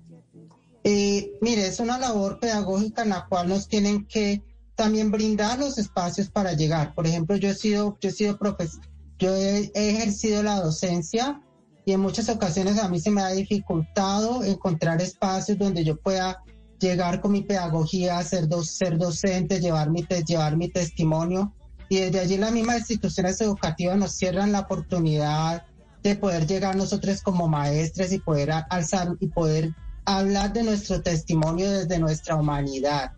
Eh, 0.83 1.33
mire, 1.41 1.67
es 1.67 1.79
una 1.79 1.99
labor 1.99 2.39
pedagógica 2.39 3.03
en 3.03 3.09
la 3.09 3.27
cual 3.27 3.49
nos 3.49 3.67
tienen 3.67 4.05
que 4.07 4.41
también 4.73 5.11
brindar 5.11 5.59
los 5.59 5.77
espacios 5.77 6.29
para 6.29 6.53
llegar. 6.53 6.95
Por 6.95 7.05
ejemplo, 7.05 7.35
yo 7.35 7.49
he 7.49 7.53
sido, 7.53 7.99
yo 8.01 8.09
he 8.09 8.11
sido 8.11 8.39
profesor, 8.39 8.81
yo 9.21 9.35
he, 9.35 9.71
ejercido 9.75 10.41
la 10.41 10.59
docencia 10.59 11.39
y 11.85 11.93
en 11.93 11.99
muchas 11.99 12.27
ocasiones 12.27 12.79
a 12.79 12.89
mí 12.89 12.99
se 12.99 13.11
me 13.11 13.21
ha 13.21 13.29
dificultado 13.29 14.43
encontrar 14.43 14.99
espacios 14.99 15.59
donde 15.59 15.83
yo 15.83 15.95
pueda 15.95 16.43
llegar 16.79 17.21
con 17.21 17.31
mi 17.31 17.43
pedagogía, 17.43 18.21
ser, 18.23 18.47
ser 18.63 18.97
docente, 18.97 19.59
llevar 19.59 19.91
mi, 19.91 20.03
llevar 20.25 20.57
mi 20.57 20.69
testimonio. 20.69 21.53
Y 21.87 21.97
desde 21.97 22.19
allí 22.19 22.37
las 22.37 22.51
mismas 22.51 22.79
instituciones 22.79 23.39
educativas 23.41 23.97
nos 23.97 24.13
cierran 24.13 24.51
la 24.51 24.61
oportunidad 24.61 25.65
de 26.01 26.15
poder 26.15 26.47
llegar 26.47 26.75
nosotros 26.75 27.21
como 27.21 27.47
maestres 27.47 28.11
y 28.13 28.17
poder 28.17 28.51
alzar 28.69 29.15
y 29.19 29.27
poder 29.27 29.75
hablar 30.05 30.51
de 30.51 30.63
nuestro 30.63 31.03
testimonio 31.03 31.69
desde 31.69 31.99
nuestra 31.99 32.35
humanidad. 32.35 33.11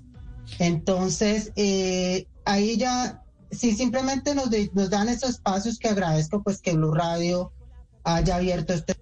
Entonces, 0.59 1.53
eh, 1.55 2.27
ahí 2.43 2.75
ya, 2.75 3.22
sí, 3.53 3.73
simplemente 3.75 4.33
nos, 4.35 4.49
de- 4.49 4.69
nos 4.73 4.89
dan 4.89 5.09
esos 5.09 5.31
espacios 5.31 5.77
que 5.79 5.89
agradezco 5.89 6.41
pues 6.43 6.61
que 6.61 6.73
Blue 6.73 6.93
Radio 6.93 7.51
haya 8.03 8.35
abierto 8.35 8.73
este 8.73 8.95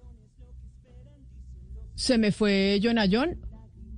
Se 1.95 2.17
me 2.17 2.31
fue 2.31 2.79
Jonayon. 2.81 3.39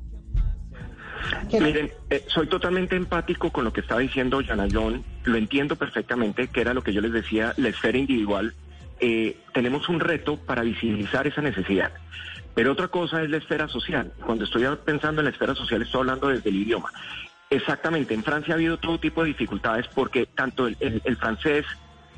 Miren, 1.53 1.91
eh, 2.11 2.25
soy 2.29 2.47
totalmente 2.47 2.97
empático 2.97 3.51
con 3.51 3.65
lo 3.65 3.73
que 3.73 3.81
estaba 3.81 4.01
diciendo 4.01 4.41
John. 4.47 5.05
Lo 5.25 5.37
entiendo 5.37 5.77
perfectamente, 5.77 6.49
que 6.49 6.61
era 6.61 6.75
lo 6.75 6.83
que 6.83 6.93
yo 6.93 7.01
les 7.01 7.13
decía, 7.13 7.55
la 7.57 7.69
esfera 7.69 7.99
individual. 7.99 8.55
Eh, 9.01 9.37
tenemos 9.55 9.89
un 9.89 10.01
reto 10.01 10.37
para 10.37 10.63
visibilizar 10.63 11.27
esa 11.27 11.41
necesidad. 11.43 11.93
Pero 12.55 12.73
otra 12.73 12.89
cosa 12.89 13.23
es 13.23 13.31
la 13.31 13.37
esfera 13.37 13.69
social. 13.69 14.13
Cuando 14.25 14.45
estoy 14.45 14.65
pensando 14.85 15.21
en 15.21 15.27
la 15.27 15.31
esfera 15.31 15.55
social, 15.55 15.83
estoy 15.83 16.01
hablando 16.01 16.29
desde 16.29 16.51
el 16.51 16.57
idioma. 16.57 16.91
Exactamente, 17.51 18.13
en 18.15 18.23
Francia 18.23 18.53
ha 18.55 18.57
habido 18.57 18.77
todo 18.79 18.99
tipo 19.01 19.23
de 19.23 19.29
dificultades 19.29 19.87
porque 19.95 20.27
tanto 20.27 20.67
el, 20.67 20.77
el- 20.81 21.17
francés 21.17 21.65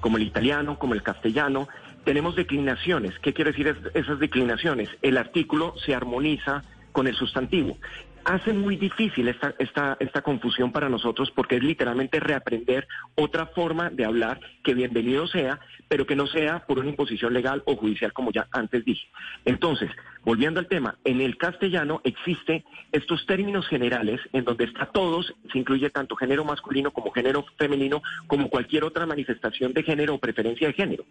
como 0.01 0.17
el 0.17 0.25
italiano, 0.25 0.79
como 0.79 0.95
el 0.95 1.03
castellano, 1.03 1.69
tenemos 2.05 2.35
declinaciones. 2.35 3.19
¿Qué 3.21 3.33
quiere 3.33 3.53
decir 3.53 3.69
es- 3.69 3.95
esas 3.95 4.19
declinaciones? 4.19 4.89
El 5.03 5.19
artículo 5.19 5.75
se 5.85 5.95
armoniza 5.95 6.65
con 6.93 7.07
el 7.07 7.15
sustantivo. 7.15 7.79
Hace 8.25 8.53
muy 8.53 8.77
difícil 8.77 9.29
esta, 9.29 9.55
esta, 9.59 9.97
esta 9.99 10.23
confusión 10.23 10.73
para 10.73 10.89
nosotros 10.89 11.31
porque 11.31 11.57
es 11.57 11.63
literalmente 11.63 12.21
reaprender 12.21 12.87
otra 13.15 13.47
forma 13.47 13.91
de 13.91 14.05
hablar 14.05 14.41
que 14.63 14.75
bienvenido 14.75 15.27
sea, 15.27 15.59
pero 15.89 16.07
que 16.07 16.17
no 16.17 16.27
sea 16.27 16.67
por 16.67 16.79
una 16.79 16.91
imposición 16.91 17.33
legal 17.33 17.63
o 17.65 17.77
judicial 17.77 18.13
como 18.13 18.31
ya 18.31 18.47
antes 18.53 18.85
dije. 18.85 19.09
Entonces, 19.45 19.91
volviendo 20.25 20.61
al 20.61 20.69
tema, 20.69 20.97
en 21.05 21.21
el 21.21 21.39
castellano 21.39 22.01
existe 22.05 22.65
estos 22.93 23.25
términos 23.27 23.67
generales 23.69 24.21
en 24.33 24.45
donde 24.45 24.65
está 24.65 24.87
todos, 24.87 25.35
se 25.51 25.59
incluye 25.59 25.89
tanto 25.91 26.15
género 26.15 26.45
masculino 26.45 26.91
como 26.91 27.11
género 27.13 27.47
femenino, 27.59 28.03
como 28.27 28.51
cualquier 28.51 28.85
otra 28.85 29.07
manifestación 29.07 29.73
de 29.73 29.83
género 29.83 30.15
o 30.15 30.19
preferencia 30.19 30.69
de 30.69 30.75
género. 30.75 31.05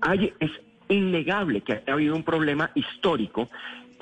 Hay, 0.00 0.32
es 0.40 0.50
innegable 0.88 1.62
que 1.62 1.82
ha 1.86 1.92
habido 1.92 2.14
un 2.14 2.22
problema 2.22 2.70
histórico. 2.74 3.48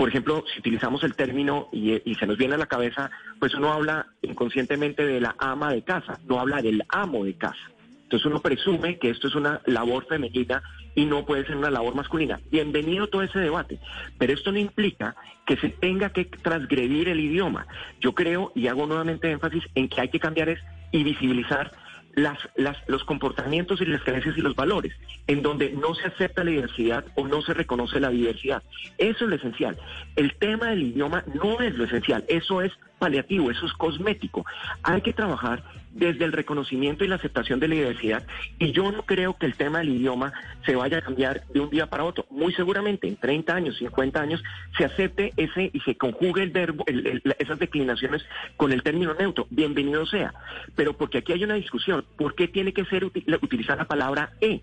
Por 0.01 0.09
ejemplo, 0.09 0.43
si 0.51 0.61
utilizamos 0.61 1.05
el 1.05 1.15
término 1.15 1.69
y, 1.73 2.01
se 2.15 2.27
nos 2.27 2.39
viene 2.39 2.55
a 2.55 2.57
la 2.57 2.65
cabeza, 2.65 3.11
pues 3.39 3.55
uno 3.55 3.71
habla 3.71 4.07
inconscientemente 4.23 5.05
de 5.05 5.21
la 5.21 5.37
ama 5.37 5.75
de 5.75 5.83
casa, 5.83 6.19
no 6.27 6.41
habla 6.41 6.63
del 6.63 6.83
amo 6.89 7.27
de 7.27 7.35
casa. 7.35 7.61
Entonces 8.05 8.25
uno 8.25 8.41
presume 8.41 8.99
que 8.99 9.11
esto 9.11 9.29
es 9.29 9.35
una 9.35 9.61
labor 9.67 10.07
femenina 10.07 10.63
y 10.95 11.05
no 11.05 11.27
puede 11.27 11.45
ser 11.45 11.55
una 11.55 11.69
labor 11.69 11.97
masculina. 11.97 12.41
Bienvenido 12.51 13.09
todo 13.09 13.21
ese 13.21 13.41
debate, 13.41 13.79
pero 14.17 14.33
esto 14.33 14.51
no 14.51 14.59
implica 14.59 15.17
que 15.45 15.59
se 15.59 15.69
tenga 15.69 16.09
que 16.09 16.25
transgredir 16.25 17.11
el 17.11 17.21
idioma. 17.21 17.67
Yo 18.01 18.15
creo, 18.15 18.53
y 18.55 18.69
hago 18.69 18.87
nuevamente 18.87 19.31
énfasis 19.31 19.65
en 19.75 19.91
que 19.91 20.01
hay 20.01 20.09
que 20.09 20.19
cambiar 20.19 20.49
es 20.49 20.61
y 20.93 21.05
visibilizar 21.05 21.73
las, 22.15 22.39
las, 22.57 22.77
los 22.89 23.05
comportamientos 23.05 23.81
y 23.81 23.87
las 23.87 24.03
creencias 24.03 24.37
y 24.37 24.41
los 24.41 24.57
valores, 24.57 24.95
en 25.27 25.43
donde 25.43 25.71
no 25.71 25.95
se 25.95 26.07
acepta 26.07 26.45
la 26.45 26.51
diversidad 26.51 27.05
o 27.15 27.27
no 27.27 27.43
se 27.43 27.55
reconoce 27.55 28.01
la 28.01 28.11
diversidad. 28.11 28.63
Eso 28.99 29.25
es 29.25 29.31
lo 29.31 29.37
esencial. 29.37 29.79
El 30.17 30.35
tema 30.37 30.71
del 30.71 30.83
idioma 30.83 31.25
no 31.35 31.61
es 31.61 31.75
lo 31.75 31.85
esencial, 31.85 32.25
eso 32.29 32.63
es 32.63 32.73
paliativo, 33.01 33.51
eso 33.51 33.67
es 33.67 33.73
cosmético. 33.73 34.47
Hay 34.85 35.01
que 35.01 35.13
trabajar 35.13 35.65
desde 35.93 36.25
el 36.25 36.31
reconocimiento 36.33 37.05
y 37.05 37.09
la 37.09 37.17
aceptación 37.17 37.59
de 37.59 37.67
la 37.67 37.75
diversidad 37.75 38.25
y 38.61 38.71
yo 38.71 38.93
no 38.93 39.03
creo 39.03 39.37
que 39.37 39.47
el 39.47 39.57
tema 39.57 39.79
del 39.81 39.89
idioma 39.89 40.33
se 40.65 40.77
vaya 40.77 40.99
a 40.99 41.03
cambiar 41.03 41.43
de 41.53 41.59
un 41.59 41.71
día 41.71 41.87
para 41.87 42.05
otro. 42.05 42.27
Muy 42.31 42.53
seguramente 42.53 43.09
en 43.09 43.17
30 43.17 43.53
años, 43.57 43.77
50 43.79 44.21
años 44.23 44.41
se 44.79 44.85
acepte 44.85 45.33
ese 45.37 45.71
y 45.73 45.81
se 45.81 45.97
conjugue 45.97 46.45
el 46.45 46.51
verbo, 46.51 46.85
el- 46.87 47.05
el- 47.09 47.23
esas 47.41 47.59
declinaciones 47.59 48.25
con 48.57 48.71
el 48.71 48.85
término 48.85 49.15
neutro. 49.15 49.49
Bienvenido 49.51 50.07
sea. 50.07 50.33
Pero 50.77 50.93
porque 50.93 51.19
aquí 51.19 51.33
hay 51.33 51.43
una 51.43 51.55
discusión, 51.55 52.05
¿por 52.17 52.37
qué 52.37 52.47
tiene 52.47 52.73
que 52.73 52.85
ser 52.85 53.03
uti- 53.05 53.25
utilizar 53.43 53.77
la 53.77 53.87
palabra 53.89 54.31
e? 54.41 54.61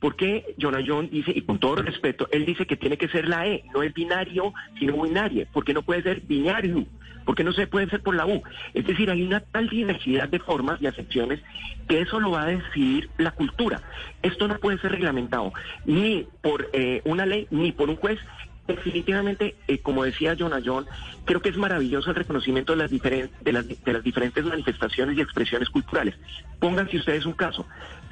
¿Por 0.00 0.16
qué 0.16 0.54
Jonah 0.60 0.82
John 0.86 1.08
dice, 1.08 1.32
y 1.34 1.42
con 1.42 1.58
todo 1.58 1.76
respeto, 1.76 2.28
él 2.30 2.44
dice 2.44 2.66
que 2.66 2.76
tiene 2.76 2.98
que 2.98 3.08
ser 3.08 3.26
la 3.26 3.46
E, 3.46 3.62
no 3.72 3.82
es 3.82 3.94
binario, 3.94 4.52
sino 4.78 5.00
binario? 5.02 5.46
¿Por 5.52 5.64
qué 5.64 5.72
no 5.72 5.80
puede 5.82 6.02
ser 6.02 6.20
binario? 6.20 6.84
¿Por 7.24 7.34
qué 7.34 7.44
no 7.44 7.52
se 7.52 7.66
puede 7.66 7.88
ser 7.88 8.02
por 8.02 8.14
la 8.14 8.26
U? 8.26 8.42
Es 8.74 8.86
decir, 8.86 9.10
hay 9.10 9.22
una 9.22 9.40
tal 9.40 9.68
diversidad 9.68 10.28
de 10.28 10.38
formas 10.38 10.80
y 10.82 10.86
acepciones 10.86 11.40
que 11.88 12.00
eso 12.00 12.20
lo 12.20 12.32
va 12.32 12.42
a 12.42 12.46
decidir 12.46 13.08
la 13.18 13.30
cultura. 13.32 13.82
Esto 14.22 14.46
no 14.48 14.58
puede 14.58 14.78
ser 14.78 14.92
reglamentado 14.92 15.52
ni 15.86 16.26
por 16.42 16.68
eh, 16.72 17.00
una 17.04 17.26
ley 17.26 17.46
ni 17.50 17.72
por 17.72 17.88
un 17.90 17.96
juez 17.96 18.18
definitivamente, 18.66 19.56
eh, 19.68 19.78
como 19.78 20.04
decía 20.04 20.36
Jonah 20.38 20.60
John, 20.64 20.86
creo 21.26 21.42
que 21.42 21.50
es 21.50 21.56
maravilloso 21.58 22.10
el 22.10 22.16
reconocimiento 22.16 22.72
de 22.72 22.78
las, 22.78 22.90
diferen- 22.90 23.30
de, 23.42 23.52
las, 23.52 23.66
de 23.68 23.92
las 23.92 24.02
diferentes 24.02 24.42
manifestaciones 24.44 25.18
y 25.18 25.20
expresiones 25.20 25.68
culturales. 25.68 26.14
Pónganse 26.60 26.96
ustedes 26.96 27.26
un 27.26 27.34
caso. 27.34 27.66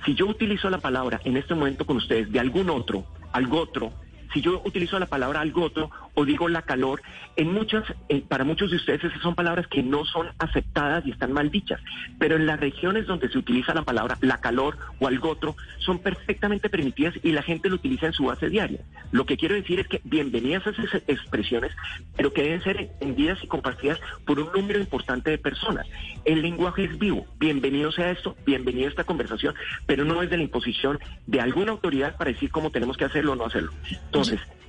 Si 0.04 0.14
yo 0.14 0.26
utilizo 0.26 0.68
la 0.68 0.78
palabra 0.78 1.20
en 1.24 1.36
este 1.38 1.54
momento 1.54 1.86
con 1.86 1.96
ustedes 1.96 2.30
de 2.30 2.38
algún 2.40 2.68
otro, 2.68 3.06
algo 3.32 3.60
otro, 3.60 3.92
si 4.32 4.40
yo 4.40 4.62
utilizo 4.64 4.98
la 4.98 5.06
palabra 5.06 5.40
algo 5.40 5.62
otro 5.62 5.90
o 6.14 6.24
digo 6.24 6.48
la 6.48 6.62
calor, 6.62 7.02
en 7.36 7.52
muchas, 7.52 7.84
eh, 8.08 8.22
para 8.26 8.44
muchos 8.44 8.70
de 8.70 8.76
ustedes 8.76 9.04
esas 9.04 9.22
son 9.22 9.34
palabras 9.34 9.66
que 9.66 9.82
no 9.82 10.04
son 10.04 10.28
aceptadas 10.38 11.06
y 11.06 11.10
están 11.10 11.32
mal 11.32 11.50
dichas, 11.50 11.80
pero 12.18 12.36
en 12.36 12.46
las 12.46 12.60
regiones 12.60 13.06
donde 13.06 13.28
se 13.28 13.38
utiliza 13.38 13.74
la 13.74 13.82
palabra 13.82 14.18
la 14.20 14.40
calor 14.40 14.76
o 15.00 15.06
algo 15.06 15.30
otro 15.30 15.56
son 15.78 15.98
perfectamente 15.98 16.68
permitidas 16.68 17.14
y 17.22 17.32
la 17.32 17.42
gente 17.42 17.68
lo 17.68 17.76
utiliza 17.76 18.06
en 18.06 18.12
su 18.12 18.24
base 18.24 18.48
diaria. 18.48 18.80
Lo 19.10 19.26
que 19.26 19.36
quiero 19.36 19.54
decir 19.54 19.80
es 19.80 19.88
que 19.88 20.00
bienvenidas 20.04 20.66
a 20.66 20.70
esas 20.70 21.02
expresiones, 21.06 21.72
pero 22.16 22.32
que 22.32 22.42
deben 22.42 22.62
ser 22.62 22.80
entendidas 22.80 23.38
y 23.42 23.46
compartidas 23.46 23.98
por 24.26 24.38
un 24.38 24.50
número 24.54 24.78
importante 24.78 25.30
de 25.30 25.38
personas. 25.38 25.86
El 26.24 26.42
lenguaje 26.42 26.84
es 26.84 26.98
vivo, 26.98 27.26
bienvenido 27.38 27.92
sea 27.92 28.10
esto, 28.10 28.36
bienvenido 28.46 28.86
a 28.86 28.90
esta 28.90 29.04
conversación, 29.04 29.54
pero 29.86 30.04
no 30.04 30.22
es 30.22 30.30
de 30.30 30.36
la 30.36 30.42
imposición 30.42 30.98
de 31.26 31.40
alguna 31.40 31.72
autoridad 31.72 32.16
para 32.16 32.32
decir 32.32 32.50
cómo 32.50 32.70
tenemos 32.70 32.96
que 32.96 33.04
hacerlo 33.04 33.32
o 33.32 33.36
no 33.36 33.44
hacerlo. 33.44 33.72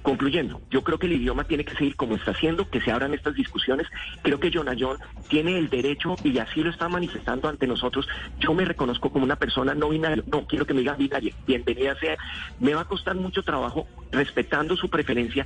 Concluyendo, 0.04 0.62
yo 0.70 0.84
creo 0.84 1.00
que 1.00 1.08
el 1.08 1.14
idioma 1.14 1.46
tiene 1.46 1.64
que 1.64 1.76
seguir 1.76 1.96
como 1.96 2.16
está 2.16 2.32
haciendo, 2.32 2.70
que 2.70 2.82
se 2.82 2.92
abran 2.92 3.14
estas 3.14 3.34
discusiones. 3.36 3.88
Creo 4.22 4.40
que 4.40 4.52
Jonah 4.54 4.76
John 4.78 4.98
tiene 5.30 5.58
el 5.58 5.70
derecho 5.70 6.16
y 6.24 6.38
así 6.38 6.62
lo 6.62 6.70
está 6.70 6.90
manifestando 6.90 7.48
ante 7.48 7.66
nosotros. 7.66 8.08
Yo 8.40 8.54
me 8.54 8.66
reconozco 8.66 9.10
como 9.10 9.24
una 9.24 9.38
persona 9.38 9.74
no 9.74 9.90
binaria, 9.90 10.24
no 10.28 10.46
quiero 10.46 10.66
que 10.66 10.74
me 10.74 10.82
digan 10.82 10.98
binaria, 10.98 11.34
bienvenida 11.48 11.96
sea. 12.00 12.18
Me 12.60 12.76
va 12.76 12.82
a 12.82 12.86
costar 12.86 13.16
mucho 13.16 13.44
trabajo, 13.44 13.88
respetando 14.14 14.78
su 14.78 14.90
preferencia, 14.90 15.46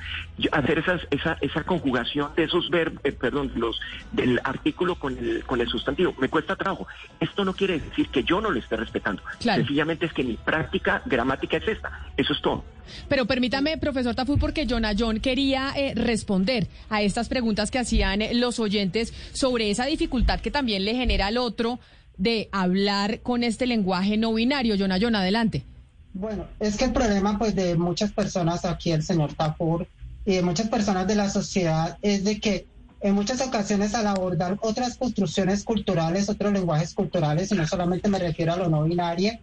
hacer 0.51 0.79
esas, 0.79 1.01
esa, 1.11 1.37
esa 1.41 1.63
conjugación 1.63 2.31
de 2.35 2.43
esos 2.43 2.69
verbos, 2.69 3.01
perdón, 3.19 3.51
los 3.55 3.79
del 4.11 4.39
artículo 4.43 4.95
con 4.95 5.17
el, 5.17 5.43
con 5.45 5.61
el 5.61 5.67
sustantivo. 5.67 6.13
Me 6.19 6.29
cuesta 6.29 6.55
trabajo. 6.55 6.87
Esto 7.19 7.45
no 7.45 7.53
quiere 7.53 7.79
decir 7.79 8.09
que 8.09 8.23
yo 8.23 8.41
no 8.41 8.51
lo 8.51 8.59
esté 8.59 8.75
respetando. 8.75 9.21
Claro. 9.39 9.61
Sencillamente 9.61 10.05
es 10.05 10.13
que 10.13 10.23
mi 10.23 10.35
práctica 10.35 11.01
gramática 11.05 11.57
es 11.57 11.67
esta. 11.67 12.11
Eso 12.15 12.33
es 12.33 12.41
todo. 12.41 12.63
Pero 13.09 13.25
permítame, 13.25 13.77
profesor 13.77 14.15
Tafur, 14.15 14.39
porque 14.39 14.65
Jonah 14.67 14.93
John 14.97 15.19
quería 15.19 15.73
eh, 15.75 15.93
responder 15.95 16.67
a 16.89 17.01
estas 17.01 17.27
preguntas 17.27 17.71
que 17.71 17.79
hacían 17.79 18.21
eh, 18.21 18.33
los 18.33 18.59
oyentes 18.59 19.13
sobre 19.33 19.69
esa 19.69 19.85
dificultad 19.85 20.39
que 20.39 20.51
también 20.51 20.85
le 20.85 20.95
genera 20.95 21.27
al 21.27 21.37
otro 21.37 21.79
de 22.17 22.49
hablar 22.51 23.21
con 23.21 23.43
este 23.43 23.67
lenguaje 23.67 24.17
no 24.17 24.33
binario. 24.33 24.75
Jonah 24.77 24.97
John, 24.99 25.15
adelante. 25.15 25.65
Bueno, 26.13 26.47
es 26.59 26.77
que 26.77 26.85
el 26.85 26.93
problema 26.93 27.37
pues 27.37 27.55
de 27.55 27.75
muchas 27.75 28.11
personas 28.11 28.65
aquí, 28.65 28.91
el 28.91 29.03
señor 29.03 29.33
Tafur, 29.33 29.87
y 30.25 30.35
de 30.35 30.41
muchas 30.41 30.67
personas 30.67 31.07
de 31.07 31.15
la 31.15 31.29
sociedad 31.29 31.97
es 32.01 32.23
de 32.23 32.39
que 32.39 32.67
en 32.99 33.13
muchas 33.13 33.39
ocasiones 33.41 33.93
al 33.93 34.07
abordar 34.07 34.57
otras 34.61 34.97
construcciones 34.97 35.63
culturales, 35.63 36.27
otros 36.29 36.51
lenguajes 36.51 36.93
culturales, 36.93 37.51
y 37.51 37.55
no 37.55 37.67
solamente 37.67 38.09
me 38.09 38.19
refiero 38.19 38.53
a 38.53 38.57
lo 38.57 38.67
no 38.67 38.83
binario, 38.83 39.33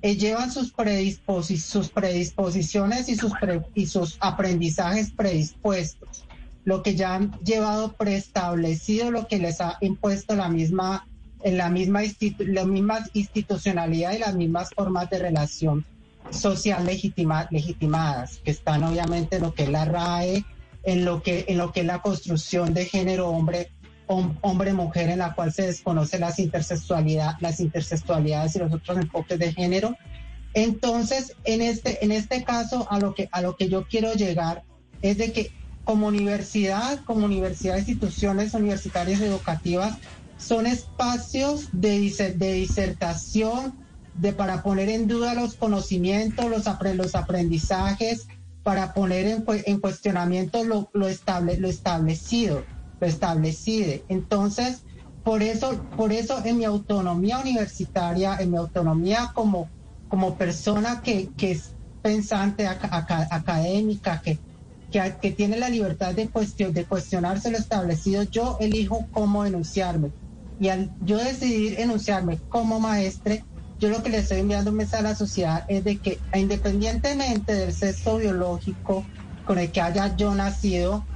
eh, 0.00 0.16
llevan 0.16 0.50
sus, 0.50 0.74
predisposi- 0.74 1.58
sus 1.58 1.90
predisposiciones 1.90 3.08
y 3.08 3.16
sus, 3.16 3.32
pre- 3.38 3.62
y 3.74 3.86
sus 3.86 4.16
aprendizajes 4.20 5.12
predispuestos, 5.12 6.24
lo 6.64 6.82
que 6.82 6.94
ya 6.94 7.14
han 7.14 7.38
llevado 7.44 7.92
preestablecido, 7.92 9.10
lo 9.10 9.26
que 9.26 9.38
les 9.38 9.60
ha 9.60 9.76
impuesto 9.80 10.34
la 10.34 10.48
misma, 10.48 11.06
en 11.42 11.58
la 11.58 11.68
misma, 11.68 12.00
la 12.38 12.64
misma 12.64 12.98
institucionalidad 13.12 14.14
y 14.14 14.18
las 14.18 14.34
mismas 14.34 14.70
formas 14.74 15.10
de 15.10 15.18
relación 15.18 15.84
social 16.30 16.84
legitima- 16.86 17.48
legitimadas, 17.50 18.40
que 18.44 18.50
están 18.50 18.82
obviamente 18.84 19.36
en 19.36 19.42
lo 19.42 19.54
que 19.54 19.64
es 19.64 19.68
la 19.68 19.84
RAE, 19.84 20.44
en 20.84 21.04
lo 21.04 21.22
que, 21.22 21.44
en 21.48 21.58
lo 21.58 21.72
que 21.72 21.80
es 21.80 21.86
la 21.86 22.02
construcción 22.02 22.74
de 22.74 22.84
género 22.86 23.28
hombre 23.30 23.70
hom- 24.06 24.36
hombre-mujer 24.42 25.08
en 25.10 25.20
la 25.20 25.34
cual 25.34 25.52
se 25.52 25.62
desconoce 25.66 26.18
las 26.18 26.38
intersexualidad, 26.38 27.36
las 27.40 27.60
intersexualidades 27.60 28.54
y 28.56 28.58
los 28.58 28.72
otros 28.72 28.98
enfoques 28.98 29.38
de 29.38 29.52
género. 29.52 29.96
Entonces, 30.52 31.34
en 31.44 31.62
este, 31.62 32.04
en 32.04 32.12
este 32.12 32.44
caso, 32.44 32.86
a 32.90 32.98
lo 32.98 33.14
que, 33.14 33.28
a 33.32 33.40
lo 33.40 33.56
que 33.56 33.68
yo 33.68 33.86
quiero 33.88 34.12
llegar 34.14 34.62
es 35.02 35.18
de 35.18 35.32
que 35.32 35.52
como 35.84 36.06
universidad, 36.06 37.00
como 37.04 37.24
universidad, 37.26 37.76
instituciones 37.78 38.54
universitarias 38.54 39.20
educativas, 39.20 39.96
son 40.38 40.66
espacios 40.66 41.68
de, 41.72 42.10
de 42.36 42.52
disertación, 42.52 43.74
de 44.14 44.32
para 44.32 44.62
poner 44.62 44.88
en 44.88 45.08
duda 45.08 45.34
los 45.34 45.56
conocimientos, 45.56 46.46
los, 46.50 46.64
los 46.96 47.14
aprendizajes, 47.14 48.28
para 48.62 48.94
poner 48.94 49.26
en, 49.26 49.44
en 49.66 49.80
cuestionamiento 49.80 50.64
lo, 50.64 50.90
lo, 50.94 51.08
estable, 51.08 51.58
lo 51.58 51.68
establecido, 51.68 52.66
lo 53.00 53.06
establecido. 53.06 53.92
Entonces, 54.08 54.84
por 55.22 55.42
eso, 55.42 55.84
por 55.96 56.12
eso 56.12 56.42
en 56.44 56.58
mi 56.58 56.64
autonomía 56.64 57.38
universitaria, 57.40 58.36
en 58.40 58.52
mi 58.52 58.56
autonomía 58.56 59.30
como, 59.34 59.70
como 60.08 60.36
persona 60.36 61.02
que, 61.02 61.30
que 61.36 61.52
es 61.52 61.74
pensante 62.02 62.66
aca- 62.66 62.88
aca- 62.92 63.28
académica, 63.30 64.22
que, 64.24 64.40
que, 64.90 65.16
que 65.20 65.32
tiene 65.32 65.58
la 65.58 65.68
libertad 65.68 66.14
de, 66.14 66.30
cuestion, 66.30 66.72
de 66.72 66.86
cuestionarse 66.86 67.50
lo 67.50 67.58
establecido, 67.58 68.22
yo 68.24 68.56
elijo 68.60 69.08
cómo 69.10 69.44
enunciarme. 69.44 70.12
Y 70.58 70.68
al 70.68 70.94
yo 71.00 71.18
decidir 71.18 71.80
enunciarme 71.80 72.40
como 72.48 72.80
maestre, 72.80 73.44
yo 73.84 73.90
lo 73.90 74.02
que 74.02 74.08
le 74.10 74.18
estoy 74.18 74.40
enviando 74.40 74.70
un 74.70 74.78
mensaje 74.78 75.04
a 75.04 75.10
la 75.10 75.14
sociedad 75.14 75.64
es 75.68 75.84
de 75.84 75.98
que 76.00 76.20
independientemente 76.32 77.54
del 77.54 77.74
sexo 77.74 78.16
biológico 78.16 79.06
con 79.44 79.58
el 79.58 79.70
que 79.70 79.80
haya 79.82 80.16
yo 80.16 80.34
nacido, 80.34 81.06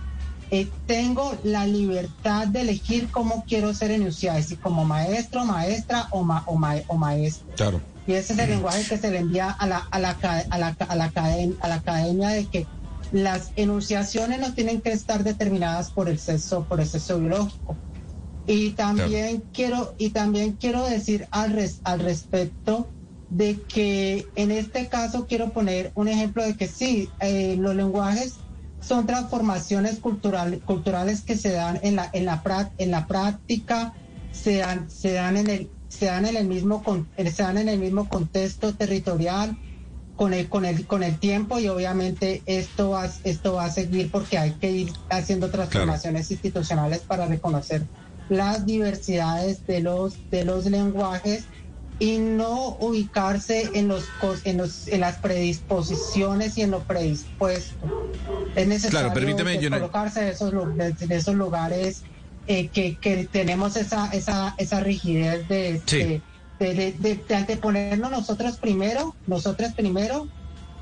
eh, 0.50 0.70
tengo 0.86 1.32
la 1.44 1.66
libertad 1.66 2.46
de 2.48 2.60
elegir 2.62 3.10
cómo 3.10 3.44
quiero 3.46 3.72
ser 3.74 3.90
enunciada, 3.90 4.42
si 4.42 4.56
como 4.58 4.84
maestro, 4.84 5.44
maestra 5.44 6.08
o, 6.10 6.22
ma- 6.24 6.44
o, 6.46 6.56
ma- 6.56 6.82
o 6.88 6.96
maestro. 6.96 7.54
Claro. 7.56 7.82
Y 8.06 8.12
ese 8.14 8.32
es 8.34 8.38
el 8.38 8.50
lenguaje 8.50 8.84
que 8.86 8.96
se 8.98 9.10
le 9.10 9.18
envía 9.18 9.50
a 9.50 9.66
la, 9.66 9.78
a 9.90 9.98
la, 9.98 10.10
a 10.50 10.58
la, 10.58 10.76
a 10.78 10.96
la, 10.96 11.10
academ- 11.12 11.56
a 11.60 11.68
la 11.68 11.74
academia 11.76 12.28
de 12.30 12.46
que 12.48 12.66
las 13.10 13.50
enunciaciones 13.56 14.38
no 14.40 14.52
tienen 14.54 14.80
que 14.82 14.92
estar 14.92 15.24
determinadas 15.24 15.90
por 15.92 16.08
el 16.08 16.18
sexo, 16.18 16.66
por 16.66 16.80
el 16.80 16.86
sexo 16.88 17.18
biológico. 17.18 17.78
Y 18.48 18.70
también 18.72 19.44
quiero, 19.52 19.94
y 19.98 20.10
también 20.10 20.56
quiero 20.56 20.84
decir 20.86 21.28
al, 21.30 21.52
res- 21.52 21.80
al 21.84 22.00
respecto 22.00 22.90
de 23.28 23.62
que 23.68 24.26
en 24.36 24.50
este 24.50 24.88
caso 24.88 25.26
quiero 25.26 25.50
poner 25.52 25.92
un 25.94 26.08
ejemplo 26.08 26.42
de 26.42 26.56
que 26.56 26.66
sí, 26.66 27.10
eh, 27.20 27.56
los 27.58 27.74
lenguajes 27.76 28.38
son 28.80 29.06
transformaciones 29.06 30.00
cultural- 30.00 30.62
culturales 30.64 31.24
que 31.24 31.36
se 31.36 31.50
dan 31.50 31.78
en 31.82 31.96
la, 31.96 32.08
en 32.14 32.24
la, 32.24 32.42
en 32.78 32.90
la 32.90 33.06
práctica, 33.06 33.94
se 34.30 34.56
dan, 34.56 34.90
se 34.90 35.12
dan 35.12 35.36
en 35.36 35.50
el, 35.50 35.70
se 35.88 36.06
dan 36.06 36.24
en 36.24 36.36
el 36.36 36.46
mismo 36.46 36.82
con- 36.82 37.10
eh, 37.16 37.30
se 37.30 37.42
dan 37.42 37.58
en 37.58 37.68
el 37.68 37.78
mismo 37.78 38.08
contexto 38.08 38.74
territorial 38.74 39.58
con 40.14 40.32
el, 40.32 40.48
con 40.48 40.64
el, 40.64 40.86
con 40.86 41.02
el 41.02 41.18
tiempo 41.18 41.58
y 41.60 41.68
obviamente 41.68 42.42
esto 42.46 42.90
va, 42.90 43.10
esto 43.24 43.54
va 43.54 43.66
a 43.66 43.70
seguir 43.70 44.10
porque 44.10 44.38
hay 44.38 44.52
que 44.58 44.70
ir 44.70 44.92
haciendo 45.10 45.50
transformaciones 45.50 46.30
institucionales 46.30 47.02
para 47.06 47.26
reconocer 47.26 47.86
las 48.28 48.66
diversidades 48.66 49.64
de 49.66 49.80
los, 49.80 50.14
de 50.30 50.44
los 50.44 50.66
lenguajes 50.66 51.46
y 51.98 52.18
no 52.18 52.76
ubicarse 52.78 53.70
en 53.74 53.88
los, 53.88 54.04
en 54.44 54.58
los 54.58 54.86
en 54.88 55.00
las 55.00 55.18
predisposiciones 55.18 56.56
y 56.56 56.62
en 56.62 56.70
lo 56.70 56.84
predispuesto. 56.84 58.12
Es 58.54 58.66
necesario 58.68 59.08
no- 59.44 59.50
colocarse 59.78 60.20
de 60.24 60.30
esos, 60.30 60.52
de 60.76 61.16
esos 61.16 61.34
lugares 61.34 62.02
eh, 62.46 62.70
que, 62.70 62.96
que 62.98 63.26
tenemos 63.30 63.76
esa, 63.76 64.08
esa, 64.12 64.54
esa 64.58 64.80
rigidez 64.80 65.48
de, 65.48 65.82
Sí. 65.86 65.98
de, 65.98 66.22
de- 66.74 66.92
de- 66.98 67.24
de- 67.28 67.34
anteponernos 67.34 68.10
nosotros 68.10 68.58
primero, 68.58 69.16
nosotros 69.26 69.72
primero, 69.74 70.28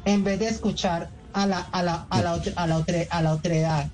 en 0.05 0.22
vez 0.22 0.38
de 0.38 0.49
escuchar 0.49 1.11
a 1.32 1.47
la, 1.47 1.61
a 1.61 1.82
la, 1.82 2.07
a 2.11 2.22
la, 2.22 2.34
otra- 2.34 2.53
a 2.57 2.66
la, 2.66 2.84
a 3.11 3.22
la 3.22 3.32
otredad. 3.32 3.90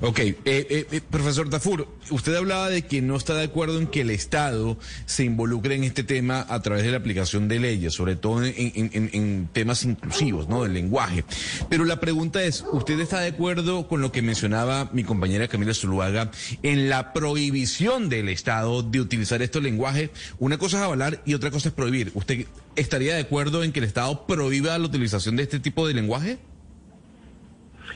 Ok, 0.00 0.18
eh, 0.18 0.36
eh, 0.44 0.86
eh, 0.90 1.00
profesor 1.10 1.48
Tafur, 1.48 1.86
usted 2.10 2.34
hablaba 2.34 2.68
de 2.68 2.82
que 2.82 3.00
no 3.02 3.16
está 3.16 3.34
de 3.34 3.44
acuerdo 3.44 3.78
en 3.78 3.86
que 3.86 4.00
el 4.00 4.10
Estado 4.10 4.76
se 5.06 5.22
involucre 5.24 5.76
en 5.76 5.84
este 5.84 6.02
tema 6.02 6.44
a 6.48 6.60
través 6.60 6.82
de 6.82 6.90
la 6.90 6.96
aplicación 6.96 7.46
de 7.46 7.60
leyes, 7.60 7.92
sobre 7.94 8.16
todo 8.16 8.44
en, 8.44 8.52
en- 8.56 9.48
temas 9.52 9.84
inclusivos, 9.84 10.48
¿no? 10.48 10.64
Del 10.64 10.72
lenguaje. 10.74 11.24
Pero 11.68 11.84
la 11.84 12.00
pregunta 12.00 12.42
es, 12.42 12.64
¿usted 12.72 12.98
está 12.98 13.20
de 13.20 13.28
acuerdo 13.28 13.86
con 13.86 14.00
lo 14.00 14.10
que 14.10 14.22
mencionaba 14.22 14.90
mi 14.92 15.04
compañera 15.04 15.46
Camila 15.46 15.74
Zuluaga 15.74 16.30
en 16.62 16.88
la 16.88 17.12
prohibición 17.12 18.08
del 18.08 18.28
Estado 18.28 18.82
de 18.82 19.00
utilizar 19.00 19.40
estos 19.42 19.62
lenguajes? 19.62 20.10
Una 20.38 20.58
cosa 20.58 20.78
es 20.78 20.82
avalar 20.84 21.22
y 21.24 21.34
otra 21.34 21.50
cosa 21.50 21.68
es 21.68 21.74
prohibir. 21.74 22.10
¿Usted 22.14 22.46
estaría 22.74 23.14
de 23.14 23.20
acuerdo 23.20 23.62
en 23.62 23.70
que 23.72 23.78
el 23.80 23.84
Estado 23.84 24.26
prohíba 24.26 24.76
la 24.78 24.86
utilización 24.86 25.36
de 25.36 25.44
este 25.44 25.60
tipo 25.60 25.86
de 25.86 25.94
lenguaje? 25.94 26.38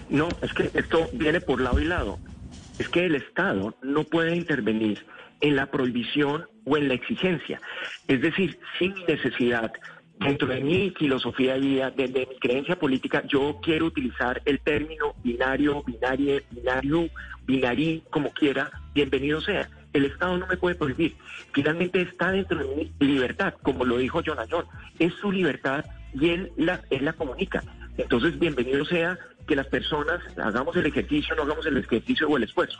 No, 0.09 0.29
es 0.43 0.53
que 0.53 0.71
esto 0.75 1.09
viene 1.13 1.41
por 1.41 1.61
lado 1.61 1.81
y 1.81 1.85
lado. 1.85 2.19
Es 2.79 2.89
que 2.89 3.07
el 3.07 3.15
Estado 3.15 3.75
no 3.83 4.05
puede 4.05 4.37
intervenir 4.37 5.05
en 5.41 5.57
la 5.57 5.67
prohibición 5.71 6.47
o 6.65 6.77
en 6.77 6.89
la 6.89 6.95
exigencia. 6.95 7.61
Es 8.07 8.21
decir, 8.21 8.59
sin 8.79 8.95
necesidad 9.07 9.73
dentro 10.21 10.49
de 10.49 10.61
mi 10.61 10.91
filosofía 10.91 11.55
de 11.55 11.61
vida, 11.61 11.91
desde 11.91 12.27
mi 12.27 12.39
creencia 12.39 12.79
política, 12.79 13.23
yo 13.27 13.59
quiero 13.63 13.87
utilizar 13.87 14.41
el 14.45 14.61
término 14.61 15.15
binario, 15.23 15.83
binarie, 15.83 16.45
binario, 16.51 17.09
binarí, 17.47 18.03
como 18.11 18.31
quiera, 18.31 18.71
bienvenido 18.95 19.41
sea. 19.41 19.69
El 19.93 20.05
Estado 20.05 20.37
no 20.37 20.47
me 20.47 20.57
puede 20.57 20.75
prohibir. 20.75 21.17
Finalmente 21.53 22.03
está 22.03 22.31
dentro 22.31 22.59
de 22.59 22.93
mi 22.99 23.07
libertad, 23.07 23.55
como 23.63 23.85
lo 23.85 23.99
dijo 23.99 24.23
Jonah 24.25 24.47
John. 24.51 24.67
Es 24.99 25.15
su 25.15 25.33
libertad 25.33 25.85
y 26.15 26.31
él 26.31 26.53
la, 26.57 26.83
él 26.91 27.05
la 27.05 27.15
comunica. 27.15 27.63
Entonces, 27.97 28.39
bienvenido 28.39 28.85
sea 28.85 29.19
que 29.47 29.57
las 29.57 29.67
personas 29.69 30.21
hagamos 30.39 30.77
el 30.77 30.87
ejercicio, 30.87 31.35
no 31.37 31.43
hagamos 31.43 31.65
el 31.67 31.77
ejercicio 31.77 32.29
o 32.29 32.37
el 32.37 32.43
esfuerzo. 32.43 32.79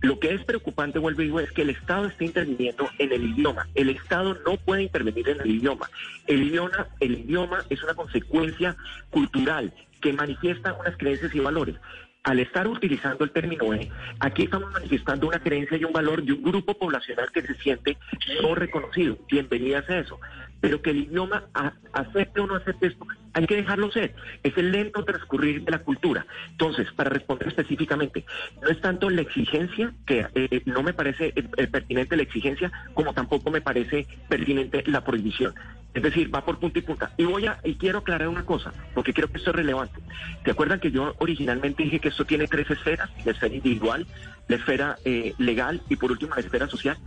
Lo 0.00 0.18
que 0.18 0.34
es 0.34 0.44
preocupante, 0.44 0.98
vuelvo 0.98 1.22
y 1.22 1.26
digo, 1.26 1.40
es 1.40 1.52
que 1.52 1.62
el 1.62 1.70
Estado 1.70 2.06
está 2.06 2.24
interviniendo 2.24 2.88
en 2.98 3.12
el 3.12 3.24
idioma. 3.24 3.68
El 3.74 3.90
Estado 3.90 4.36
no 4.46 4.56
puede 4.56 4.82
intervenir 4.82 5.28
en 5.28 5.40
el 5.40 5.50
idioma. 5.50 5.88
El 6.26 6.42
idioma, 6.42 6.88
el 6.98 7.12
idioma 7.20 7.64
es 7.70 7.82
una 7.82 7.94
consecuencia 7.94 8.76
cultural 9.10 9.72
que 10.00 10.12
manifiesta 10.12 10.74
unas 10.74 10.96
creencias 10.96 11.34
y 11.34 11.40
valores 11.40 11.76
al 12.22 12.38
estar 12.38 12.68
utilizando 12.68 13.24
el 13.24 13.30
término 13.30 13.72
E, 13.72 13.90
aquí 14.18 14.42
estamos 14.42 14.70
manifestando 14.72 15.26
una 15.26 15.38
creencia 15.38 15.78
y 15.78 15.84
un 15.84 15.92
valor 15.92 16.22
de 16.22 16.32
un 16.32 16.42
grupo 16.42 16.74
poblacional 16.74 17.30
que 17.32 17.42
se 17.42 17.54
siente 17.54 17.96
no 18.42 18.54
reconocido. 18.54 19.16
Bienvenidas 19.30 19.88
a 19.88 20.00
eso. 20.00 20.20
Pero 20.60 20.82
que 20.82 20.90
el 20.90 20.98
idioma 20.98 21.44
acepte 21.92 22.40
o 22.40 22.46
no 22.46 22.56
acepte 22.56 22.88
esto, 22.88 23.06
hay 23.32 23.46
que 23.46 23.56
dejarlo 23.56 23.90
ser. 23.90 24.14
Es 24.42 24.56
el 24.56 24.72
lento 24.72 25.04
transcurrir 25.04 25.64
de 25.64 25.70
la 25.70 25.78
cultura. 25.78 26.26
Entonces, 26.50 26.88
para 26.92 27.10
responder 27.10 27.48
específicamente, 27.48 28.24
no 28.60 28.68
es 28.68 28.80
tanto 28.80 29.08
la 29.10 29.22
exigencia, 29.22 29.92
que 30.06 30.26
eh, 30.34 30.62
no 30.66 30.82
me 30.82 30.92
parece 30.92 31.28
eh, 31.28 31.44
eh, 31.56 31.66
pertinente 31.66 32.16
la 32.16 32.22
exigencia, 32.22 32.70
como 32.94 33.14
tampoco 33.14 33.50
me 33.50 33.60
parece 33.60 34.06
pertinente 34.28 34.82
la 34.86 35.04
prohibición. 35.04 35.54
Es 35.92 36.02
decir, 36.04 36.32
va 36.32 36.44
por 36.44 36.58
punta 36.58 36.78
y 36.78 36.82
punta. 36.82 37.12
Y 37.16 37.24
voy 37.24 37.46
a, 37.46 37.58
y 37.64 37.74
quiero 37.74 37.98
aclarar 37.98 38.28
una 38.28 38.44
cosa, 38.44 38.72
porque 38.94 39.12
creo 39.12 39.28
que 39.28 39.38
esto 39.38 39.50
es 39.50 39.56
relevante. 39.56 40.00
¿Se 40.44 40.50
acuerdan 40.52 40.78
que 40.78 40.92
yo 40.92 41.14
originalmente 41.18 41.82
dije 41.82 41.98
que 41.98 42.08
esto 42.08 42.24
tiene 42.24 42.46
tres 42.46 42.70
esferas? 42.70 43.10
La 43.24 43.32
esfera 43.32 43.54
individual, 43.54 44.06
la 44.50 44.56
esfera 44.56 44.98
eh, 45.04 45.34
legal 45.38 45.80
y 45.88 45.96
por 45.96 46.10
último 46.12 46.34
la 46.34 46.40
esfera 46.42 46.68
social. 46.68 46.98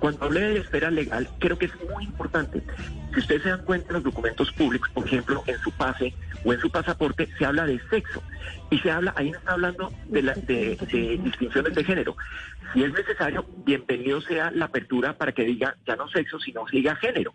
Cuando 0.00 0.24
hablé 0.24 0.40
de 0.40 0.54
la 0.54 0.60
esfera 0.60 0.90
legal, 0.90 1.28
creo 1.38 1.56
que 1.58 1.66
es 1.66 1.72
muy 1.94 2.04
importante. 2.04 2.62
Si 3.14 3.20
ustedes 3.20 3.42
se 3.42 3.48
dan 3.48 3.62
cuenta 3.64 3.88
en 3.88 3.94
los 3.94 4.02
documentos 4.04 4.52
públicos, 4.52 4.88
por 4.92 5.06
ejemplo, 5.06 5.42
en 5.46 5.58
su 5.60 5.70
pase 5.72 6.12
o 6.44 6.52
en 6.52 6.60
su 6.60 6.70
pasaporte, 6.70 7.28
se 7.38 7.44
habla 7.44 7.64
de 7.66 7.80
sexo. 7.90 8.22
Y 8.70 8.78
se 8.78 8.90
habla, 8.90 9.12
ahí 9.16 9.30
no 9.30 9.38
está 9.38 9.52
hablando 9.52 9.92
de, 10.06 10.22
la- 10.22 10.34
de- 10.34 10.76
de 10.92 11.18
distinciones 11.24 11.74
de 11.74 11.84
género. 11.84 12.16
Si 12.72 12.84
es 12.84 12.92
necesario, 12.92 13.46
bienvenido 13.64 14.20
sea 14.20 14.50
la 14.50 14.66
apertura 14.66 15.16
para 15.16 15.32
que 15.32 15.44
diga 15.44 15.76
ya 15.86 15.96
no 15.96 16.06
sexo, 16.08 16.38
sino 16.38 16.66
diga 16.70 16.94
género. 16.96 17.32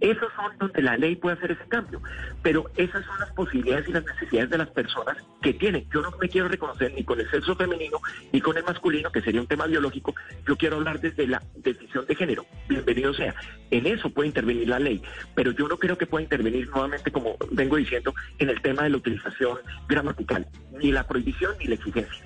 Esos 0.00 0.30
son 0.34 0.58
donde 0.58 0.82
la 0.82 0.98
ley 0.98 1.16
puede 1.16 1.36
hacer 1.36 1.52
ese 1.52 1.66
cambio. 1.68 2.02
Pero 2.42 2.70
esas 2.76 3.04
son 3.06 3.18
las 3.18 3.32
posibilidades 3.32 3.88
y 3.88 3.92
las 3.92 4.04
necesidades 4.04 4.50
de 4.50 4.58
las 4.58 4.68
personas 4.68 5.16
que 5.40 5.54
tienen. 5.54 5.86
Yo 5.90 6.02
no 6.02 6.10
me 6.20 6.28
quiero 6.28 6.48
reconocer 6.48 6.92
ni 6.94 7.02
con 7.02 7.18
el 7.18 7.30
sexo 7.30 7.56
femenino 7.56 7.98
ni 8.32 8.40
con 8.40 8.56
el 8.58 8.64
masculino, 8.64 9.10
que 9.10 9.22
sería 9.22 9.40
un 9.40 9.46
tema 9.46 9.66
biológico. 9.66 10.14
Yo 10.46 10.56
quiero 10.56 10.76
hablar 10.76 11.00
desde 11.00 11.26
la 11.26 11.42
decisión 11.56 12.04
de 12.06 12.14
género. 12.14 12.44
Bienvenido 12.68 13.14
sea. 13.14 13.34
En 13.70 13.86
eso 13.86 14.10
puede 14.10 14.28
intervenir 14.28 14.68
la 14.68 14.78
ley. 14.78 15.02
Pero 15.34 15.52
yo 15.52 15.66
no 15.66 15.78
creo 15.78 15.96
que 15.96 16.06
pueda 16.06 16.22
intervenir 16.22 16.68
nuevamente, 16.68 17.10
como 17.10 17.36
vengo 17.52 17.76
diciendo, 17.76 18.14
en 18.38 18.50
el 18.50 18.60
tema 18.60 18.82
de 18.82 18.90
la 18.90 18.98
utilización 18.98 19.58
gramatical. 19.88 20.46
Ni 20.72 20.92
la 20.92 21.06
prohibición 21.06 21.52
ni 21.58 21.66
la 21.66 21.76
exigencia. 21.76 22.22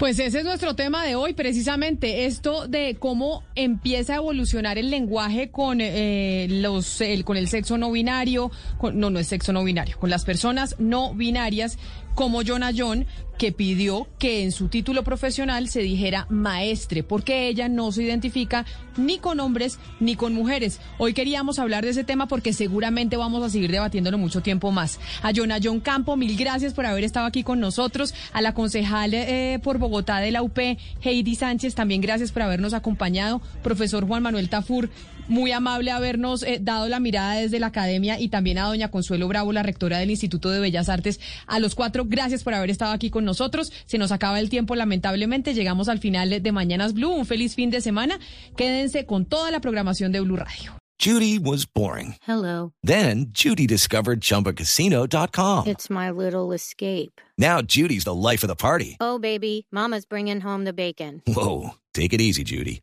Pues 0.00 0.18
ese 0.18 0.38
es 0.38 0.44
nuestro 0.46 0.74
tema 0.74 1.04
de 1.04 1.14
hoy, 1.14 1.34
precisamente 1.34 2.24
esto 2.24 2.66
de 2.66 2.96
cómo 2.98 3.42
empieza 3.54 4.14
a 4.14 4.16
evolucionar 4.16 4.78
el 4.78 4.88
lenguaje 4.90 5.50
con 5.50 5.82
eh, 5.82 6.46
los 6.48 7.02
el, 7.02 7.22
con 7.22 7.36
el 7.36 7.48
sexo 7.48 7.76
no 7.76 7.92
binario, 7.92 8.50
con- 8.78 8.98
no 8.98 9.10
no 9.10 9.18
es 9.18 9.26
sexo 9.26 9.52
no 9.52 9.62
binario, 9.62 9.98
con 9.98 10.08
las 10.08 10.24
personas 10.24 10.74
no 10.78 11.12
binarias 11.12 11.76
como 12.14 12.42
Jonah 12.42 12.72
John 12.76 13.06
que 13.40 13.52
pidió 13.52 14.06
que 14.18 14.42
en 14.42 14.52
su 14.52 14.68
título 14.68 15.02
profesional 15.02 15.68
se 15.68 15.80
dijera 15.80 16.26
maestre, 16.28 17.02
porque 17.02 17.48
ella 17.48 17.70
no 17.70 17.90
se 17.90 18.02
identifica 18.02 18.66
ni 18.98 19.16
con 19.16 19.40
hombres 19.40 19.78
ni 19.98 20.14
con 20.14 20.34
mujeres. 20.34 20.78
Hoy 20.98 21.14
queríamos 21.14 21.58
hablar 21.58 21.82
de 21.82 21.92
ese 21.92 22.04
tema 22.04 22.28
porque 22.28 22.52
seguramente 22.52 23.16
vamos 23.16 23.42
a 23.42 23.48
seguir 23.48 23.70
debatiéndolo 23.70 24.18
mucho 24.18 24.42
tiempo 24.42 24.72
más. 24.72 25.00
A 25.22 25.32
Jonah 25.34 25.58
John 25.62 25.80
Campo, 25.80 26.18
mil 26.18 26.36
gracias 26.36 26.74
por 26.74 26.84
haber 26.84 27.02
estado 27.02 27.24
aquí 27.24 27.42
con 27.42 27.60
nosotros. 27.60 28.12
A 28.34 28.42
la 28.42 28.52
concejal 28.52 29.14
eh, 29.14 29.58
por 29.62 29.78
Bogotá 29.78 30.18
de 30.18 30.32
la 30.32 30.42
UP, 30.42 30.58
Heidi 31.00 31.34
Sánchez, 31.34 31.74
también 31.74 32.02
gracias 32.02 32.32
por 32.32 32.42
habernos 32.42 32.74
acompañado. 32.74 33.40
Profesor 33.62 34.06
Juan 34.06 34.22
Manuel 34.22 34.50
Tafur, 34.50 34.90
muy 35.30 35.52
amable 35.52 35.90
habernos 35.90 36.42
eh, 36.42 36.58
dado 36.60 36.88
la 36.88 37.00
mirada 37.00 37.34
desde 37.36 37.60
la 37.60 37.68
academia 37.68 38.20
y 38.20 38.28
también 38.28 38.58
a 38.58 38.64
doña 38.64 38.90
Consuelo 38.90 39.28
Bravo, 39.28 39.52
la 39.52 39.62
rectora 39.62 39.98
del 39.98 40.10
Instituto 40.10 40.50
de 40.50 40.60
Bellas 40.60 40.88
Artes. 40.88 41.20
A 41.46 41.58
los 41.58 41.74
cuatro, 41.74 42.04
gracias 42.06 42.42
por 42.42 42.52
haber 42.52 42.70
estado 42.70 42.92
aquí 42.92 43.10
con 43.10 43.24
nosotros. 43.24 43.72
Se 43.86 43.96
nos 43.96 44.12
acaba 44.12 44.40
el 44.40 44.50
tiempo, 44.50 44.74
lamentablemente. 44.74 45.54
Llegamos 45.54 45.88
al 45.88 46.00
final 46.00 46.42
de 46.42 46.52
Mañanas 46.52 46.92
Blue. 46.92 47.10
Un 47.10 47.26
feliz 47.26 47.54
fin 47.54 47.70
de 47.70 47.80
semana. 47.80 48.18
Quédense 48.56 49.06
con 49.06 49.24
toda 49.24 49.50
la 49.50 49.60
programación 49.60 50.12
de 50.12 50.20
Blue 50.20 50.36
Radio. 50.36 50.80
Judy 51.00 51.38
was 51.38 51.64
boring. 51.64 52.16
Hello. 52.20 52.74
Then 52.82 53.28
Judy 53.30 53.66
discovered 53.66 54.20
ChumbaCasino.com. 54.20 55.66
It's 55.66 55.88
my 55.88 56.10
little 56.10 56.52
escape. 56.52 57.22
Now 57.38 57.62
Judy's 57.62 58.04
the 58.04 58.14
life 58.14 58.42
of 58.44 58.48
the 58.48 58.54
party. 58.54 58.98
Oh, 59.00 59.18
baby, 59.18 59.66
Mama's 59.72 60.04
bringing 60.04 60.42
home 60.42 60.64
the 60.64 60.74
bacon. 60.74 61.22
Whoa, 61.26 61.70
take 61.94 62.12
it 62.12 62.20
easy, 62.20 62.44
Judy. 62.44 62.82